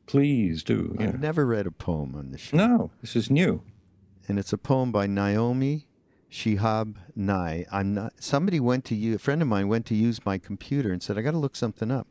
Please 0.07 0.63
do. 0.63 0.95
I've 0.99 1.21
never 1.21 1.47
read 1.47 1.67
a 1.67 1.71
poem 1.71 2.15
on 2.15 2.33
this 2.33 2.43
show. 2.43 2.57
No, 2.57 2.91
this 3.01 3.17
is 3.17 3.31
new. 3.31 3.63
And 4.29 4.39
it's 4.39 4.53
a 4.53 4.59
poem 4.59 4.93
by 4.93 5.07
Naomi 5.07 5.87
Shihab 6.31 6.97
Nye. 7.17 7.65
I'm 7.73 7.95
not. 7.95 8.15
Somebody 8.21 8.61
went 8.61 8.85
to 8.87 8.95
you. 8.95 9.15
A 9.15 9.19
friend 9.19 9.41
of 9.41 9.49
mine 9.49 9.69
went 9.69 9.87
to 9.87 9.95
use 9.95 10.27
my 10.27 10.37
computer 10.37 10.93
and 10.93 11.03
said, 11.03 11.17
"I 11.17 11.23
got 11.23 11.31
to 11.31 11.39
look 11.39 11.57
something 11.57 11.91
up." 11.91 12.07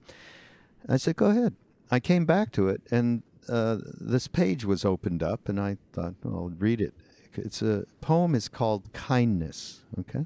I 0.90 0.98
said, 0.98 1.16
"Go 1.18 1.28
ahead." 1.28 1.56
I 1.92 2.00
came 2.00 2.26
back 2.26 2.54
to 2.54 2.70
it, 2.70 2.82
and 2.90 3.22
uh, 3.50 3.78
this 4.00 4.28
page 4.30 4.64
was 4.64 4.86
opened 4.86 5.22
up, 5.22 5.50
and 5.50 5.60
I 5.60 5.78
thought, 5.92 6.16
well, 6.24 6.36
"I'll 6.36 6.50
read 6.50 6.80
it." 6.80 6.94
It's 7.36 7.62
a 7.62 7.86
poem. 8.00 8.34
is 8.34 8.48
called 8.48 8.94
"Kindness." 8.94 9.82
Okay. 10.00 10.26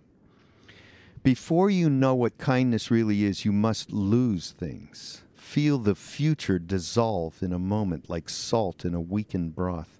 Before 1.23 1.71
you 1.71 1.89
know 1.89 2.13
what 2.13 2.37
kindness 2.37 2.91
really 2.91 3.23
is, 3.23 3.45
you 3.45 3.51
must 3.51 3.91
lose 3.91 4.51
things. 4.51 5.23
Feel 5.33 5.79
the 5.79 5.95
future 5.95 6.59
dissolve 6.59 7.41
in 7.41 7.51
a 7.51 7.57
moment 7.57 8.11
like 8.11 8.29
salt 8.29 8.85
in 8.85 8.93
a 8.93 9.01
weakened 9.01 9.55
broth. 9.55 9.99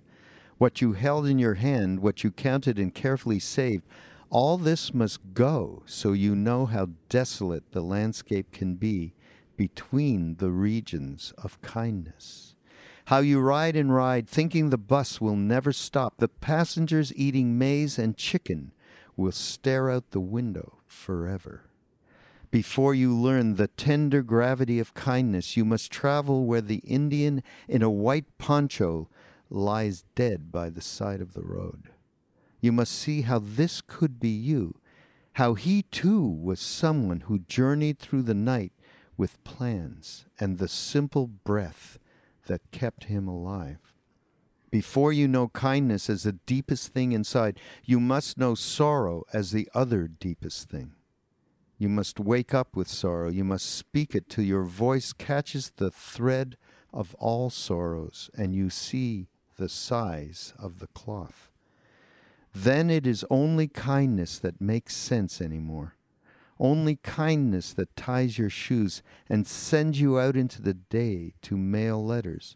What 0.60 0.82
you 0.82 0.94
held 0.94 1.26
in 1.26 1.40
your 1.40 1.56
hand, 1.56 2.00
what 2.00 2.24
you 2.24 2.30
counted 2.30 2.78
and 2.78 2.94
carefully 2.94 3.40
saved, 3.40 3.86
all 4.30 4.60
this 4.60 4.94
must 4.94 5.34
go 5.34 5.82
so 5.88 6.12
you 6.12 6.36
know 6.36 6.68
how 6.68 6.90
desolate 7.10 7.72
the 7.72 7.82
landscape 7.82 8.52
can 8.52 8.76
be 8.76 9.15
between 9.58 10.36
the 10.36 10.52
regions 10.52 11.34
of 11.38 11.62
kindness. 11.62 12.56
How 13.06 13.20
you 13.20 13.40
ride 13.40 13.76
and 13.76 13.94
ride, 13.94 14.28
thinking 14.28 14.70
the 14.70 14.78
bus 14.78 15.22
will 15.22 15.36
never 15.36 15.72
stop, 15.72 16.18
the 16.18 16.28
passengers 16.28 17.14
eating 17.16 17.58
maize 17.58 18.00
and 18.00 18.18
chicken 18.18 18.72
will 19.16 19.32
stare 19.32 19.90
out 19.90 20.12
the 20.12 20.20
window 20.20 20.80
forever. 20.88 21.66
Before 22.50 22.96
you 22.96 23.14
learn 23.14 23.56
the 23.56 23.68
tender 23.68 24.24
gravity 24.24 24.80
of 24.80 24.94
kindness, 24.94 25.58
you 25.58 25.66
must 25.66 25.92
travel 25.92 26.46
where 26.46 26.62
the 26.62 26.82
Indian 26.86 27.44
in 27.68 27.82
a 27.82 27.90
white 27.90 28.38
poncho 28.38 29.10
lies 29.50 30.06
dead 30.16 30.52
by 30.52 30.70
the 30.70 30.82
side 30.82 31.22
of 31.22 31.34
the 31.34 31.44
road. 31.44 31.90
You 32.62 32.72
must 32.72 32.94
see 32.94 33.22
how 33.22 33.40
this 33.40 33.82
could 33.82 34.20
be 34.20 34.30
you, 34.30 34.80
how 35.34 35.54
he 35.54 35.84
too 35.84 36.26
was 36.26 36.60
someone 36.60 37.22
who 37.22 37.40
journeyed 37.40 38.00
through 38.00 38.24
the 38.24 38.34
night 38.34 38.72
with 39.18 39.44
plans 39.44 40.26
and 40.40 40.58
the 40.58 40.68
simple 40.68 41.28
breath 41.28 42.00
that 42.48 42.72
kept 42.72 43.06
him 43.06 43.28
alive. 43.28 43.94
Before 44.72 45.14
you 45.14 45.28
know 45.28 45.48
kindness 45.50 46.10
as 46.10 46.24
the 46.24 46.34
deepest 46.34 46.90
thing 46.94 47.12
inside, 47.12 47.60
you 47.84 48.00
must 48.00 48.38
know 48.38 48.56
sorrow 48.56 49.24
as 49.32 49.52
the 49.52 49.70
other 49.74 50.08
deepest 50.08 50.70
thing. 50.70 50.94
You 51.78 51.90
must 51.90 52.20
wake 52.20 52.54
up 52.54 52.76
with 52.76 52.88
sorrow. 52.88 53.30
You 53.30 53.44
must 53.44 53.66
speak 53.66 54.16
it 54.16 54.30
till 54.30 54.44
your 54.44 54.64
voice 54.64 55.14
catches 55.14 55.72
the 55.72 55.92
thread 55.92 56.58
of 56.94 57.16
all 57.16 57.50
sorrows 57.50 58.30
and 58.38 58.56
you 58.56 58.70
see 58.70 59.28
the 59.58 59.70
size 59.70 60.54
of 60.58 60.80
the 60.80 60.88
cloth. 60.88 61.52
Then 62.54 62.90
it 62.90 63.06
is 63.06 63.26
only 63.30 63.68
kindness 63.68 64.40
that 64.40 64.62
makes 64.62 64.96
sense 64.96 65.42
anymore. 65.42 65.95
Only 66.60 66.96
kindness 66.98 67.74
that 67.74 67.96
ties 67.96 68.38
your 68.38 68.50
shoes 68.50 69.04
and 69.30 69.46
sends 69.46 70.00
you 70.00 70.18
out 70.20 70.38
into 70.38 70.62
the 70.62 70.74
day 70.74 71.34
to 71.42 71.58
mail 71.58 72.04
letters 72.04 72.56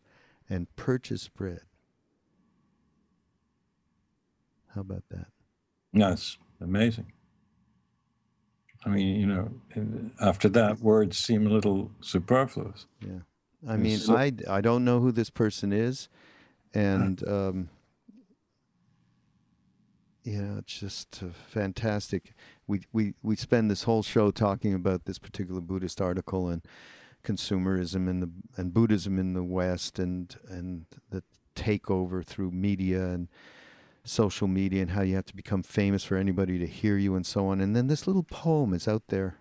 and 0.49 0.73
purchase 0.75 1.27
bread. 1.27 1.61
How 4.73 4.81
about 4.81 5.03
that? 5.09 5.27
That's 5.93 6.37
amazing. 6.61 7.11
I 8.85 8.89
mean, 8.89 9.19
you 9.19 9.27
know, 9.27 9.49
after 10.21 10.47
that, 10.49 10.79
words 10.79 11.17
seem 11.17 11.45
a 11.45 11.49
little 11.49 11.91
superfluous. 11.99 12.85
Yeah. 13.01 13.19
I 13.67 13.75
mean, 13.75 13.99
I, 14.07 14.31
I 14.49 14.61
don't 14.61 14.85
know 14.85 15.01
who 15.01 15.11
this 15.11 15.29
person 15.29 15.73
is. 15.73 16.07
And, 16.73 17.27
um, 17.27 17.69
you 20.29 20.41
know, 20.41 20.57
it's 20.59 20.79
just 20.79 21.21
uh, 21.23 21.27
fantastic. 21.47 22.33
We, 22.67 22.81
we, 22.93 23.13
we 23.23 23.35
spend 23.35 23.71
this 23.71 23.83
whole 23.83 24.03
show 24.03 24.31
talking 24.31 24.73
about 24.73 25.05
this 25.05 25.19
particular 25.19 25.61
Buddhist 25.61 25.99
article 25.99 26.49
and 26.49 26.61
consumerism 27.23 28.09
and, 28.09 28.21
the, 28.21 28.29
and 28.55 28.73
Buddhism 28.73 29.17
in 29.17 29.33
the 29.33 29.43
West 29.43 29.97
and, 29.97 30.35
and 30.47 30.85
the 31.09 31.23
takeover 31.55 32.23
through 32.23 32.51
media 32.51 33.07
and, 33.07 33.27
social 34.03 34.47
media 34.47 34.81
and 34.81 34.91
how 34.91 35.01
you 35.01 35.15
have 35.15 35.25
to 35.25 35.35
become 35.35 35.61
famous 35.61 36.03
for 36.03 36.17
anybody 36.17 36.57
to 36.57 36.65
hear 36.65 36.97
you 36.97 37.15
and 37.15 37.25
so 37.25 37.47
on. 37.47 37.61
And 37.61 37.75
then 37.75 37.87
this 37.87 38.07
little 38.07 38.23
poem 38.23 38.73
is 38.73 38.87
out 38.87 39.03
there 39.09 39.37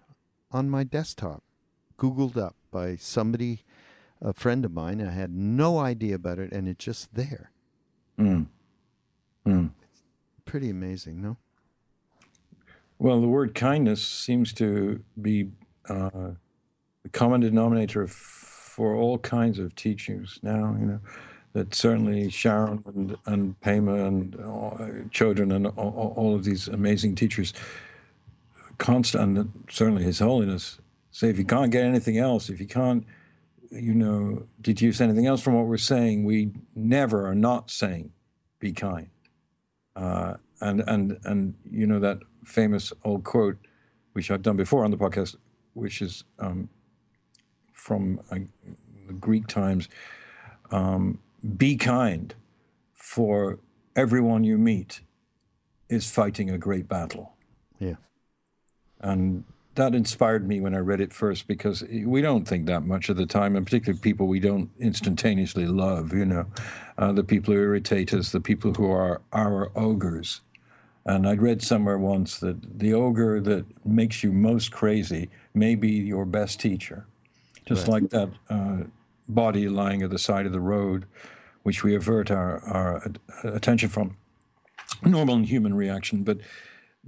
on 0.51 0.68
my 0.68 0.84
desktop, 0.84 1.43
Googled 1.99 2.36
up 2.36 2.55
by 2.70 2.97
somebody, 2.97 3.62
a 4.20 4.32
friend 4.32 4.64
of 4.64 4.72
mine. 4.72 5.01
I 5.01 5.12
had 5.12 5.32
no 5.32 5.78
idea 5.78 6.16
about 6.16 6.39
it, 6.39 6.53
and 6.53 6.68
it's 6.68 6.84
just 6.84 7.14
there. 7.14 7.51
Mm. 8.18 8.47
Mm. 9.47 9.70
Pretty 10.49 10.70
amazing, 10.70 11.20
no? 11.20 11.36
Well, 12.99 13.20
the 13.20 13.28
word 13.28 13.55
kindness 13.55 14.03
seems 14.03 14.55
to 14.55 15.05
be 15.20 15.51
uh, 15.90 16.30
the 17.03 17.09
common 17.12 17.42
denominator 17.42 18.07
for 18.07 18.94
all 18.94 19.18
kinds 19.18 19.59
of 19.59 19.74
teachings 19.74 20.38
now. 20.42 20.74
You 20.80 20.86
know 20.86 21.01
that 21.53 21.74
certainly 21.74 22.30
Sharon 22.30 22.82
and, 22.86 23.18
and 23.26 23.61
Pema 23.61 24.09
and 24.09 24.36
uh, 24.36 25.09
Chodron 25.11 25.55
and 25.55 25.66
all, 25.66 26.14
all, 26.16 26.34
of 26.34 26.44
these 26.44 26.66
amazing 26.66 27.14
teachers, 27.14 27.53
constant, 28.78 29.36
and 29.36 29.64
certainly 29.68 30.03
His 30.03 30.18
Holiness, 30.18 30.78
say 31.11 31.28
if 31.28 31.36
you 31.36 31.44
can't 31.44 31.70
get 31.70 31.84
anything 31.84 32.16
else, 32.16 32.49
if 32.49 32.59
you 32.59 32.66
can't, 32.66 33.05
you 33.70 33.92
know, 33.92 34.46
deduce 34.62 35.03
anything 35.03 35.26
else 35.26 35.42
from 35.42 35.53
what 35.53 35.66
we're 35.66 35.76
saying, 35.76 36.24
we 36.24 36.53
never 36.74 37.26
are 37.26 37.34
not 37.34 37.70
saying, 37.70 38.12
be 38.61 38.72
kind. 38.72 39.11
Uh, 39.99 40.36
and 40.61 40.80
and 40.86 41.18
and 41.24 41.55
you 41.70 41.86
know 41.86 41.99
that 41.99 42.18
famous 42.44 42.92
old 43.05 43.24
quote, 43.24 43.59
which 44.12 44.30
I've 44.30 44.42
done 44.42 44.57
before 44.57 44.84
on 44.84 44.92
the 44.92 44.96
podcast, 44.96 45.34
which 45.74 46.01
is 46.01 46.22
um, 46.38 46.68
from 47.72 48.20
uh, 48.30 48.38
the 49.09 49.12
Greek 49.14 49.49
times. 49.49 49.88
Um, 50.70 51.18
be 51.57 51.76
kind, 51.76 52.34
for 52.94 53.59
everyone 53.96 54.44
you 54.44 54.57
meet 54.57 55.01
is 55.88 56.11
fighting 56.11 56.51
a 56.51 56.59
great 56.59 56.88
battle. 56.88 57.32
Yeah. 57.78 57.94
And 59.01 59.44
that 59.79 59.95
inspired 59.95 60.47
me 60.47 60.61
when 60.61 60.74
I 60.74 60.79
read 60.79 61.01
it 61.01 61.12
first 61.12 61.47
because 61.47 61.83
we 62.05 62.20
don't 62.20 62.47
think 62.47 62.66
that 62.66 62.85
much 62.85 63.09
of 63.09 63.16
the 63.16 63.26
time, 63.26 63.57
and 63.57 63.64
particularly 63.64 64.01
people 64.01 64.26
we 64.26 64.41
don't 64.41 64.70
instantaneously 64.79 65.66
love, 65.66 66.12
you 66.12 66.26
know, 66.26 66.47
uh, 66.99 67.12
the 67.12 67.24
people 67.24 67.55
who 67.55 67.61
irritate 67.61 68.12
us, 68.12 68.33
the 68.33 68.41
people 68.41 68.74
who 68.74 68.91
are 68.91 69.22
our 69.33 69.70
ogres. 69.76 70.41
And 71.07 71.29
I'd 71.29 71.41
read 71.41 71.62
somewhere 71.62 71.97
once 71.97 72.39
that 72.41 72.79
the 72.81 72.93
ogre 72.93 73.41
that 73.41 73.64
makes 73.87 74.22
you 74.22 74.33
most 74.33 74.72
crazy 74.72 75.31
may 75.55 75.76
be 75.76 75.91
your 75.91 76.26
best 76.26 76.61
teacher. 76.61 77.07
Just 77.64 77.87
right. 77.87 78.03
like 78.03 78.11
that 78.11 78.31
uh, 78.51 78.79
body 79.29 79.68
lying 79.68 80.03
at 80.03 80.11
the 80.11 80.18
side 80.18 80.45
of 80.45 80.53
the 80.53 80.61
road, 80.61 81.07
which 81.62 81.85
we 81.85 81.95
avert 81.95 82.31
our, 82.31 82.62
our 82.64 83.12
attention 83.45 83.89
from. 83.89 84.16
Normal 85.05 85.39
human 85.39 85.74
reaction, 85.74 86.24
but 86.24 86.39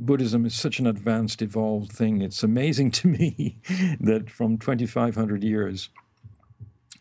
Buddhism 0.01 0.47
is 0.47 0.55
such 0.55 0.79
an 0.79 0.87
advanced, 0.87 1.43
evolved 1.43 1.93
thing. 1.93 2.23
It's 2.23 2.43
amazing 2.43 2.91
to 3.01 3.09
me 3.09 3.59
that 4.01 4.31
from 4.31 4.59
2,500 4.59 5.45
years, 5.45 5.91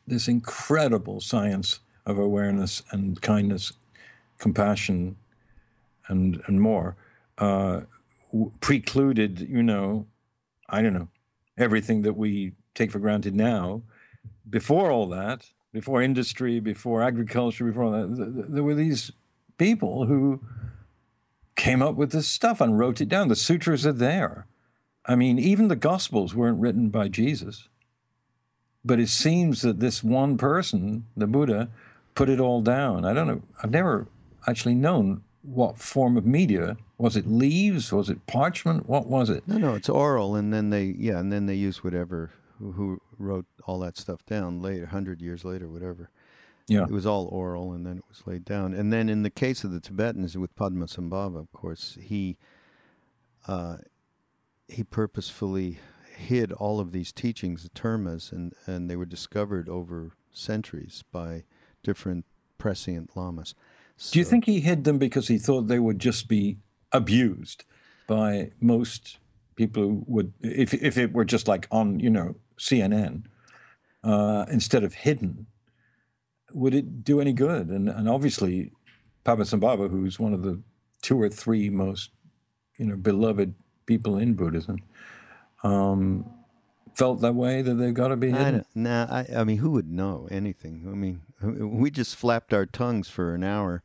this 0.05 0.27
incredible 0.27 1.21
science 1.21 1.79
of 2.05 2.17
awareness 2.17 2.83
and 2.91 3.21
kindness, 3.21 3.73
compassion, 4.37 5.15
and 6.07 6.41
and 6.47 6.59
more 6.59 6.95
uh, 7.37 7.81
precluded, 8.59 9.39
you 9.39 9.63
know, 9.63 10.07
I 10.67 10.81
don't 10.81 10.93
know, 10.93 11.07
everything 11.57 12.01
that 12.01 12.17
we 12.17 12.53
take 12.73 12.91
for 12.91 12.99
granted 12.99 13.35
now 13.35 13.83
before 14.49 14.91
all 14.91 15.07
that, 15.09 15.47
before 15.71 16.01
industry, 16.01 16.59
before 16.59 17.03
agriculture, 17.03 17.65
before 17.65 17.83
all 17.83 17.91
that, 17.91 18.45
there 18.49 18.63
were 18.63 18.75
these 18.75 19.11
people 19.57 20.05
who 20.05 20.41
came 21.59 21.81
up 21.81 21.95
with 21.95 22.11
this 22.11 22.27
stuff 22.27 22.61
and 22.61 22.79
wrote 22.79 23.01
it 23.01 23.09
down. 23.09 23.27
The 23.27 23.35
sutras 23.35 23.85
are 23.85 23.93
there. 23.93 24.47
I 25.05 25.15
mean, 25.15 25.37
even 25.39 25.67
the 25.67 25.75
Gospels 25.75 26.33
weren't 26.33 26.59
written 26.59 26.89
by 26.89 27.07
Jesus. 27.07 27.67
But 28.83 28.99
it 28.99 29.09
seems 29.09 29.61
that 29.61 29.79
this 29.79 30.03
one 30.03 30.37
person, 30.37 31.05
the 31.17 31.27
Buddha, 31.27 31.69
put 32.15 32.29
it 32.29 32.39
all 32.39 32.61
down. 32.61 33.05
I 33.05 33.13
don't 33.13 33.27
know. 33.27 33.41
I've 33.61 33.71
never 33.71 34.07
actually 34.47 34.75
known 34.75 35.23
what 35.41 35.77
form 35.77 36.17
of 36.17 36.25
media 36.25 36.77
was 36.97 37.15
it 37.15 37.25
leaves 37.25 37.93
was 37.93 38.09
it 38.09 38.25
parchment 38.27 38.87
what 38.89 39.07
was 39.07 39.29
it 39.29 39.47
no 39.47 39.57
no 39.57 39.73
it's 39.73 39.87
oral 39.87 40.35
and 40.35 40.53
then 40.53 40.69
they 40.69 40.83
yeah 40.83 41.17
and 41.17 41.31
then 41.31 41.45
they 41.45 41.55
use 41.55 41.81
whatever 41.81 42.29
who, 42.59 43.01
wrote 43.17 43.45
all 43.65 43.79
that 43.79 43.97
stuff 43.97 44.25
down 44.25 44.61
later, 44.61 44.85
hundred 44.85 45.21
years 45.21 45.43
later, 45.43 45.67
whatever. 45.67 46.09
Yeah, 46.69 46.83
it 46.83 46.91
was 46.91 47.05
all 47.05 47.25
oral, 47.31 47.73
and 47.73 47.85
then 47.85 47.97
it 47.97 48.03
was 48.07 48.23
laid 48.25 48.45
down. 48.45 48.73
And 48.73 48.93
then 48.93 49.09
in 49.09 49.23
the 49.23 49.29
case 49.29 49.63
of 49.63 49.71
the 49.71 49.79
Tibetans 49.79 50.37
with 50.37 50.55
Padmasambhava, 50.55 51.37
of 51.37 51.51
course, 51.51 51.97
he 51.99 52.37
uh, 53.47 53.77
he 54.67 54.83
purposefully 54.83 55.79
hid 56.15 56.51
all 56.51 56.79
of 56.79 56.91
these 56.91 57.11
teachings, 57.11 57.63
the 57.63 57.69
termas, 57.69 58.31
and 58.31 58.53
and 58.67 58.89
they 58.89 58.95
were 58.95 59.05
discovered 59.05 59.67
over 59.67 60.11
centuries 60.31 61.03
by 61.11 61.43
different 61.83 62.25
prescient 62.57 63.15
lamas. 63.15 63.55
So, 63.97 64.13
Do 64.13 64.19
you 64.19 64.25
think 64.25 64.45
he 64.45 64.61
hid 64.61 64.83
them 64.83 64.97
because 64.97 65.27
he 65.27 65.37
thought 65.37 65.63
they 65.63 65.79
would 65.79 65.99
just 65.99 66.27
be 66.27 66.57
abused 66.91 67.65
by 68.07 68.51
most 68.61 69.17
people 69.55 69.83
who 69.83 70.03
would, 70.07 70.33
if 70.41 70.73
if 70.73 70.97
it 70.97 71.13
were 71.13 71.25
just 71.25 71.47
like 71.47 71.67
on 71.71 71.99
you 71.99 72.09
know 72.09 72.35
CNN 72.57 73.23
uh, 74.03 74.45
instead 74.49 74.83
of 74.83 74.93
hidden, 74.93 75.47
would 76.53 76.73
it 76.73 77.03
do 77.03 77.19
any 77.19 77.33
good? 77.33 77.67
And 77.67 77.89
and 77.89 78.09
obviously, 78.09 78.71
Padmasambhava, 79.25 79.89
who's 79.89 80.19
one 80.19 80.33
of 80.33 80.43
the 80.43 80.61
two 81.01 81.21
or 81.21 81.29
three 81.29 81.69
most 81.69 82.11
you 82.77 82.85
know 82.85 82.95
beloved 82.95 83.53
people 83.85 84.17
in 84.17 84.33
Buddhism, 84.33 84.79
um, 85.63 86.29
felt 86.95 87.21
that 87.21 87.35
way 87.35 87.61
that 87.61 87.75
they've 87.75 87.93
got 87.93 88.09
to 88.09 88.17
be 88.17 88.31
hidden. 88.31 88.61
I 88.61 88.63
nah, 88.75 89.07
I, 89.09 89.25
I 89.37 89.43
mean, 89.43 89.57
who 89.57 89.71
would 89.71 89.89
know 89.89 90.27
anything? 90.31 90.85
I 90.87 90.95
mean, 90.95 91.21
we 91.41 91.91
just 91.91 92.15
flapped 92.15 92.53
our 92.53 92.65
tongues 92.65 93.09
for 93.09 93.33
an 93.33 93.43
hour. 93.43 93.81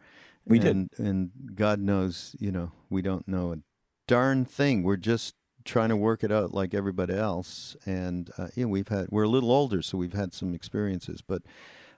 We 0.46 0.58
and, 0.60 0.90
did, 0.90 0.98
and 0.98 1.30
God 1.54 1.80
knows, 1.80 2.36
you 2.38 2.52
know, 2.52 2.72
we 2.90 3.02
don't 3.02 3.26
know 3.26 3.52
a 3.52 3.58
darn 4.06 4.44
thing. 4.44 4.82
We're 4.82 4.96
just 4.96 5.34
trying 5.64 5.88
to 5.88 5.96
work 5.96 6.22
it 6.22 6.30
out 6.30 6.52
like 6.52 6.74
everybody 6.74 7.14
else. 7.14 7.76
And 7.86 8.30
uh, 8.36 8.48
you 8.54 8.64
know, 8.64 8.68
we've 8.68 8.88
had 8.88 9.06
we're 9.10 9.24
a 9.24 9.28
little 9.28 9.50
older, 9.50 9.82
so 9.82 9.96
we've 9.98 10.12
had 10.12 10.34
some 10.34 10.54
experiences. 10.54 11.22
But 11.26 11.42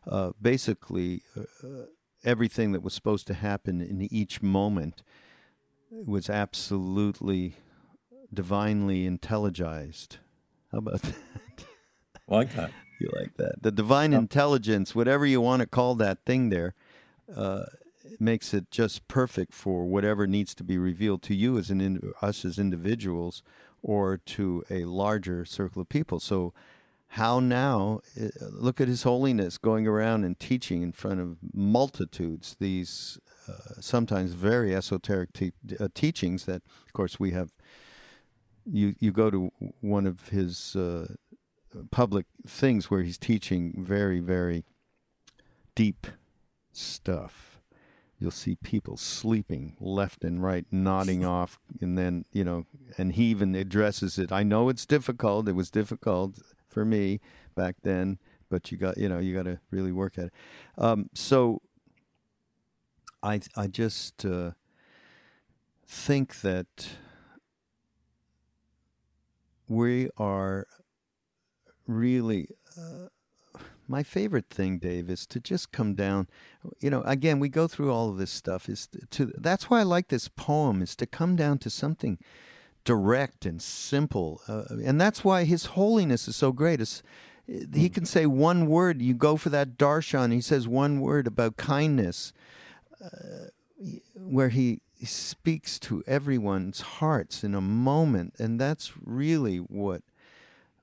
uh, 0.07 0.33
basically, 0.41 1.23
uh, 1.37 1.67
everything 2.25 2.73
that 2.73 2.83
was 2.83 2.95
supposed 2.95 3.27
to 3.29 3.35
happen 3.35 3.81
in 3.81 4.03
each 4.13 4.43
moment 4.43 5.03
was 5.91 6.29
absolutely 6.29 7.55
divinely 8.33 9.09
intelligized. 9.09 10.19
How 10.73 10.79
about 10.79 11.03
that? 11.03 11.15
Like 12.29 12.55
that. 12.55 12.71
you 13.01 13.09
like 13.19 13.37
that? 13.37 13.63
The 13.63 13.71
divine 13.71 14.13
intelligence, 14.13 14.95
whatever 14.95 15.27
you 15.27 15.41
want 15.41 15.61
to 15.61 15.67
call 15.67 15.95
that 15.97 16.25
thing 16.25 16.49
there. 16.49 16.75
Uh, 17.35 17.65
makes 18.21 18.55
it 18.55 18.71
just 18.71 19.07
perfect 19.09 19.53
for 19.53 19.85
whatever 19.85 20.27
needs 20.27 20.55
to 20.55 20.65
be 20.65 20.79
revealed 20.79 21.23
to 21.23 21.35
you 21.35 21.59
as 21.59 21.71
an 21.71 21.81
in, 21.81 22.13
us 22.23 22.45
as 22.45 22.59
individuals 22.59 23.43
or 23.83 24.17
to 24.17 24.65
a 24.71 24.85
larger 24.85 25.45
circle 25.45 25.83
of 25.83 25.89
people. 25.89 26.21
So 26.21 26.53
how 27.11 27.41
now 27.41 28.01
eh, 28.21 28.29
look 28.41 28.81
at 28.81 28.89
his 28.89 29.03
holiness 29.03 29.59
going 29.59 29.87
around 29.87 30.25
and 30.25 30.39
teaching 30.39 30.83
in 30.83 30.93
front 30.93 31.21
of 31.21 31.39
multitudes 31.53 32.57
these 32.61 33.19
uh, 33.49 33.81
sometimes 33.81 34.33
very 34.33 34.75
esoteric 34.75 35.33
te- 35.33 35.53
uh, 35.79 35.89
teachings 35.95 36.45
that 36.45 36.63
of 36.87 36.93
course 36.93 37.19
we 37.21 37.31
have 37.31 37.51
you 38.65 38.95
you 38.99 39.13
go 39.13 39.31
to 39.31 39.51
one 39.81 40.07
of 40.07 40.29
his 40.29 40.75
uh, 40.77 41.07
public 41.91 42.27
things 42.47 42.91
where 42.91 43.03
he's 43.03 43.19
teaching 43.19 43.75
very 43.79 44.21
very 44.21 44.65
deep 45.75 46.07
stuff 46.73 47.57
you'll 48.19 48.31
see 48.31 48.57
people 48.57 48.97
sleeping 48.97 49.77
left 49.79 50.25
and 50.25 50.43
right, 50.43 50.67
nodding 50.71 51.25
off, 51.37 51.59
and 51.81 51.99
then 51.99 52.25
you 52.33 52.45
know, 52.45 52.65
and 52.97 53.13
he 53.13 53.25
even 53.25 53.55
addresses 53.55 54.19
it. 54.19 54.33
I 54.33 54.43
know 54.43 54.69
it's 54.69 54.87
difficult. 54.87 55.49
It 55.49 55.55
was 55.55 55.71
difficult 55.71 56.39
for 56.77 56.85
me 56.85 57.21
back 57.55 57.77
then, 57.85 58.19
but 58.51 58.71
you 58.71 58.77
got 58.77 58.99
you 58.99 59.09
know 59.09 59.19
you 59.19 59.35
got 59.35 59.45
to 59.45 59.59
really 59.71 59.93
work 59.93 60.19
at 60.19 60.27
it. 60.27 60.33
Um, 60.77 61.09
so 61.15 61.63
I 63.23 63.41
I 63.57 63.67
just 63.67 64.27
uh, 64.27 64.51
think 65.87 66.43
that 66.43 66.99
we 69.67 70.11
are 70.19 70.67
really. 71.87 72.49
Uh, 72.77 73.09
my 73.89 74.03
favorite 74.03 74.51
thing, 74.51 74.79
Dave, 74.79 75.09
is 75.09 75.27
to 75.29 75.41
just 75.41 75.73
come 75.73 75.95
down. 75.95 76.27
You 76.81 76.91
know, 76.91 77.03
again, 77.03 77.39
we 77.39 77.49
go 77.49 77.69
through 77.69 77.91
all 77.91 78.11
of 78.11 78.19
this 78.19 78.33
stuff. 78.33 78.69
Is 78.69 78.87
to 79.13 79.33
that's 79.39 79.71
why 79.71 79.81
I 79.81 79.85
like 79.85 80.09
this 80.09 80.29
poem. 80.29 80.83
Is 80.83 80.95
to 80.97 81.07
come 81.07 81.37
down 81.37 81.57
to 81.61 81.71
something 81.71 82.19
direct 82.87 83.45
and 83.45 83.61
simple, 83.61 84.41
uh, 84.49 84.65
and 84.83 84.99
that's 84.99 85.23
why 85.23 85.45
His 85.45 85.67
Holiness 85.67 86.27
is 86.27 86.37
so 86.37 86.53
great. 86.53 86.81
Is 86.81 87.03
he 87.47 87.89
can 87.89 88.07
say 88.07 88.27
one 88.27 88.67
word. 88.67 89.01
You 89.01 89.15
go 89.15 89.37
for 89.37 89.51
that 89.51 89.77
darshan. 89.77 90.33
He 90.33 90.41
says 90.41 90.67
one 90.67 91.01
word 91.01 91.27
about 91.27 91.57
kindness, 91.57 92.33
uh, 93.01 93.51
where 94.15 94.49
he 94.49 94.81
speaks 95.05 95.79
to 95.81 96.03
everyone's 96.07 96.81
hearts 96.81 97.45
in 97.45 97.55
a 97.55 97.61
moment, 97.61 98.35
and 98.39 98.59
that's 98.61 98.93
really 99.05 99.59
what 99.59 100.03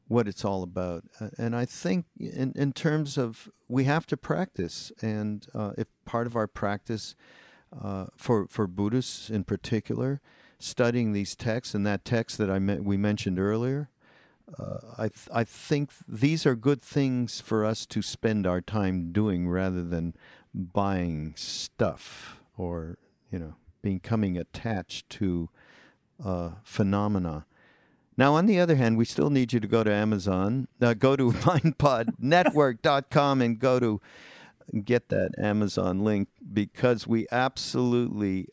what 0.07 0.27
it's 0.27 0.45
all 0.45 0.63
about. 0.63 1.03
Uh, 1.19 1.29
and 1.37 1.55
I 1.55 1.65
think, 1.65 2.05
in, 2.19 2.53
in 2.55 2.73
terms 2.73 3.17
of, 3.17 3.49
we 3.67 3.85
have 3.85 4.05
to 4.07 4.17
practice. 4.17 4.91
And 5.01 5.47
uh, 5.55 5.71
if 5.77 5.87
part 6.05 6.27
of 6.27 6.35
our 6.35 6.45
practice 6.45 7.15
uh, 7.81 8.07
for, 8.15 8.45
for 8.47 8.67
Buddhists 8.67 9.29
in 9.29 9.43
particular, 9.43 10.21
studying 10.63 11.11
these 11.11 11.35
texts 11.35 11.75
and 11.75 11.85
that 11.85 12.05
text 12.05 12.37
that 12.37 12.49
I 12.49 12.57
me- 12.59 12.79
we 12.79 12.95
mentioned 12.97 13.37
earlier, 13.39 13.89
uh, 14.57 14.77
I 14.97 15.09
th- 15.09 15.27
I 15.33 15.43
think 15.43 15.91
these 16.07 16.45
are 16.45 16.55
good 16.55 16.81
things 16.81 17.41
for 17.41 17.65
us 17.65 17.85
to 17.87 18.01
spend 18.01 18.47
our 18.47 18.61
time 18.61 19.11
doing 19.11 19.49
rather 19.49 19.83
than 19.83 20.15
buying 20.53 21.33
stuff 21.35 22.39
or 22.57 22.97
you 23.31 23.39
know 23.39 23.55
becoming 23.81 24.37
attached 24.37 25.09
to 25.09 25.49
uh, 26.23 26.51
phenomena. 26.63 27.45
Now, 28.15 28.35
on 28.35 28.45
the 28.45 28.59
other 28.59 28.75
hand, 28.75 28.95
we 28.97 29.05
still 29.05 29.31
need 29.31 29.53
you 29.53 29.59
to 29.59 29.67
go 29.67 29.83
to 29.83 29.91
Amazon, 29.91 30.67
uh, 30.81 30.93
go 30.93 31.15
to 31.15 31.31
mindpodnetwork.com 31.31 33.41
and 33.41 33.57
go 33.59 33.79
to 33.79 33.99
get 34.85 35.09
that 35.09 35.31
Amazon 35.37 36.03
link 36.03 36.29
because 36.53 37.07
we 37.07 37.25
absolutely 37.31 38.47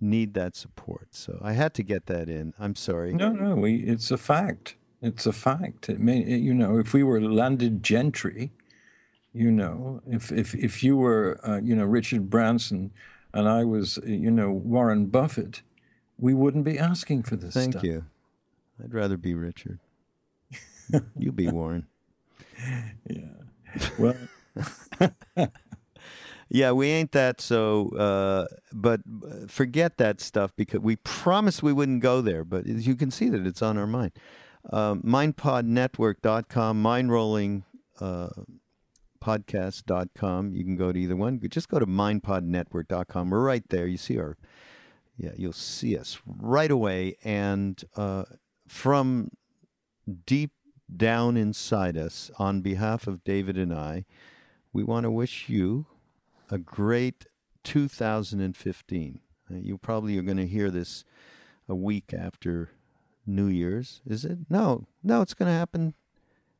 need 0.00 0.34
that 0.34 0.56
support. 0.56 1.08
So 1.12 1.38
I 1.42 1.52
had 1.52 1.74
to 1.74 1.82
get 1.82 2.06
that 2.06 2.28
in. 2.28 2.54
I'm 2.58 2.74
sorry. 2.74 3.12
No, 3.12 3.32
no, 3.32 3.54
we, 3.54 3.76
it's 3.76 4.10
a 4.10 4.18
fact. 4.18 4.76
It's 5.02 5.26
a 5.26 5.32
fact. 5.32 5.88
It 5.88 6.00
may, 6.00 6.22
you 6.22 6.54
know, 6.54 6.78
if 6.78 6.92
we 6.92 7.02
were 7.02 7.20
landed 7.20 7.82
gentry, 7.82 8.52
you 9.32 9.50
know, 9.50 10.00
if 10.06 10.32
if 10.32 10.54
if 10.54 10.82
you 10.82 10.96
were, 10.96 11.38
uh, 11.46 11.60
you 11.62 11.76
know, 11.76 11.84
Richard 11.84 12.30
Branson, 12.30 12.92
and 13.34 13.48
I 13.48 13.64
was, 13.64 13.98
you 14.06 14.30
know, 14.30 14.50
Warren 14.50 15.06
Buffett, 15.06 15.62
we 16.18 16.32
wouldn't 16.32 16.64
be 16.64 16.78
asking 16.78 17.24
for 17.24 17.36
this. 17.36 17.52
Thank 17.52 17.74
stuff. 17.74 17.84
you. 17.84 18.06
I'd 18.82 18.94
rather 18.94 19.16
be 19.16 19.34
Richard. 19.34 19.78
you 21.18 21.32
be 21.32 21.48
Warren. 21.48 21.86
Yeah. 23.08 23.24
Well. 23.98 24.16
yeah, 26.48 26.72
we 26.72 26.88
ain't 26.88 27.12
that 27.12 27.40
so. 27.40 27.88
Uh, 27.90 28.46
but 28.72 29.00
forget 29.48 29.96
that 29.98 30.20
stuff 30.20 30.52
because 30.56 30.80
we 30.80 30.96
promised 30.96 31.62
we 31.62 31.72
wouldn't 31.72 32.02
go 32.02 32.20
there. 32.20 32.44
But 32.44 32.66
as 32.66 32.86
you 32.86 32.94
can 32.94 33.10
see 33.10 33.28
that 33.28 33.46
it's 33.46 33.62
on 33.62 33.78
our 33.78 33.86
mind. 33.86 34.12
Uh, 34.70 34.94
mindpodnetwork.com, 34.96 36.82
mindrolling. 36.82 37.62
Uh. 38.00 38.28
You 39.26 40.64
can 40.64 40.76
go 40.76 40.92
to 40.92 41.00
either 41.00 41.16
one. 41.16 41.40
Just 41.48 41.68
go 41.68 41.80
to 41.80 41.86
mindpodnetwork.com. 41.86 43.30
We're 43.30 43.42
right 43.42 43.68
there. 43.70 43.88
You 43.88 43.96
see 43.96 44.18
our, 44.20 44.36
yeah, 45.16 45.32
you'll 45.36 45.52
see 45.52 45.98
us 45.98 46.20
right 46.24 46.70
away. 46.70 47.16
And 47.24 47.82
uh, 47.96 48.24
from 48.68 49.32
deep 50.26 50.52
down 50.94 51.36
inside 51.36 51.96
us, 51.96 52.30
on 52.38 52.60
behalf 52.60 53.08
of 53.08 53.24
David 53.24 53.58
and 53.58 53.74
I, 53.74 54.04
we 54.72 54.84
want 54.84 55.04
to 55.04 55.10
wish 55.10 55.48
you 55.48 55.86
a 56.50 56.58
great 56.58 57.26
2015. 57.64 59.20
Uh, 59.50 59.54
you 59.56 59.78
probably 59.78 60.18
are 60.18 60.22
going 60.22 60.36
to 60.36 60.46
hear 60.46 60.70
this 60.70 61.04
a 61.68 61.74
week 61.74 62.12
after 62.16 62.70
New 63.26 63.46
Year's, 63.46 64.00
is 64.06 64.24
it? 64.24 64.38
No, 64.48 64.86
no, 65.02 65.20
it's 65.20 65.34
going 65.34 65.50
to 65.50 65.56
happen. 65.56 65.94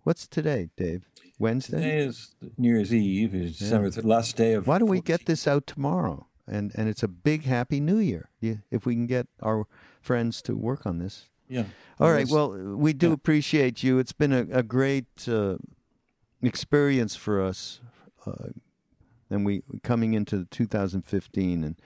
What's 0.02 0.26
today, 0.26 0.70
Dave? 0.76 1.08
Wednesday? 1.38 1.78
Today 1.78 1.98
is 1.98 2.34
New 2.56 2.74
Year's 2.74 2.94
Eve. 2.94 3.34
Is 3.34 3.58
December 3.58 3.90
the 3.90 4.06
last 4.06 4.36
day 4.36 4.54
of. 4.54 4.66
Why 4.66 4.78
don't 4.78 4.88
we 4.88 5.00
get 5.00 5.26
this 5.26 5.46
out 5.46 5.66
tomorrow? 5.66 6.26
And 6.46 6.70
and 6.76 6.88
it's 6.88 7.02
a 7.02 7.08
big 7.08 7.44
Happy 7.44 7.80
New 7.80 7.98
Year. 7.98 8.30
If 8.40 8.86
we 8.86 8.94
can 8.94 9.06
get 9.06 9.26
our 9.42 9.66
friends 10.00 10.40
to 10.42 10.56
work 10.56 10.86
on 10.86 10.98
this. 10.98 11.28
Yeah. 11.48 11.64
All 11.98 12.12
right. 12.12 12.26
Well, 12.28 12.50
we 12.50 12.92
do 12.92 13.08
yeah. 13.08 13.14
appreciate 13.14 13.82
you. 13.82 13.98
It's 13.98 14.12
been 14.12 14.32
a, 14.32 14.46
a 14.52 14.62
great 14.62 15.06
uh, 15.28 15.56
experience 16.42 17.16
for 17.16 17.42
us, 17.42 17.80
uh, 18.26 18.50
and 19.30 19.44
we 19.44 19.62
coming 19.82 20.14
into 20.14 20.44
2015 20.50 21.64
and 21.64 21.76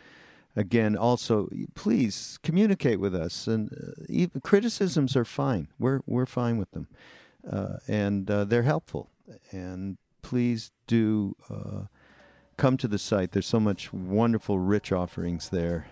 again 0.57 0.97
also 0.97 1.49
please 1.75 2.39
communicate 2.43 3.01
with 3.01 3.15
us. 3.15 3.47
And 3.47 3.73
uh, 3.73 4.05
even, 4.09 4.41
criticisms 4.41 5.17
are 5.17 5.25
fine. 5.25 5.69
We're 5.79 6.01
we're 6.07 6.27
fine 6.27 6.59
with 6.59 6.71
them. 6.73 6.89
Uh, 7.49 7.77
and 7.89 8.31
uh, 8.31 8.45
they're 8.45 8.63
helpful. 8.63 9.09
And 9.51 9.97
please 10.23 10.73
do 10.87 11.37
uh, 11.49 11.83
come 12.57 12.77
to 12.77 12.89
the 12.89 12.99
site. 12.99 13.33
There's 13.33 13.47
so 13.47 13.61
much 13.61 13.93
wonderful 13.93 14.59
rich 14.59 14.93
offerings 14.93 15.49
there 15.49 15.87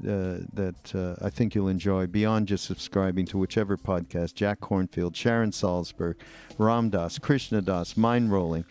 uh, 0.00 0.38
that 0.52 0.94
uh, 0.94 1.24
I 1.24 1.30
think 1.30 1.54
you'll 1.54 1.68
enjoy 1.68 2.06
beyond 2.06 2.48
just 2.48 2.64
subscribing 2.64 3.26
to 3.26 3.38
whichever 3.38 3.76
podcast. 3.76 4.34
Jack 4.34 4.60
Kornfield, 4.60 5.14
Sharon 5.14 5.50
Salzberg, 5.50 6.16
Ram 6.58 6.90
Dass, 6.90 7.18
Krishna 7.18 7.62
Das, 7.62 7.96
Mind 7.96 8.30
Rolling. 8.32 8.64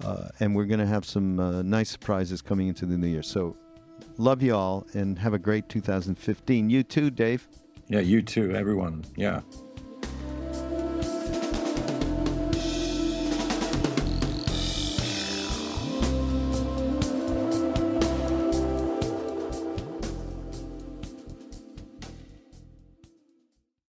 Uh, 0.00 0.28
and 0.40 0.54
we're 0.54 0.64
going 0.64 0.80
to 0.80 0.86
have 0.86 1.04
some 1.04 1.38
uh, 1.38 1.62
nice 1.62 1.90
surprises 1.90 2.40
coming 2.40 2.68
into 2.68 2.86
the 2.86 2.96
new 2.96 3.06
year. 3.06 3.22
So, 3.22 3.56
love 4.16 4.42
you 4.42 4.54
all 4.54 4.86
and 4.94 5.18
have 5.18 5.34
a 5.34 5.38
great 5.38 5.68
2015. 5.68 6.70
You 6.70 6.82
too, 6.82 7.10
Dave. 7.10 7.48
Yeah, 7.88 8.00
you 8.00 8.22
too, 8.22 8.52
everyone. 8.52 9.04
Yeah. 9.16 9.40